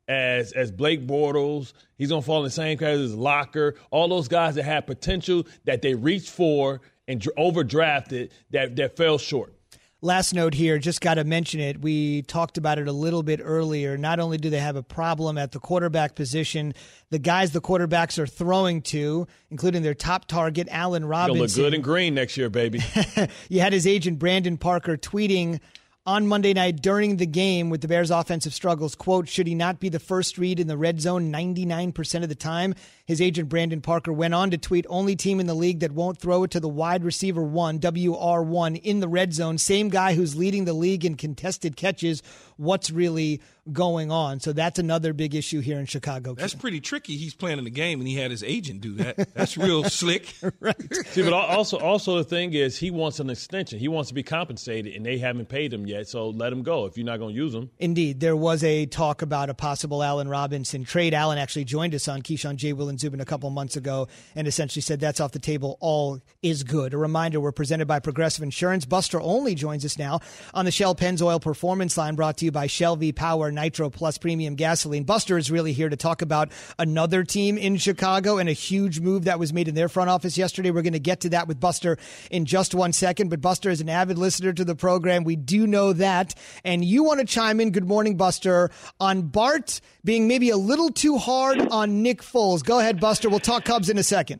as 0.07 0.51
as 0.53 0.71
Blake 0.71 1.05
Bortles. 1.05 1.73
He's 1.97 2.09
going 2.09 2.21
to 2.21 2.25
fall 2.25 2.39
in 2.39 2.43
the 2.45 2.49
same 2.51 2.77
category 2.77 3.05
as 3.05 3.15
Locker. 3.15 3.75
All 3.91 4.07
those 4.07 4.27
guys 4.27 4.55
that 4.55 4.63
had 4.63 4.87
potential 4.87 5.45
that 5.65 5.81
they 5.81 5.93
reached 5.95 6.29
for 6.29 6.81
and 7.07 7.19
dr- 7.21 7.35
overdrafted 7.37 8.31
that 8.51 8.75
that 8.77 8.97
fell 8.97 9.17
short. 9.17 9.53
Last 10.01 10.33
note 10.33 10.53
here, 10.53 10.77
just 10.77 11.01
got 11.01 11.15
to 11.15 11.23
mention 11.23 11.59
it. 11.59 11.81
We 11.81 12.21
talked 12.21 12.59
about 12.59 12.77
it 12.77 12.87
a 12.87 12.91
little 12.91 13.23
bit 13.23 13.39
earlier. 13.43 13.97
Not 13.97 14.19
only 14.19 14.37
do 14.37 14.51
they 14.51 14.59
have 14.59 14.75
a 14.75 14.83
problem 14.83 15.39
at 15.39 15.53
the 15.53 15.59
quarterback 15.59 16.13
position, 16.13 16.75
the 17.09 17.17
guys 17.17 17.51
the 17.51 17.61
quarterbacks 17.61 18.19
are 18.19 18.27
throwing 18.27 18.83
to, 18.83 19.25
including 19.49 19.81
their 19.81 19.95
top 19.95 20.27
target, 20.27 20.67
Allen 20.69 21.01
Gonna 21.01 21.09
Robinson. 21.09 21.41
look 21.63 21.71
good 21.71 21.73
in 21.73 21.81
green 21.81 22.13
next 22.13 22.37
year, 22.37 22.47
baby. 22.51 22.79
you 23.49 23.59
had 23.59 23.73
his 23.73 23.87
agent 23.87 24.19
Brandon 24.19 24.55
Parker 24.57 24.97
tweeting 24.97 25.59
on 26.07 26.25
Monday 26.25 26.53
night 26.53 26.81
during 26.81 27.17
the 27.17 27.25
game 27.25 27.69
with 27.69 27.81
the 27.81 27.87
Bears' 27.89 28.11
offensive 28.11 28.53
struggles, 28.53 28.95
quote, 28.95 29.27
should 29.27 29.45
he 29.45 29.53
not 29.53 29.81
be 29.81 29.89
the 29.89 29.99
first 29.99 30.37
read 30.37 30.57
in 30.57 30.67
the 30.67 30.77
red 30.77 31.01
zone 31.01 31.33
99% 31.33 32.23
of 32.23 32.29
the 32.29 32.35
time? 32.35 32.73
His 33.07 33.21
agent 33.21 33.47
Brandon 33.47 33.79
Parker 33.79 34.11
went 34.11 34.33
on 34.33 34.51
to 34.51 34.57
tweet, 34.57 34.85
only 34.89 35.15
team 35.15 35.39
in 35.39 35.47
the 35.47 35.53
league 35.53 35.79
that 35.79 35.93
won't 35.93 36.17
throw 36.17 36.43
it 36.43 36.51
to 36.51 36.59
the 36.59 36.67
wide 36.67 37.05
receiver 37.05 37.41
one, 37.41 37.79
WR1, 37.79 38.81
in 38.83 38.99
the 38.99 39.07
red 39.07 39.33
zone. 39.33 39.57
Same 39.57 39.87
guy 39.87 40.13
who's 40.13 40.35
leading 40.35 40.65
the 40.65 40.73
league 40.73 41.05
in 41.05 41.15
contested 41.15 41.77
catches. 41.77 42.21
What's 42.57 42.91
really 42.91 43.39
going 43.71 44.11
on? 44.11 44.41
So 44.41 44.51
that's 44.51 44.77
another 44.77 45.13
big 45.13 45.35
issue 45.35 45.61
here 45.61 45.79
in 45.79 45.85
Chicago. 45.85 46.33
That's 46.33 46.53
pretty 46.53 46.81
tricky. 46.81 47.15
He's 47.15 47.33
planning 47.33 47.63
the 47.63 47.69
game 47.71 47.99
and 47.99 48.07
he 48.07 48.15
had 48.15 48.29
his 48.31 48.43
agent 48.43 48.81
do 48.81 48.93
that. 48.95 49.33
That's 49.33 49.57
real 49.57 49.83
slick. 49.89 50.33
right. 50.59 50.75
See, 51.07 51.23
but 51.23 51.31
also, 51.31 51.77
also 51.77 52.17
the 52.17 52.23
thing 52.25 52.53
is, 52.53 52.77
he 52.77 52.91
wants 52.91 53.21
an 53.21 53.29
extension. 53.29 53.79
He 53.79 53.87
wants 53.87 54.09
to 54.09 54.15
be 54.15 54.23
compensated, 54.23 54.95
and 54.95 55.05
they 55.05 55.17
haven't 55.17 55.47
paid 55.47 55.71
him 55.71 55.87
yet. 55.87 56.09
So 56.09 56.29
let 56.29 56.51
him 56.51 56.61
go 56.63 56.85
if 56.85 56.97
you're 56.97 57.05
not 57.05 57.19
going 57.19 57.33
to 57.35 57.41
use 57.41 57.53
him. 57.53 57.69
Indeed, 57.79 58.19
there 58.19 58.35
was 58.35 58.63
a 58.65 58.85
talk 58.85 59.21
about 59.21 59.49
a 59.49 59.53
possible 59.53 60.03
Allen 60.03 60.27
Robinson 60.27 60.83
trade. 60.83 61.13
Allen 61.13 61.37
actually 61.37 61.65
joined 61.65 61.95
us 61.95 62.07
on 62.09 62.21
Keyshawn 62.21 62.55
J. 62.57 62.73
Will 62.73 62.89
Zubin 62.97 63.21
a 63.21 63.25
couple 63.25 63.49
months 63.49 63.75
ago 63.75 64.07
and 64.35 64.47
essentially 64.47 64.81
said 64.81 64.99
that's 64.99 65.19
off 65.19 65.31
the 65.31 65.39
table. 65.39 65.77
All 65.79 66.19
is 66.41 66.63
good. 66.63 66.93
A 66.93 66.97
reminder: 66.97 67.39
we're 67.39 67.51
presented 67.51 67.87
by 67.87 67.99
Progressive 67.99 68.43
Insurance. 68.43 68.85
Buster 68.85 69.19
Olney 69.19 69.55
joins 69.55 69.85
us 69.85 69.97
now 69.97 70.19
on 70.53 70.65
the 70.65 70.71
Shell 70.71 70.95
Pennzoil 70.95 71.41
Performance 71.41 71.97
Line, 71.97 72.15
brought 72.15 72.37
to 72.37 72.45
you 72.45 72.51
by 72.51 72.67
Shell 72.67 72.97
V 72.97 73.11
Power 73.11 73.51
Nitro 73.51 73.89
Plus 73.89 74.17
Premium 74.17 74.55
Gasoline. 74.55 75.03
Buster 75.03 75.37
is 75.37 75.51
really 75.51 75.73
here 75.73 75.89
to 75.89 75.97
talk 75.97 76.21
about 76.21 76.51
another 76.79 77.23
team 77.23 77.57
in 77.57 77.77
Chicago 77.77 78.37
and 78.37 78.47
a 78.47 78.53
huge 78.53 78.99
move 78.99 79.25
that 79.25 79.39
was 79.39 79.53
made 79.53 79.67
in 79.67 79.75
their 79.75 79.89
front 79.89 80.09
office 80.09 80.37
yesterday. 80.37 80.71
We're 80.71 80.81
going 80.81 80.93
to 80.93 80.99
get 80.99 81.21
to 81.21 81.29
that 81.29 81.47
with 81.47 81.59
Buster 81.59 81.97
in 82.31 82.45
just 82.45 82.73
one 82.73 82.93
second. 82.93 83.29
But 83.29 83.41
Buster 83.41 83.69
is 83.69 83.81
an 83.81 83.89
avid 83.89 84.17
listener 84.17 84.53
to 84.53 84.63
the 84.63 84.75
program. 84.75 85.23
We 85.23 85.35
do 85.35 85.67
know 85.67 85.93
that. 85.93 86.33
And 86.63 86.85
you 86.85 87.03
want 87.03 87.19
to 87.19 87.25
chime 87.25 87.59
in, 87.59 87.71
good 87.71 87.87
morning, 87.87 88.15
Buster, 88.15 88.69
on 88.99 89.23
Bart 89.23 89.81
being 90.05 90.29
maybe 90.29 90.49
a 90.49 90.57
little 90.57 90.89
too 90.89 91.17
hard 91.17 91.59
on 91.67 92.01
Nick 92.01 92.21
Foles. 92.21 92.63
Go 92.63 92.79
ahead, 92.79 92.86
Buster. 92.93 93.29
We'll 93.29 93.39
talk 93.39 93.65
Cubs 93.65 93.89
in 93.89 93.97
a 93.97 94.03
second. 94.03 94.39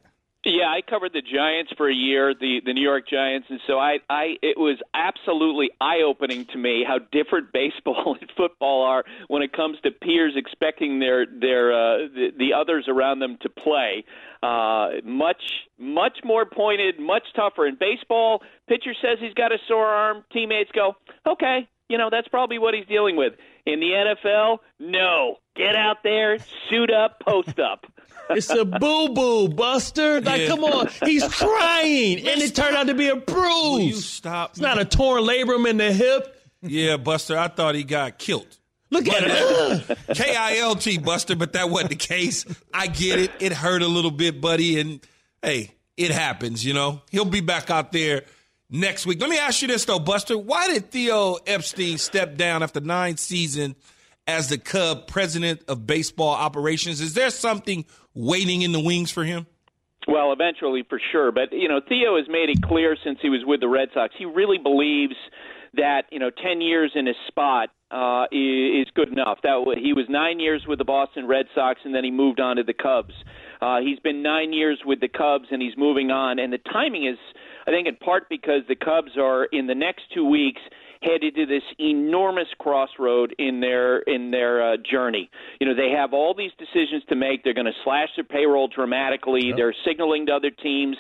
Yeah, 0.50 0.68
I 0.70 0.80
covered 0.88 1.12
the 1.12 1.22
Giants 1.22 1.74
for 1.76 1.90
a 1.90 1.94
year, 1.94 2.34
the 2.34 2.62
the 2.64 2.72
New 2.72 2.82
York 2.82 3.10
Giants, 3.10 3.48
and 3.50 3.60
so 3.68 3.80
I, 3.80 3.98
I 4.10 4.38
it 4.42 4.58
was 4.58 4.78
absolutely 4.94 5.72
eye 5.82 6.04
opening 6.08 6.46
to 6.54 6.58
me 6.58 6.86
how 6.88 7.00
different 7.12 7.52
baseball 7.54 8.16
and 8.20 8.32
football 8.38 8.84
are 8.84 9.04
when 9.28 9.42
it 9.42 9.52
comes 9.52 9.78
to 9.84 9.92
peers 9.92 10.34
expecting 10.38 11.00
their 11.00 11.26
their 11.26 11.74
uh, 11.74 11.98
the, 12.14 12.30
the 12.38 12.54
others 12.54 12.86
around 12.88 13.20
them 13.20 13.38
to 13.42 13.50
play. 13.50 14.06
Uh, 14.42 15.02
much 15.04 15.42
much 15.78 16.20
more 16.24 16.46
pointed, 16.46 16.98
much 16.98 17.24
tougher. 17.36 17.68
In 17.68 17.76
baseball, 17.76 18.42
pitcher 18.70 18.94
says 19.02 19.18
he's 19.20 19.34
got 19.34 19.52
a 19.52 19.58
sore 19.68 19.88
arm, 19.88 20.24
teammates 20.32 20.72
go, 20.72 20.96
okay, 21.28 21.68
you 21.90 21.98
know 21.98 22.10
that's 22.10 22.30
probably 22.30 22.58
what 22.58 22.74
he's 22.74 22.86
dealing 22.86 23.18
with. 23.18 23.34
In 23.66 23.82
the 23.82 24.16
NFL, 24.26 24.60
no, 24.80 25.40
get 25.58 25.76
out 25.76 26.04
there, 26.04 26.38
suit 26.70 26.90
up, 26.90 27.20
post 27.20 27.60
up. 27.60 27.86
It's 28.30 28.50
a 28.50 28.66
boo 28.66 29.10
boo, 29.10 29.48
Buster. 29.50 30.22
Like, 30.22 30.42
Yeah. 30.42 30.48
come 30.48 30.64
on. 30.64 30.90
He's 31.04 31.28
trying. 31.30 32.28
and 32.28 32.42
it 32.42 32.56
turned 32.56 32.76
out 32.76 32.88
to 32.88 32.94
be 32.94 33.08
a 33.10 33.16
Will 33.16 33.80
you 33.80 33.92
bruise. 33.92 34.06
stop? 34.06 34.52
It's 34.52 34.60
not 34.60 34.78
a 34.80 34.86
torn 34.86 35.24
labrum 35.24 35.68
in 35.70 35.78
the 35.78 35.92
hip. 35.94 36.34
Yeah, 36.62 36.98
Buster, 36.98 37.38
I 37.38 37.48
thought 37.48 37.76
he 37.76 37.84
got 37.84 38.18
killed. 38.18 38.48
Look 38.90 39.08
at 39.08 39.24
it. 39.26 39.90
Uh, 40.10 40.14
K 40.14 40.36
I 40.36 40.58
L 40.58 40.76
T, 40.76 40.98
Buster, 40.98 41.36
but 41.36 41.54
that 41.54 41.70
wasn't 41.70 41.90
the 41.90 41.96
case. 41.98 42.46
I 42.74 42.88
get 42.88 43.20
it. 43.20 43.32
It 43.40 43.52
hurt 43.54 43.82
a 43.82 43.88
little 43.88 44.12
bit, 44.12 44.40
buddy. 44.42 44.80
And 44.80 45.02
hey, 45.42 45.72
it 45.98 46.12
happens, 46.12 46.64
you 46.66 46.74
know. 46.74 47.02
He'll 47.12 47.26
be 47.26 47.42
back 47.42 47.70
out 47.70 47.92
there 47.92 48.24
next 48.70 49.06
week. 49.06 49.20
Let 49.20 49.30
me 49.30 49.38
ask 49.38 49.62
you 49.62 49.68
this, 49.68 49.84
though, 49.86 50.00
Buster. 50.00 50.38
Why 50.38 50.68
did 50.68 50.90
Theo 50.90 51.36
Epstein 51.46 51.98
step 51.98 52.38
down 52.38 52.64
after 52.64 52.80
nine 52.80 53.18
seasons 53.18 53.76
as 54.28 54.50
the 54.50 54.58
Cub 54.58 55.08
president 55.08 55.62
of 55.68 55.88
baseball 55.88 56.34
operations? 56.34 57.02
Is 57.02 57.14
there 57.14 57.30
something 57.30 57.86
waiting 58.14 58.62
in 58.62 58.72
the 58.72 58.80
wings 58.80 59.10
for 59.10 59.24
him? 59.24 59.48
Well, 60.08 60.32
eventually, 60.32 60.84
for 60.88 61.02
sure. 61.12 61.32
But 61.32 61.52
you 61.52 61.68
know, 61.68 61.82
Theo 61.88 62.18
has 62.18 62.28
made 62.30 62.50
it 62.50 62.62
clear 62.62 62.96
since 63.04 63.20
he 63.22 63.30
was 63.30 63.42
with 63.46 63.60
the 63.60 63.68
Red 63.68 63.90
Sox, 63.94 64.14
he 64.18 64.26
really 64.26 64.58
believes 64.58 65.16
that 65.74 66.04
you 66.12 66.20
know, 66.20 66.30
ten 66.30 66.62
years 66.62 66.92
in 66.96 67.06
his 67.06 67.16
spot 67.28 67.70
uh, 67.92 68.26
is 68.32 68.88
good 68.96 69.10
enough. 69.10 69.40
That 69.44 69.78
he 69.82 69.94
was 69.94 70.06
nine 70.10 70.40
years 70.40 70.64
with 70.68 70.80
the 70.80 70.86
Boston 70.86 71.28
Red 71.28 71.48
Sox, 71.54 71.82
and 71.84 71.94
then 71.94 72.04
he 72.04 72.12
moved 72.12 72.40
on 72.40 72.56
to 72.56 72.64
the 72.64 72.74
Cubs. 72.74 73.14
Uh, 73.62 73.80
he's 73.82 74.00
been 74.00 74.24
nine 74.24 74.54
years 74.54 74.82
with 74.86 75.02
the 75.02 75.10
Cubs, 75.10 75.46
and 75.52 75.62
he's 75.62 75.76
moving 75.78 76.10
on. 76.10 76.40
And 76.40 76.54
the 76.54 76.58
timing 76.58 77.06
is, 77.06 77.18
I 77.66 77.72
think, 77.72 77.88
in 77.88 77.96
part 77.96 78.30
because 78.30 78.62
the 78.68 78.76
Cubs 78.76 79.18
are 79.18 79.46
in 79.46 79.68
the 79.68 79.76
next 79.76 80.04
two 80.14 80.26
weeks 80.26 80.62
headed 81.02 81.36
to 81.36 81.46
this 81.46 81.64
enormous 81.80 82.48
crossroad 82.60 83.36
in 83.38 83.60
their 83.60 84.00
in 84.00 84.32
their 84.32 84.74
uh, 84.74 84.78
journey. 84.78 85.30
You 85.60 85.68
know, 85.68 85.76
they 85.76 85.92
have 85.96 86.14
all 86.14 86.34
these 86.34 86.52
decisions 86.58 87.04
to 87.10 87.16
make. 87.16 87.44
They're 87.44 87.54
going 87.54 87.66
to 87.66 87.72
slash 87.84 88.10
their 88.16 88.26
payroll 88.26 88.68
dramatically. 88.68 89.54
They're 89.56 89.76
signaling 89.86 90.26
to 90.28 90.34
other 90.34 90.52
teams. 90.52 90.98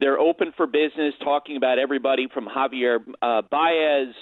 They're 0.00 0.18
open 0.18 0.52
for 0.56 0.66
business, 0.66 1.14
talking 1.22 1.56
about 1.56 1.78
everybody 1.78 2.26
from 2.32 2.46
Javier 2.46 3.00
uh, 3.20 3.42
Baez 3.50 4.14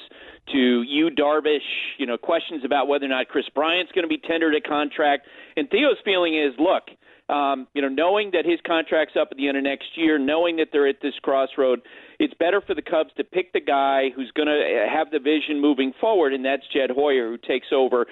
to 0.53 0.83
Yu, 0.83 1.11
Darvish. 1.11 1.59
You 1.99 2.07
know, 2.07 2.17
questions 2.17 2.63
about 2.65 2.89
whether 2.89 3.05
or 3.05 3.09
not 3.09 3.29
Kris 3.29 3.47
Bryant's 3.55 3.93
going 3.93 4.03
to 4.03 4.09
be 4.09 4.19
tendered 4.19 4.55
a 4.55 4.61
contract. 4.61 5.27
And 5.57 5.69
Theo's 5.71 5.99
feeling 6.05 6.37
is, 6.37 6.53
look, 6.59 6.85
um, 7.29 7.67
you 7.75 7.83
know, 7.83 7.89
knowing 7.89 8.31
that 8.33 8.45
his 8.45 8.59
contract's 8.67 9.15
up 9.21 9.29
at 9.31 9.37
the 9.37 9.49
end 9.49 9.57
of 9.57 9.63
next 9.63 9.97
year, 9.97 10.19
knowing 10.19 10.57
that 10.57 10.69
they're 10.73 10.89
at 10.89 11.03
this 11.03 11.15
crossroad, 11.23 11.81
it's 12.19 12.35
better 12.35 12.61
for 12.61 12.75
the 12.75 12.83
Cubs 12.83 13.11
to 13.17 13.25
pick 13.25 13.53
the 13.53 13.61
guy 13.61 14.11
who's 14.15 14.31
going 14.35 14.49
to 14.49 14.87
have 14.91 15.11
the 15.11 15.19
vision 15.19 15.61
moving 15.61 15.93
forward, 16.01 16.33
and 16.33 16.45
that's 16.45 16.63
Jed 16.73 16.91
Hoyer, 16.91 17.29
who 17.29 17.37
takes 17.37 17.69
over 17.73 18.07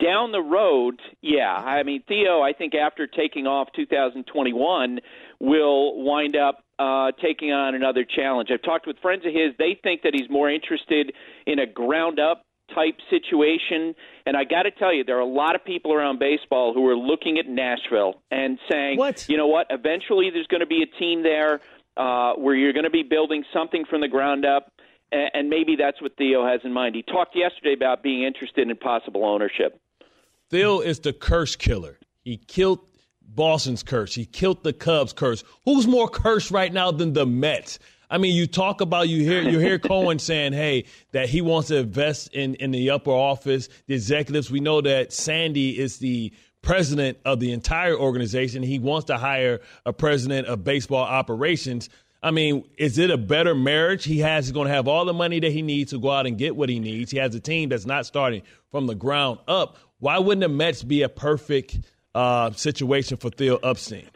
Down 0.00 0.32
the 0.32 0.40
road, 0.40 1.00
yeah. 1.22 1.54
I 1.54 1.84
mean, 1.84 2.02
Theo, 2.08 2.42
I 2.42 2.52
think 2.52 2.74
after 2.74 3.06
taking 3.06 3.46
off 3.46 3.68
2021, 3.76 5.00
will 5.38 6.02
wind 6.02 6.36
up 6.36 6.64
uh, 6.78 7.12
taking 7.22 7.52
on 7.52 7.74
another 7.74 8.04
challenge. 8.04 8.50
I've 8.52 8.62
talked 8.62 8.86
with 8.86 8.98
friends 8.98 9.24
of 9.24 9.32
his. 9.32 9.52
They 9.58 9.78
think 9.82 10.02
that 10.02 10.12
he's 10.12 10.28
more 10.28 10.50
interested 10.50 11.12
in 11.46 11.58
a 11.58 11.66
ground 11.66 12.18
up 12.18 12.45
type 12.74 12.96
situation. 13.10 13.94
And 14.26 14.36
I 14.36 14.44
got 14.44 14.62
to 14.64 14.70
tell 14.70 14.92
you, 14.92 15.04
there 15.04 15.16
are 15.16 15.20
a 15.20 15.24
lot 15.26 15.54
of 15.54 15.64
people 15.64 15.92
around 15.92 16.18
baseball 16.18 16.74
who 16.74 16.86
are 16.88 16.96
looking 16.96 17.38
at 17.38 17.46
Nashville 17.48 18.20
and 18.30 18.58
saying, 18.70 18.98
What? 18.98 19.26
you 19.28 19.36
know 19.36 19.46
what? 19.46 19.66
Eventually, 19.70 20.30
there's 20.30 20.46
going 20.48 20.60
to 20.60 20.66
be 20.66 20.82
a 20.82 20.98
team 20.98 21.22
there 21.22 21.60
uh, 21.96 22.34
where 22.34 22.54
you're 22.54 22.72
going 22.72 22.84
to 22.84 22.90
be 22.90 23.02
building 23.02 23.44
something 23.52 23.84
from 23.88 24.00
the 24.00 24.08
ground 24.08 24.44
up. 24.44 24.72
a- 25.12 25.28
And 25.34 25.48
maybe 25.48 25.76
that's 25.76 26.00
what 26.02 26.16
Theo 26.16 26.46
has 26.46 26.60
in 26.64 26.72
mind. 26.72 26.94
He 26.94 27.02
talked 27.02 27.34
yesterday 27.36 27.72
about 27.74 28.02
being 28.02 28.22
interested 28.24 28.68
in 28.68 28.76
possible 28.76 29.24
ownership. 29.24 29.80
Phil 30.50 30.80
is 30.80 31.00
the 31.00 31.12
curse 31.12 31.56
killer. 31.56 31.98
He 32.24 32.36
killed 32.36 32.80
Boston's 33.22 33.82
curse. 33.82 34.14
He 34.14 34.24
killed 34.24 34.62
the 34.62 34.72
Cubs' 34.72 35.12
curse. 35.12 35.42
Who's 35.64 35.86
more 35.86 36.08
cursed 36.08 36.50
right 36.50 36.72
now 36.72 36.90
than 36.92 37.12
the 37.12 37.26
Mets? 37.26 37.78
I 38.10 38.18
mean, 38.18 38.34
you 38.34 38.46
talk 38.46 38.80
about 38.80 39.08
you 39.08 39.22
hear 39.22 39.42
you 39.42 39.58
hear 39.58 39.78
Cohen 39.80 40.18
saying, 40.18 40.52
"Hey, 40.52 40.84
that 41.12 41.28
he 41.28 41.40
wants 41.40 41.68
to 41.68 41.78
invest 41.78 42.32
in 42.32 42.54
in 42.56 42.70
the 42.70 42.90
upper 42.90 43.10
office, 43.10 43.68
the 43.86 43.94
executives." 43.94 44.50
We 44.50 44.60
know 44.60 44.80
that 44.80 45.12
Sandy 45.12 45.78
is 45.78 45.98
the 45.98 46.32
president 46.62 47.18
of 47.24 47.40
the 47.40 47.52
entire 47.52 47.96
organization. 47.96 48.62
He 48.62 48.78
wants 48.78 49.06
to 49.06 49.16
hire 49.16 49.60
a 49.84 49.92
president 49.92 50.48
of 50.48 50.64
baseball 50.64 51.04
operations. 51.04 51.88
I 52.22 52.32
mean, 52.32 52.64
is 52.76 52.98
it 52.98 53.10
a 53.10 53.16
better 53.16 53.54
marriage? 53.54 54.04
He 54.04 54.18
has 54.18 54.46
he's 54.46 54.52
going 54.52 54.66
to 54.66 54.74
have 54.74 54.88
all 54.88 55.04
the 55.04 55.12
money 55.12 55.38
that 55.38 55.52
he 55.52 55.62
needs 55.62 55.92
to 55.92 56.00
go 56.00 56.10
out 56.10 56.26
and 56.26 56.36
get 56.36 56.56
what 56.56 56.68
he 56.68 56.80
needs. 56.80 57.12
He 57.12 57.18
has 57.18 57.34
a 57.34 57.40
team 57.40 57.68
that's 57.68 57.86
not 57.86 58.04
starting 58.04 58.42
from 58.70 58.86
the 58.86 58.96
ground 58.96 59.38
up. 59.46 59.76
Why 60.00 60.18
wouldn't 60.18 60.40
the 60.40 60.48
Mets 60.48 60.82
be 60.82 61.02
a 61.02 61.08
perfect 61.08 61.78
uh, 62.14 62.50
situation 62.52 63.16
for 63.16 63.30
Theo 63.30 63.56
Epstein? 63.58 64.08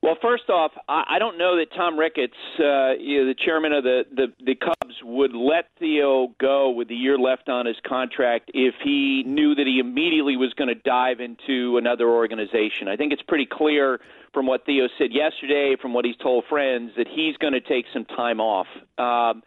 Well, 0.00 0.16
first 0.22 0.48
off, 0.48 0.70
I 0.88 1.18
don't 1.18 1.38
know 1.38 1.56
that 1.56 1.72
Tom 1.74 1.98
Ricketts, 1.98 2.36
uh, 2.60 2.92
you 2.92 3.18
know, 3.20 3.26
the 3.26 3.34
chairman 3.36 3.72
of 3.72 3.82
the, 3.82 4.04
the 4.14 4.32
the 4.44 4.54
Cubs, 4.54 4.94
would 5.02 5.34
let 5.34 5.70
Theo 5.80 6.28
go 6.38 6.70
with 6.70 6.86
the 6.86 6.94
year 6.94 7.18
left 7.18 7.48
on 7.48 7.66
his 7.66 7.76
contract 7.84 8.52
if 8.54 8.76
he 8.82 9.24
knew 9.26 9.56
that 9.56 9.66
he 9.66 9.80
immediately 9.80 10.36
was 10.36 10.54
going 10.54 10.68
to 10.68 10.76
dive 10.76 11.18
into 11.18 11.78
another 11.78 12.08
organization. 12.08 12.86
I 12.86 12.96
think 12.96 13.12
it's 13.12 13.22
pretty 13.22 13.46
clear 13.46 14.00
from 14.32 14.46
what 14.46 14.64
Theo 14.66 14.86
said 14.98 15.12
yesterday, 15.12 15.74
from 15.80 15.94
what 15.94 16.04
he's 16.04 16.16
told 16.16 16.44
friends, 16.48 16.92
that 16.96 17.08
he's 17.08 17.36
going 17.36 17.54
to 17.54 17.60
take 17.60 17.86
some 17.92 18.04
time 18.04 18.40
off. 18.40 18.68
Um, 18.98 19.42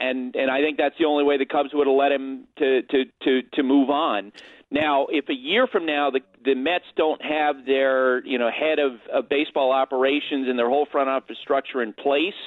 and 0.00 0.34
and 0.34 0.50
I 0.50 0.62
think 0.62 0.78
that's 0.78 0.98
the 0.98 1.04
only 1.04 1.22
way 1.22 1.38
the 1.38 1.46
Cubs 1.46 1.70
would 1.72 1.86
have 1.86 1.96
let 1.96 2.10
him 2.10 2.48
to 2.58 2.82
to 2.82 3.04
to 3.22 3.42
to 3.54 3.62
move 3.62 3.90
on. 3.90 4.32
Now, 4.70 5.06
if 5.06 5.28
a 5.28 5.34
year 5.34 5.68
from 5.68 5.86
now 5.86 6.10
the 6.10 6.20
the 6.46 6.54
Mets 6.54 6.84
don't 6.96 7.20
have 7.22 7.66
their 7.66 8.24
you 8.24 8.38
know 8.38 8.50
head 8.50 8.78
of, 8.78 8.92
of 9.12 9.28
baseball 9.28 9.72
operations 9.72 10.48
and 10.48 10.58
their 10.58 10.70
whole 10.70 10.86
front 10.90 11.10
office 11.10 11.36
structure 11.42 11.82
in 11.82 11.92
place, 11.92 12.40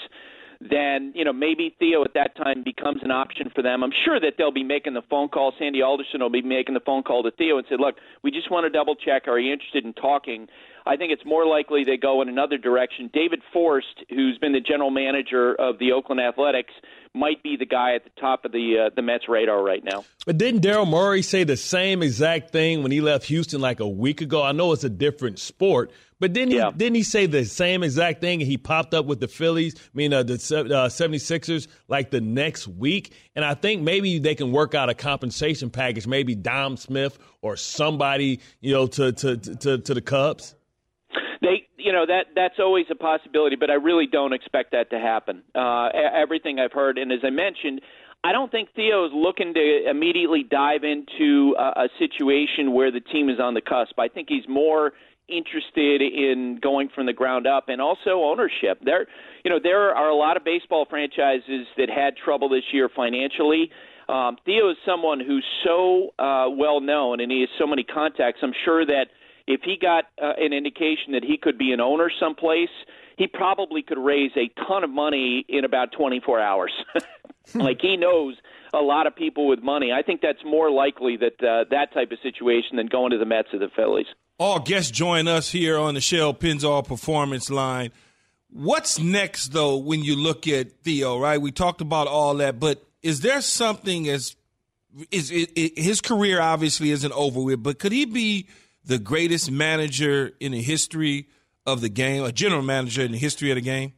then 0.61 1.11
you 1.15 1.23
know 1.23 1.33
maybe 1.33 1.75
Theo 1.77 2.03
at 2.03 2.13
that 2.15 2.35
time 2.35 2.63
becomes 2.63 3.03
an 3.03 3.11
option 3.11 3.51
for 3.53 3.61
them. 3.61 3.83
I'm 3.83 3.93
sure 4.05 4.19
that 4.19 4.33
they'll 4.37 4.51
be 4.51 4.63
making 4.63 4.93
the 4.93 5.03
phone 5.09 5.29
call. 5.29 5.53
Sandy 5.59 5.81
Alderson 5.81 6.21
will 6.21 6.29
be 6.29 6.41
making 6.41 6.73
the 6.73 6.81
phone 6.81 7.03
call 7.03 7.21
to 7.23 7.31
Theo 7.31 7.57
and 7.57 7.67
say, 7.69 7.75
"Look, 7.77 7.95
we 8.23 8.31
just 8.31 8.49
want 8.49 8.65
to 8.65 8.69
double 8.69 8.95
check. 8.95 9.27
Are 9.27 9.37
you 9.37 9.53
interested 9.53 9.85
in 9.85 9.93
talking?" 9.93 10.47
I 10.85 10.95
think 10.95 11.11
it's 11.11 11.25
more 11.25 11.45
likely 11.45 11.83
they 11.83 11.97
go 11.97 12.21
in 12.21 12.29
another 12.29 12.57
direction. 12.57 13.11
David 13.13 13.41
Forst, 13.53 14.03
who's 14.09 14.37
been 14.39 14.53
the 14.53 14.61
general 14.61 14.89
manager 14.89 15.53
of 15.55 15.77
the 15.77 15.91
Oakland 15.91 16.19
Athletics, 16.19 16.73
might 17.15 17.41
be 17.41 17.55
the 17.57 17.65
guy 17.65 17.95
at 17.95 18.03
the 18.03 18.11
top 18.21 18.45
of 18.45 18.51
the 18.51 18.87
uh, 18.87 18.89
the 18.95 19.01
Mets 19.01 19.27
radar 19.27 19.61
right 19.63 19.83
now. 19.83 20.05
But 20.25 20.37
didn't 20.37 20.61
Daryl 20.61 20.87
Morey 20.87 21.21
say 21.21 21.43
the 21.43 21.57
same 21.57 22.03
exact 22.03 22.51
thing 22.51 22.83
when 22.83 22.91
he 22.91 23.01
left 23.01 23.25
Houston 23.25 23.61
like 23.61 23.79
a 23.79 23.87
week 23.87 24.21
ago? 24.21 24.43
I 24.43 24.51
know 24.51 24.71
it's 24.73 24.83
a 24.83 24.89
different 24.89 25.39
sport, 25.39 25.91
but 26.19 26.33
didn't 26.33 26.51
Yeah. 26.53 26.71
he 26.71 26.77
didn't 26.77 26.95
he 26.95 27.03
say 27.03 27.25
the 27.25 27.45
same 27.45 27.81
exact 27.83 28.21
thing? 28.21 28.41
And 28.41 28.49
he 28.49 28.57
popped 28.57 28.93
up 28.93 29.05
with 29.05 29.19
the 29.19 29.27
Phillies, 29.27 29.75
I 29.75 29.79
mean 29.93 30.13
uh, 30.13 30.21
the 30.23 30.33
uh, 30.35 30.89
76ers, 30.89 31.67
like 31.87 32.11
the 32.11 32.21
next 32.21 32.67
week. 32.67 33.13
And 33.35 33.43
I 33.43 33.55
think 33.55 33.81
maybe 33.81 34.19
they 34.19 34.35
can 34.35 34.51
work 34.51 34.75
out 34.75 34.89
a 34.89 34.93
compensation 34.93 35.69
package, 35.71 36.05
maybe 36.05 36.35
Dom 36.35 36.77
Smith 36.77 37.17
or 37.41 37.55
somebody, 37.57 38.39
you 38.61 38.73
know, 38.73 38.85
to 38.87 39.11
to 39.13 39.37
to, 39.37 39.77
to 39.79 39.93
the 39.93 40.01
Cubs. 40.01 40.55
You 41.89 41.95
know, 41.95 42.05
that 42.05 42.27
that's 42.35 42.59
always 42.59 42.85
a 42.91 42.95
possibility, 42.95 43.55
but 43.55 43.71
I 43.71 43.73
really 43.73 44.05
don't 44.05 44.31
expect 44.31 44.73
that 44.73 44.91
to 44.91 44.99
happen. 44.99 45.41
Uh, 45.55 45.89
everything 46.13 46.59
I've 46.59 46.71
heard, 46.71 46.99
and 46.99 47.11
as 47.11 47.21
I 47.23 47.31
mentioned, 47.31 47.81
I 48.23 48.31
don't 48.31 48.51
think 48.51 48.69
Theo's 48.75 49.09
looking 49.11 49.55
to 49.55 49.89
immediately 49.89 50.43
dive 50.43 50.83
into 50.83 51.55
a, 51.57 51.85
a 51.85 51.89
situation 51.97 52.73
where 52.73 52.91
the 52.91 52.99
team 52.99 53.27
is 53.27 53.39
on 53.39 53.55
the 53.55 53.61
cusp. 53.61 53.97
I 53.97 54.07
think 54.07 54.27
he's 54.29 54.47
more 54.47 54.91
interested 55.27 56.03
in 56.03 56.59
going 56.61 56.89
from 56.93 57.07
the 57.07 57.13
ground 57.13 57.47
up 57.47 57.69
and 57.69 57.81
also 57.81 58.21
ownership. 58.21 58.77
There, 58.85 59.07
you 59.43 59.49
know, 59.49 59.57
there 59.59 59.95
are 59.95 60.09
a 60.09 60.15
lot 60.15 60.37
of 60.37 60.43
baseball 60.43 60.85
franchises 60.87 61.65
that 61.77 61.89
had 61.89 62.15
trouble 62.23 62.49
this 62.49 62.65
year 62.71 62.87
financially. 62.95 63.71
Um, 64.07 64.37
Theo 64.45 64.69
is 64.69 64.77
someone 64.85 65.19
who's 65.19 65.45
so 65.65 66.13
uh, 66.19 66.49
well 66.51 66.81
known 66.81 67.19
and 67.19 67.31
he 67.31 67.39
has 67.39 67.49
so 67.57 67.65
many 67.65 67.83
contacts. 67.83 68.41
I'm 68.43 68.53
sure 68.63 68.85
that 68.85 69.05
if 69.49 69.61
he 69.63 69.77
got 69.81 70.05
uh, 70.21 70.33
an 70.37 70.53
indication 70.53 71.13
that 71.13 71.23
he 71.23 71.35
could 71.35 71.57
be 71.57 71.71
an 71.71 71.81
owner 71.81 72.11
someplace, 72.19 72.69
he 73.17 73.25
probably 73.25 73.81
could 73.81 73.97
raise 73.97 74.31
a 74.37 74.47
ton 74.67 74.83
of 74.83 74.91
money 74.91 75.43
in 75.49 75.65
about 75.65 75.91
24 75.91 76.39
hours. 76.39 76.71
like 77.55 77.81
he 77.81 77.97
knows 77.97 78.35
a 78.75 78.77
lot 78.77 79.07
of 79.07 79.15
people 79.15 79.47
with 79.47 79.63
money. 79.63 79.91
I 79.91 80.03
think 80.03 80.21
that's 80.21 80.45
more 80.45 80.69
likely 80.69 81.17
that 81.17 81.43
uh, 81.43 81.65
that 81.71 81.91
type 81.95 82.11
of 82.11 82.19
situation 82.21 82.77
than 82.77 82.85
going 82.85 83.11
to 83.11 83.17
the 83.17 83.25
Mets 83.25 83.47
or 83.51 83.57
the 83.57 83.69
Phillies. 83.75 84.05
All 84.37 84.59
guests 84.59 84.91
join 84.91 85.27
us 85.27 85.51
here 85.51 85.79
on 85.79 85.95
the 85.95 86.01
Shell 86.01 86.35
Pennzoil 86.35 86.87
Performance 86.87 87.49
Line. 87.49 87.91
What's 88.51 88.99
next, 88.99 89.47
though, 89.47 89.77
when 89.77 90.03
you 90.03 90.15
look 90.15 90.47
at 90.47 90.71
Theo? 90.83 91.19
Right, 91.19 91.41
we 91.41 91.51
talked 91.51 91.81
about 91.81 92.07
all 92.07 92.35
that, 92.35 92.59
but 92.59 92.83
is 93.01 93.21
there 93.21 93.41
something 93.41 94.07
as 94.07 94.35
is 95.09 95.31
it, 95.31 95.51
it, 95.55 95.79
his 95.79 96.01
career 96.01 96.39
obviously 96.39 96.91
isn't 96.91 97.11
over 97.13 97.41
with, 97.41 97.63
but 97.63 97.79
could 97.79 97.91
he 97.91 98.05
be 98.05 98.47
the 98.89 98.99
greatest 98.99 99.51
manager 99.51 100.31
in 100.39 100.51
the 100.51 100.61
history 100.61 101.29
of 101.65 101.79
the 101.81 101.89
game, 101.89 102.23
a 102.23 102.31
general 102.31 102.63
manager 102.63 103.03
in 103.03 103.11
the 103.11 103.19
history 103.19 103.51
of 103.51 103.55
the 103.55 103.61
game? 103.61 103.93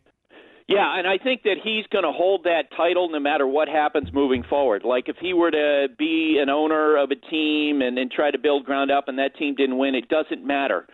Yeah, 0.67 0.97
and 0.97 1.07
I 1.07 1.17
think 1.17 1.43
that 1.43 1.55
he's 1.63 1.85
going 1.87 2.03
to 2.03 2.11
hold 2.11 2.43
that 2.43 2.63
title 2.75 3.09
no 3.09 3.19
matter 3.19 3.47
what 3.47 3.69
happens 3.69 4.09
moving 4.13 4.43
forward. 4.43 4.83
Like 4.83 5.07
if 5.07 5.15
he 5.19 5.33
were 5.33 5.49
to 5.51 5.87
be 5.97 6.39
an 6.41 6.49
owner 6.49 6.97
of 6.97 7.11
a 7.11 7.15
team 7.15 7.81
and, 7.81 7.97
and 7.97 8.11
try 8.11 8.31
to 8.31 8.37
build 8.37 8.65
ground 8.65 8.91
up 8.91 9.07
and 9.07 9.17
that 9.17 9.35
team 9.37 9.55
didn't 9.55 9.77
win, 9.77 9.95
it 9.95 10.09
doesn't 10.09 10.45
matter. 10.45 10.87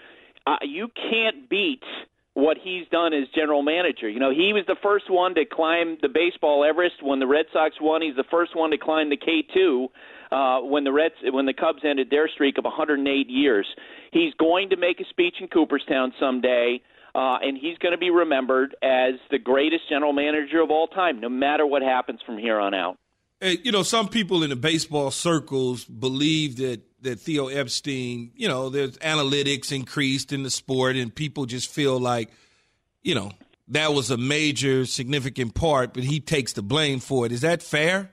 Uh, 0.45 0.57
you 0.61 0.89
can't 0.95 1.49
beat 1.49 1.83
what 2.37 2.55
he's 2.63 2.87
done 2.91 3.15
as 3.15 3.27
general 3.33 3.63
manager. 3.63 4.07
You 4.07 4.19
know, 4.19 4.29
he 4.29 4.53
was 4.53 4.63
the 4.67 4.75
first 4.83 5.09
one 5.09 5.33
to 5.33 5.43
climb 5.43 5.97
the 6.03 6.07
baseball 6.07 6.63
Everest 6.63 7.01
when 7.01 7.17
the 7.17 7.25
Red 7.25 7.47
Sox 7.51 7.73
won. 7.81 8.03
He's 8.03 8.15
the 8.15 8.23
first 8.29 8.55
one 8.55 8.69
to 8.69 8.77
climb 8.77 9.09
the 9.09 9.17
K2 9.17 9.87
uh, 10.29 10.63
when 10.63 10.83
the 10.83 10.91
Reds 10.91 11.15
when 11.31 11.47
the 11.47 11.53
Cubs 11.53 11.79
ended 11.83 12.11
their 12.11 12.29
streak 12.29 12.59
of 12.59 12.63
108 12.63 13.27
years. 13.27 13.65
He's 14.11 14.35
going 14.35 14.69
to 14.69 14.77
make 14.77 14.99
a 14.99 15.05
speech 15.09 15.37
in 15.41 15.47
Cooperstown 15.47 16.13
someday. 16.19 16.79
Uh, 17.15 17.39
and 17.41 17.57
he's 17.57 17.79
going 17.79 17.93
to 17.93 17.97
be 17.97 18.11
remembered 18.11 18.75
as 18.83 19.15
the 19.31 19.39
greatest 19.39 19.89
general 19.89 20.13
manager 20.13 20.61
of 20.61 20.69
all 20.69 20.85
time, 20.85 21.19
no 21.19 21.29
matter 21.29 21.65
what 21.65 21.81
happens 21.81 22.19
from 22.23 22.37
here 22.37 22.59
on 22.59 22.75
out. 22.75 22.97
You 23.41 23.71
know, 23.71 23.81
some 23.81 24.07
people 24.09 24.43
in 24.43 24.51
the 24.51 24.55
baseball 24.55 25.09
circles 25.09 25.85
believe 25.85 26.57
that 26.57 26.81
that 27.01 27.19
Theo 27.19 27.47
Epstein, 27.47 28.31
you 28.35 28.47
know, 28.47 28.69
there's 28.69 28.97
analytics 28.97 29.71
increased 29.71 30.33
in 30.33 30.43
the 30.43 30.49
sport, 30.49 30.95
and 30.95 31.13
people 31.13 31.45
just 31.45 31.69
feel 31.69 31.99
like, 31.99 32.29
you 33.03 33.15
know, 33.15 33.31
that 33.69 33.93
was 33.93 34.09
a 34.09 34.17
major 34.17 34.85
significant 34.85 35.53
part, 35.53 35.93
but 35.93 36.03
he 36.03 36.19
takes 36.19 36.53
the 36.53 36.61
blame 36.61 36.99
for 36.99 37.25
it. 37.25 37.31
Is 37.31 37.41
that 37.41 37.61
fair? 37.61 38.11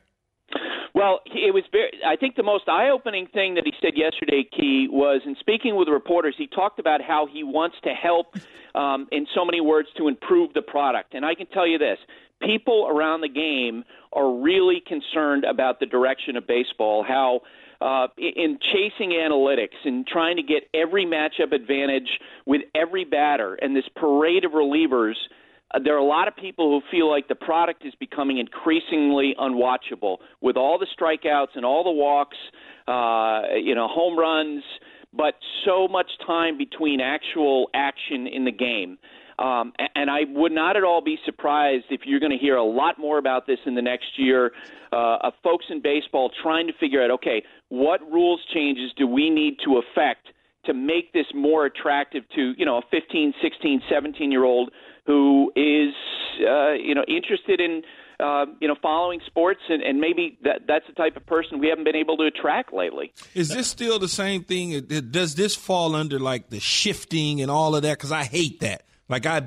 Well, 0.94 1.20
it 1.26 1.52
was 1.52 1.64
very. 1.72 1.90
I 2.06 2.16
think 2.16 2.36
the 2.36 2.44
most 2.44 2.68
eye-opening 2.68 3.26
thing 3.26 3.54
that 3.54 3.64
he 3.64 3.72
said 3.82 3.92
yesterday, 3.96 4.44
Key, 4.56 4.86
was 4.88 5.22
in 5.26 5.36
speaking 5.40 5.74
with 5.76 5.88
reporters. 5.88 6.34
He 6.38 6.46
talked 6.46 6.78
about 6.78 7.02
how 7.02 7.26
he 7.26 7.42
wants 7.42 7.76
to 7.82 7.90
help, 7.90 8.36
um, 8.74 9.08
in 9.10 9.26
so 9.34 9.44
many 9.44 9.60
words, 9.60 9.88
to 9.96 10.06
improve 10.06 10.54
the 10.54 10.62
product. 10.62 11.14
And 11.14 11.24
I 11.24 11.34
can 11.34 11.46
tell 11.46 11.66
you 11.66 11.78
this: 11.78 11.98
people 12.40 12.86
around 12.88 13.22
the 13.22 13.28
game 13.28 13.84
are 14.12 14.40
really 14.40 14.80
concerned 14.86 15.44
about 15.44 15.80
the 15.80 15.86
direction 15.86 16.36
of 16.36 16.46
baseball. 16.46 17.02
How 17.02 17.40
uh, 17.80 18.08
in 18.18 18.58
chasing 18.60 19.10
analytics 19.10 19.76
and 19.84 20.06
trying 20.06 20.36
to 20.36 20.42
get 20.42 20.64
every 20.72 21.04
matchup 21.04 21.52
advantage 21.52 22.18
with 22.46 22.62
every 22.74 23.04
batter 23.04 23.54
and 23.54 23.74
this 23.76 23.84
parade 23.96 24.44
of 24.44 24.52
relievers. 24.52 25.14
Uh, 25.74 25.80
there 25.82 25.94
are 25.94 25.98
a 25.98 26.04
lot 26.04 26.28
of 26.28 26.36
people 26.36 26.70
who 26.70 26.86
feel 26.90 27.10
like 27.10 27.28
the 27.28 27.34
product 27.34 27.84
is 27.84 27.94
becoming 27.98 28.38
increasingly 28.38 29.34
unwatchable 29.38 30.18
with 30.40 30.56
all 30.56 30.78
the 30.78 30.86
strikeouts 30.98 31.56
and 31.56 31.64
all 31.64 31.84
the 31.84 31.90
walks, 31.90 32.36
uh, 32.86 33.56
you 33.56 33.74
know, 33.74 33.88
home 33.88 34.18
runs, 34.18 34.62
but 35.12 35.34
so 35.64 35.88
much 35.88 36.10
time 36.26 36.58
between 36.58 37.00
actual 37.00 37.70
action 37.74 38.26
in 38.26 38.44
the 38.44 38.52
game. 38.52 38.98
Um, 39.38 39.72
and 39.94 40.10
I 40.10 40.20
would 40.28 40.52
not 40.52 40.76
at 40.76 40.84
all 40.84 41.02
be 41.02 41.18
surprised 41.24 41.86
if 41.90 42.02
you're 42.04 42.20
going 42.20 42.32
to 42.32 42.38
hear 42.38 42.56
a 42.56 42.64
lot 42.64 42.98
more 42.98 43.18
about 43.18 43.46
this 43.46 43.58
in 43.66 43.74
the 43.74 43.82
next 43.82 44.16
year 44.16 44.52
uh, 44.92 45.18
of 45.22 45.32
folks 45.42 45.66
in 45.70 45.82
baseball 45.82 46.30
trying 46.42 46.66
to 46.68 46.72
figure 46.74 47.02
out, 47.02 47.10
okay, 47.10 47.42
what 47.68 48.00
rules 48.10 48.40
changes 48.52 48.92
do 48.96 49.06
we 49.06 49.30
need 49.30 49.56
to 49.64 49.78
affect 49.78 50.28
to 50.66 50.74
make 50.74 51.12
this 51.12 51.26
more 51.34 51.66
attractive 51.66 52.24
to 52.34 52.54
you 52.56 52.64
know 52.64 52.78
a 52.78 52.82
15, 52.90 53.34
16, 53.42 53.82
17 53.88 54.32
year 54.32 54.44
old 54.44 54.70
who 55.06 55.52
is 55.56 55.94
uh, 56.48 56.72
you 56.72 56.94
know 56.94 57.04
interested 57.06 57.60
in 57.60 57.82
uh, 58.20 58.46
you 58.60 58.68
know 58.68 58.76
following 58.80 59.20
sports 59.26 59.60
and, 59.68 59.82
and 59.82 60.00
maybe 60.00 60.38
that 60.42 60.62
that's 60.66 60.86
the 60.86 60.94
type 60.94 61.16
of 61.16 61.26
person 61.26 61.58
we 61.58 61.68
haven't 61.68 61.84
been 61.84 61.96
able 61.96 62.16
to 62.16 62.24
attract 62.24 62.72
lately. 62.72 63.12
Is 63.34 63.48
this 63.48 63.68
still 63.68 63.98
the 63.98 64.08
same 64.08 64.44
thing? 64.44 64.80
Does 64.80 65.34
this 65.34 65.54
fall 65.54 65.94
under 65.94 66.18
like 66.18 66.50
the 66.50 66.60
shifting 66.60 67.40
and 67.40 67.50
all 67.50 67.74
of 67.74 67.82
that? 67.82 67.98
Because 67.98 68.12
I 68.12 68.24
hate 68.24 68.60
that. 68.60 68.84
Like 69.08 69.26
I, 69.26 69.42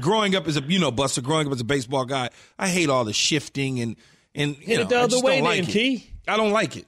growing 0.00 0.34
up 0.34 0.46
as 0.46 0.56
a 0.56 0.60
you 0.62 0.78
know 0.78 0.90
Buster, 0.90 1.22
growing 1.22 1.46
up 1.46 1.52
as 1.52 1.60
a 1.60 1.64
baseball 1.64 2.04
guy, 2.04 2.30
I 2.58 2.68
hate 2.68 2.88
all 2.88 3.04
the 3.04 3.12
shifting 3.12 3.80
and 3.80 3.96
and 4.34 4.56
you 4.58 4.66
Hit 4.66 4.76
know, 4.76 4.82
it 4.82 4.88
the 4.88 4.96
I 4.96 5.00
other 5.00 5.10
just 5.12 5.24
way, 5.24 5.36
don't 5.36 5.44
like 5.44 5.60
then, 5.60 5.70
it. 5.70 5.72
Key. 5.72 6.10
I 6.28 6.36
don't 6.36 6.52
like 6.52 6.76
it. 6.76 6.86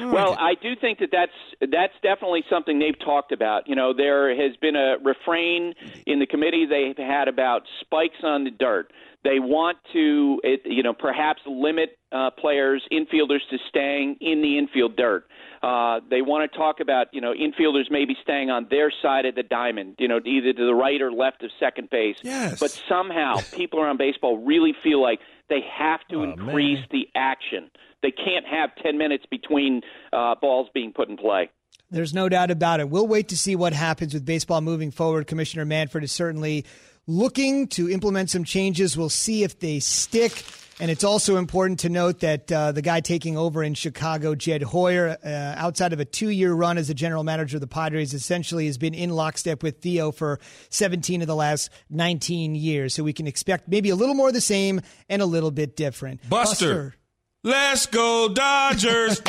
Well, 0.00 0.36
I 0.38 0.54
do 0.60 0.74
think 0.80 0.98
that 0.98 1.10
that's 1.12 1.70
that's 1.72 1.92
definitely 2.02 2.44
something 2.50 2.78
they've 2.78 2.98
talked 3.04 3.30
about. 3.32 3.68
You 3.68 3.76
know, 3.76 3.92
there 3.96 4.34
has 4.34 4.56
been 4.56 4.74
a 4.74 4.96
refrain 5.02 5.74
in 6.06 6.18
the 6.18 6.26
committee 6.26 6.66
they've 6.66 6.96
had 6.96 7.28
about 7.28 7.62
spikes 7.80 8.16
on 8.22 8.44
the 8.44 8.50
dirt. 8.50 8.92
They 9.24 9.38
want 9.38 9.78
to, 9.92 10.40
it, 10.42 10.62
you 10.64 10.82
know, 10.82 10.92
perhaps 10.92 11.40
limit 11.46 11.96
uh, 12.10 12.30
players, 12.30 12.82
infielders, 12.90 13.40
to 13.50 13.58
staying 13.68 14.16
in 14.20 14.42
the 14.42 14.58
infield 14.58 14.96
dirt. 14.96 15.26
Uh, 15.62 16.00
they 16.10 16.22
want 16.22 16.50
to 16.50 16.58
talk 16.58 16.80
about, 16.80 17.06
you 17.12 17.20
know, 17.20 17.32
infielders 17.32 17.84
maybe 17.90 18.16
staying 18.22 18.50
on 18.50 18.66
their 18.68 18.92
side 19.02 19.24
of 19.26 19.34
the 19.36 19.44
diamond, 19.44 19.94
you 19.98 20.08
know, 20.08 20.18
either 20.24 20.52
to 20.52 20.66
the 20.66 20.74
right 20.74 21.00
or 21.00 21.12
left 21.12 21.42
of 21.44 21.50
second 21.60 21.88
base. 21.88 22.16
Yes. 22.22 22.58
But 22.58 22.70
somehow 22.88 23.36
people 23.54 23.80
around 23.80 23.98
baseball 23.98 24.38
really 24.38 24.74
feel 24.82 25.00
like 25.00 25.20
they 25.48 25.60
have 25.72 26.00
to 26.10 26.16
Oh, 26.20 26.22
increase 26.24 26.78
man. 26.80 26.88
the 26.90 27.08
action. 27.14 27.70
They 28.02 28.10
can't 28.10 28.44
have 28.44 28.70
10 28.82 28.98
minutes 28.98 29.24
between 29.30 29.82
uh, 30.12 30.34
balls 30.40 30.68
being 30.74 30.92
put 30.92 31.08
in 31.08 31.16
play. 31.16 31.48
There's 31.92 32.12
no 32.14 32.28
doubt 32.28 32.50
about 32.50 32.80
it. 32.80 32.88
We'll 32.88 33.06
wait 33.06 33.28
to 33.28 33.36
see 33.36 33.54
what 33.54 33.72
happens 33.72 34.14
with 34.14 34.24
baseball 34.24 34.62
moving 34.62 34.90
forward. 34.90 35.26
Commissioner 35.28 35.64
Manfred 35.64 36.02
is 36.02 36.10
certainly 36.10 36.64
looking 37.06 37.68
to 37.68 37.88
implement 37.90 38.30
some 38.30 38.44
changes. 38.44 38.96
We'll 38.96 39.10
see 39.10 39.44
if 39.44 39.58
they 39.60 39.78
stick. 39.78 40.42
And 40.82 40.90
it's 40.90 41.04
also 41.04 41.36
important 41.36 41.78
to 41.80 41.88
note 41.88 42.18
that 42.20 42.50
uh, 42.50 42.72
the 42.72 42.82
guy 42.82 42.98
taking 42.98 43.36
over 43.36 43.62
in 43.62 43.74
Chicago, 43.74 44.34
Jed 44.34 44.64
Hoyer, 44.64 45.16
uh, 45.24 45.28
outside 45.56 45.92
of 45.92 46.00
a 46.00 46.04
two 46.04 46.30
year 46.30 46.52
run 46.52 46.76
as 46.76 46.90
a 46.90 46.94
general 46.94 47.22
manager 47.22 47.58
of 47.58 47.60
the 47.60 47.68
Padres, 47.68 48.12
essentially 48.12 48.66
has 48.66 48.78
been 48.78 48.92
in 48.92 49.10
lockstep 49.10 49.62
with 49.62 49.80
Theo 49.80 50.10
for 50.10 50.40
17 50.70 51.20
of 51.20 51.28
the 51.28 51.36
last 51.36 51.70
19 51.90 52.56
years. 52.56 52.94
So 52.94 53.04
we 53.04 53.12
can 53.12 53.28
expect 53.28 53.68
maybe 53.68 53.90
a 53.90 53.94
little 53.94 54.16
more 54.16 54.26
of 54.26 54.34
the 54.34 54.40
same 54.40 54.80
and 55.08 55.22
a 55.22 55.24
little 55.24 55.52
bit 55.52 55.76
different. 55.76 56.28
Buster. 56.28 56.96
Let's 57.44 57.86
go 57.86 58.28
Dodgers. 58.34 59.20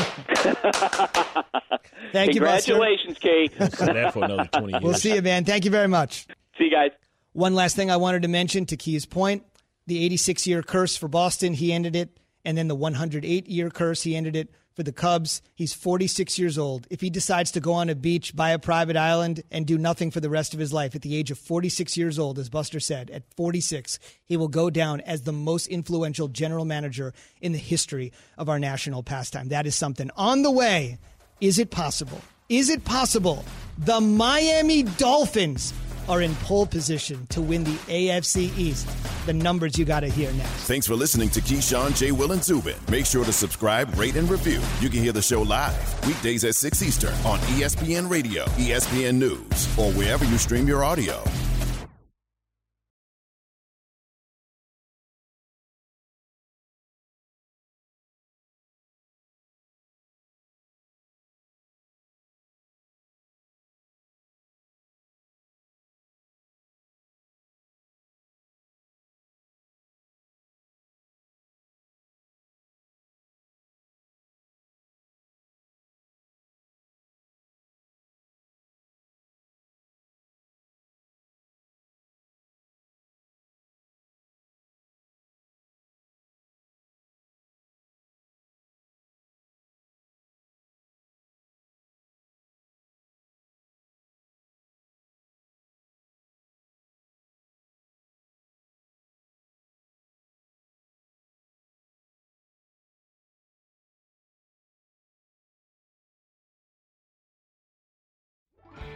Thank 2.12 2.34
you, 2.34 2.42
Buster. 2.42 2.74
Congratulations, 2.74 3.20
Kate. 3.20 3.56
that 3.60 4.12
for 4.12 4.24
another 4.24 4.50
20 4.52 4.72
years. 4.72 4.84
We'll 4.84 4.96
see 4.96 5.14
you, 5.14 5.22
man. 5.22 5.46
Thank 5.46 5.66
you 5.66 5.72
very 5.72 5.88
much. 5.88 6.26
See 6.58 6.64
you 6.64 6.72
guys. 6.72 6.90
One 7.34 7.54
last 7.54 7.76
thing 7.76 7.92
I 7.92 7.98
wanted 7.98 8.24
to 8.24 8.28
mention 8.28 8.66
to 8.66 8.76
Key's 8.76 9.06
point 9.06 9.44
the 9.88 10.04
86 10.04 10.48
year 10.48 10.64
curse 10.64 10.96
for 10.96 11.08
Boston, 11.08 11.54
he 11.54 11.74
ended 11.74 11.96
it. 11.96 12.18
And 12.46 12.58
then 12.58 12.68
the 12.68 12.76
108 12.76 13.48
year 13.48 13.70
curse, 13.70 14.04
he 14.04 14.16
ended 14.16 14.36
it 14.36 14.50
for 14.76 14.84
the 14.84 14.92
Cubs. 14.92 15.42
He's 15.56 15.74
46 15.74 16.38
years 16.40 16.58
old. 16.58 16.88
If 16.90 17.02
he 17.02 17.10
decides 17.10 17.52
to 17.52 17.60
go 17.60 17.74
on 17.74 17.90
a 17.90 17.96
beach, 17.96 18.36
buy 18.36 18.52
a 18.52 18.60
private 18.60 18.98
island, 18.98 19.44
and 19.52 19.66
do 19.66 19.78
nothing 19.78 20.12
for 20.12 20.20
the 20.20 20.30
rest 20.30 20.54
of 20.54 20.60
his 20.60 20.74
life 20.74 20.96
at 20.96 21.02
the 21.02 21.16
age 21.16 21.32
of 21.32 21.38
46 21.38 21.96
years 21.96 22.18
old, 22.20 22.40
as 22.40 22.50
Buster 22.50 22.80
said, 22.80 23.10
at 23.12 23.24
46, 23.36 24.00
he 24.26 24.38
will 24.38 24.48
go 24.48 24.70
down 24.70 25.02
as 25.02 25.22
the 25.22 25.32
most 25.32 25.68
influential 25.68 26.28
general 26.28 26.66
manager 26.66 27.14
in 27.42 27.52
the 27.52 27.58
history 27.58 28.12
of 28.38 28.50
our 28.50 28.60
national 28.60 29.04
pastime. 29.04 29.50
That 29.50 29.68
is 29.68 29.76
something 29.76 30.10
on 30.16 30.42
the 30.42 30.52
way. 30.52 30.98
Is 31.40 31.60
it 31.60 31.72
possible? 31.72 32.22
Is 32.50 32.70
it 32.70 32.84
possible 32.84 33.46
the 33.78 34.02
Miami 34.02 34.84
Dolphins 34.84 35.74
are 36.08 36.22
in 36.22 36.36
pole 36.36 36.66
position 36.66 37.26
to 37.28 37.42
win 37.42 37.64
the 37.64 37.76
AFC 37.88 38.56
East? 38.58 38.88
The 39.26 39.34
numbers 39.34 39.78
you 39.78 39.86
got 39.86 40.02
to 40.02 40.08
hear 40.08 40.32
next. 40.34 40.50
Thanks 40.68 40.86
for 40.86 40.96
listening 40.96 41.30
to 41.32 41.42
Keyshawn, 41.42 41.96
J. 41.96 42.12
Will, 42.12 42.32
and 42.32 42.44
Zubin. 42.44 42.76
Make 42.90 43.06
sure 43.06 43.24
to 43.24 43.34
subscribe, 43.34 43.98
rate, 43.98 44.16
and 44.16 44.30
review. 44.30 44.62
You 44.82 44.90
can 44.90 45.02
hear 45.02 45.14
the 45.14 45.22
show 45.22 45.42
live 45.42 46.08
weekdays 46.08 46.44
at 46.44 46.56
6 46.56 46.82
Eastern 46.82 47.14
on 47.26 47.40
ESPN 47.40 48.10
Radio, 48.10 48.46
ESPN 48.58 49.16
News, 49.16 49.78
or 49.78 49.92
wherever 49.94 50.26
you 50.26 50.38
stream 50.38 50.68
your 50.68 50.84
audio. 50.84 51.24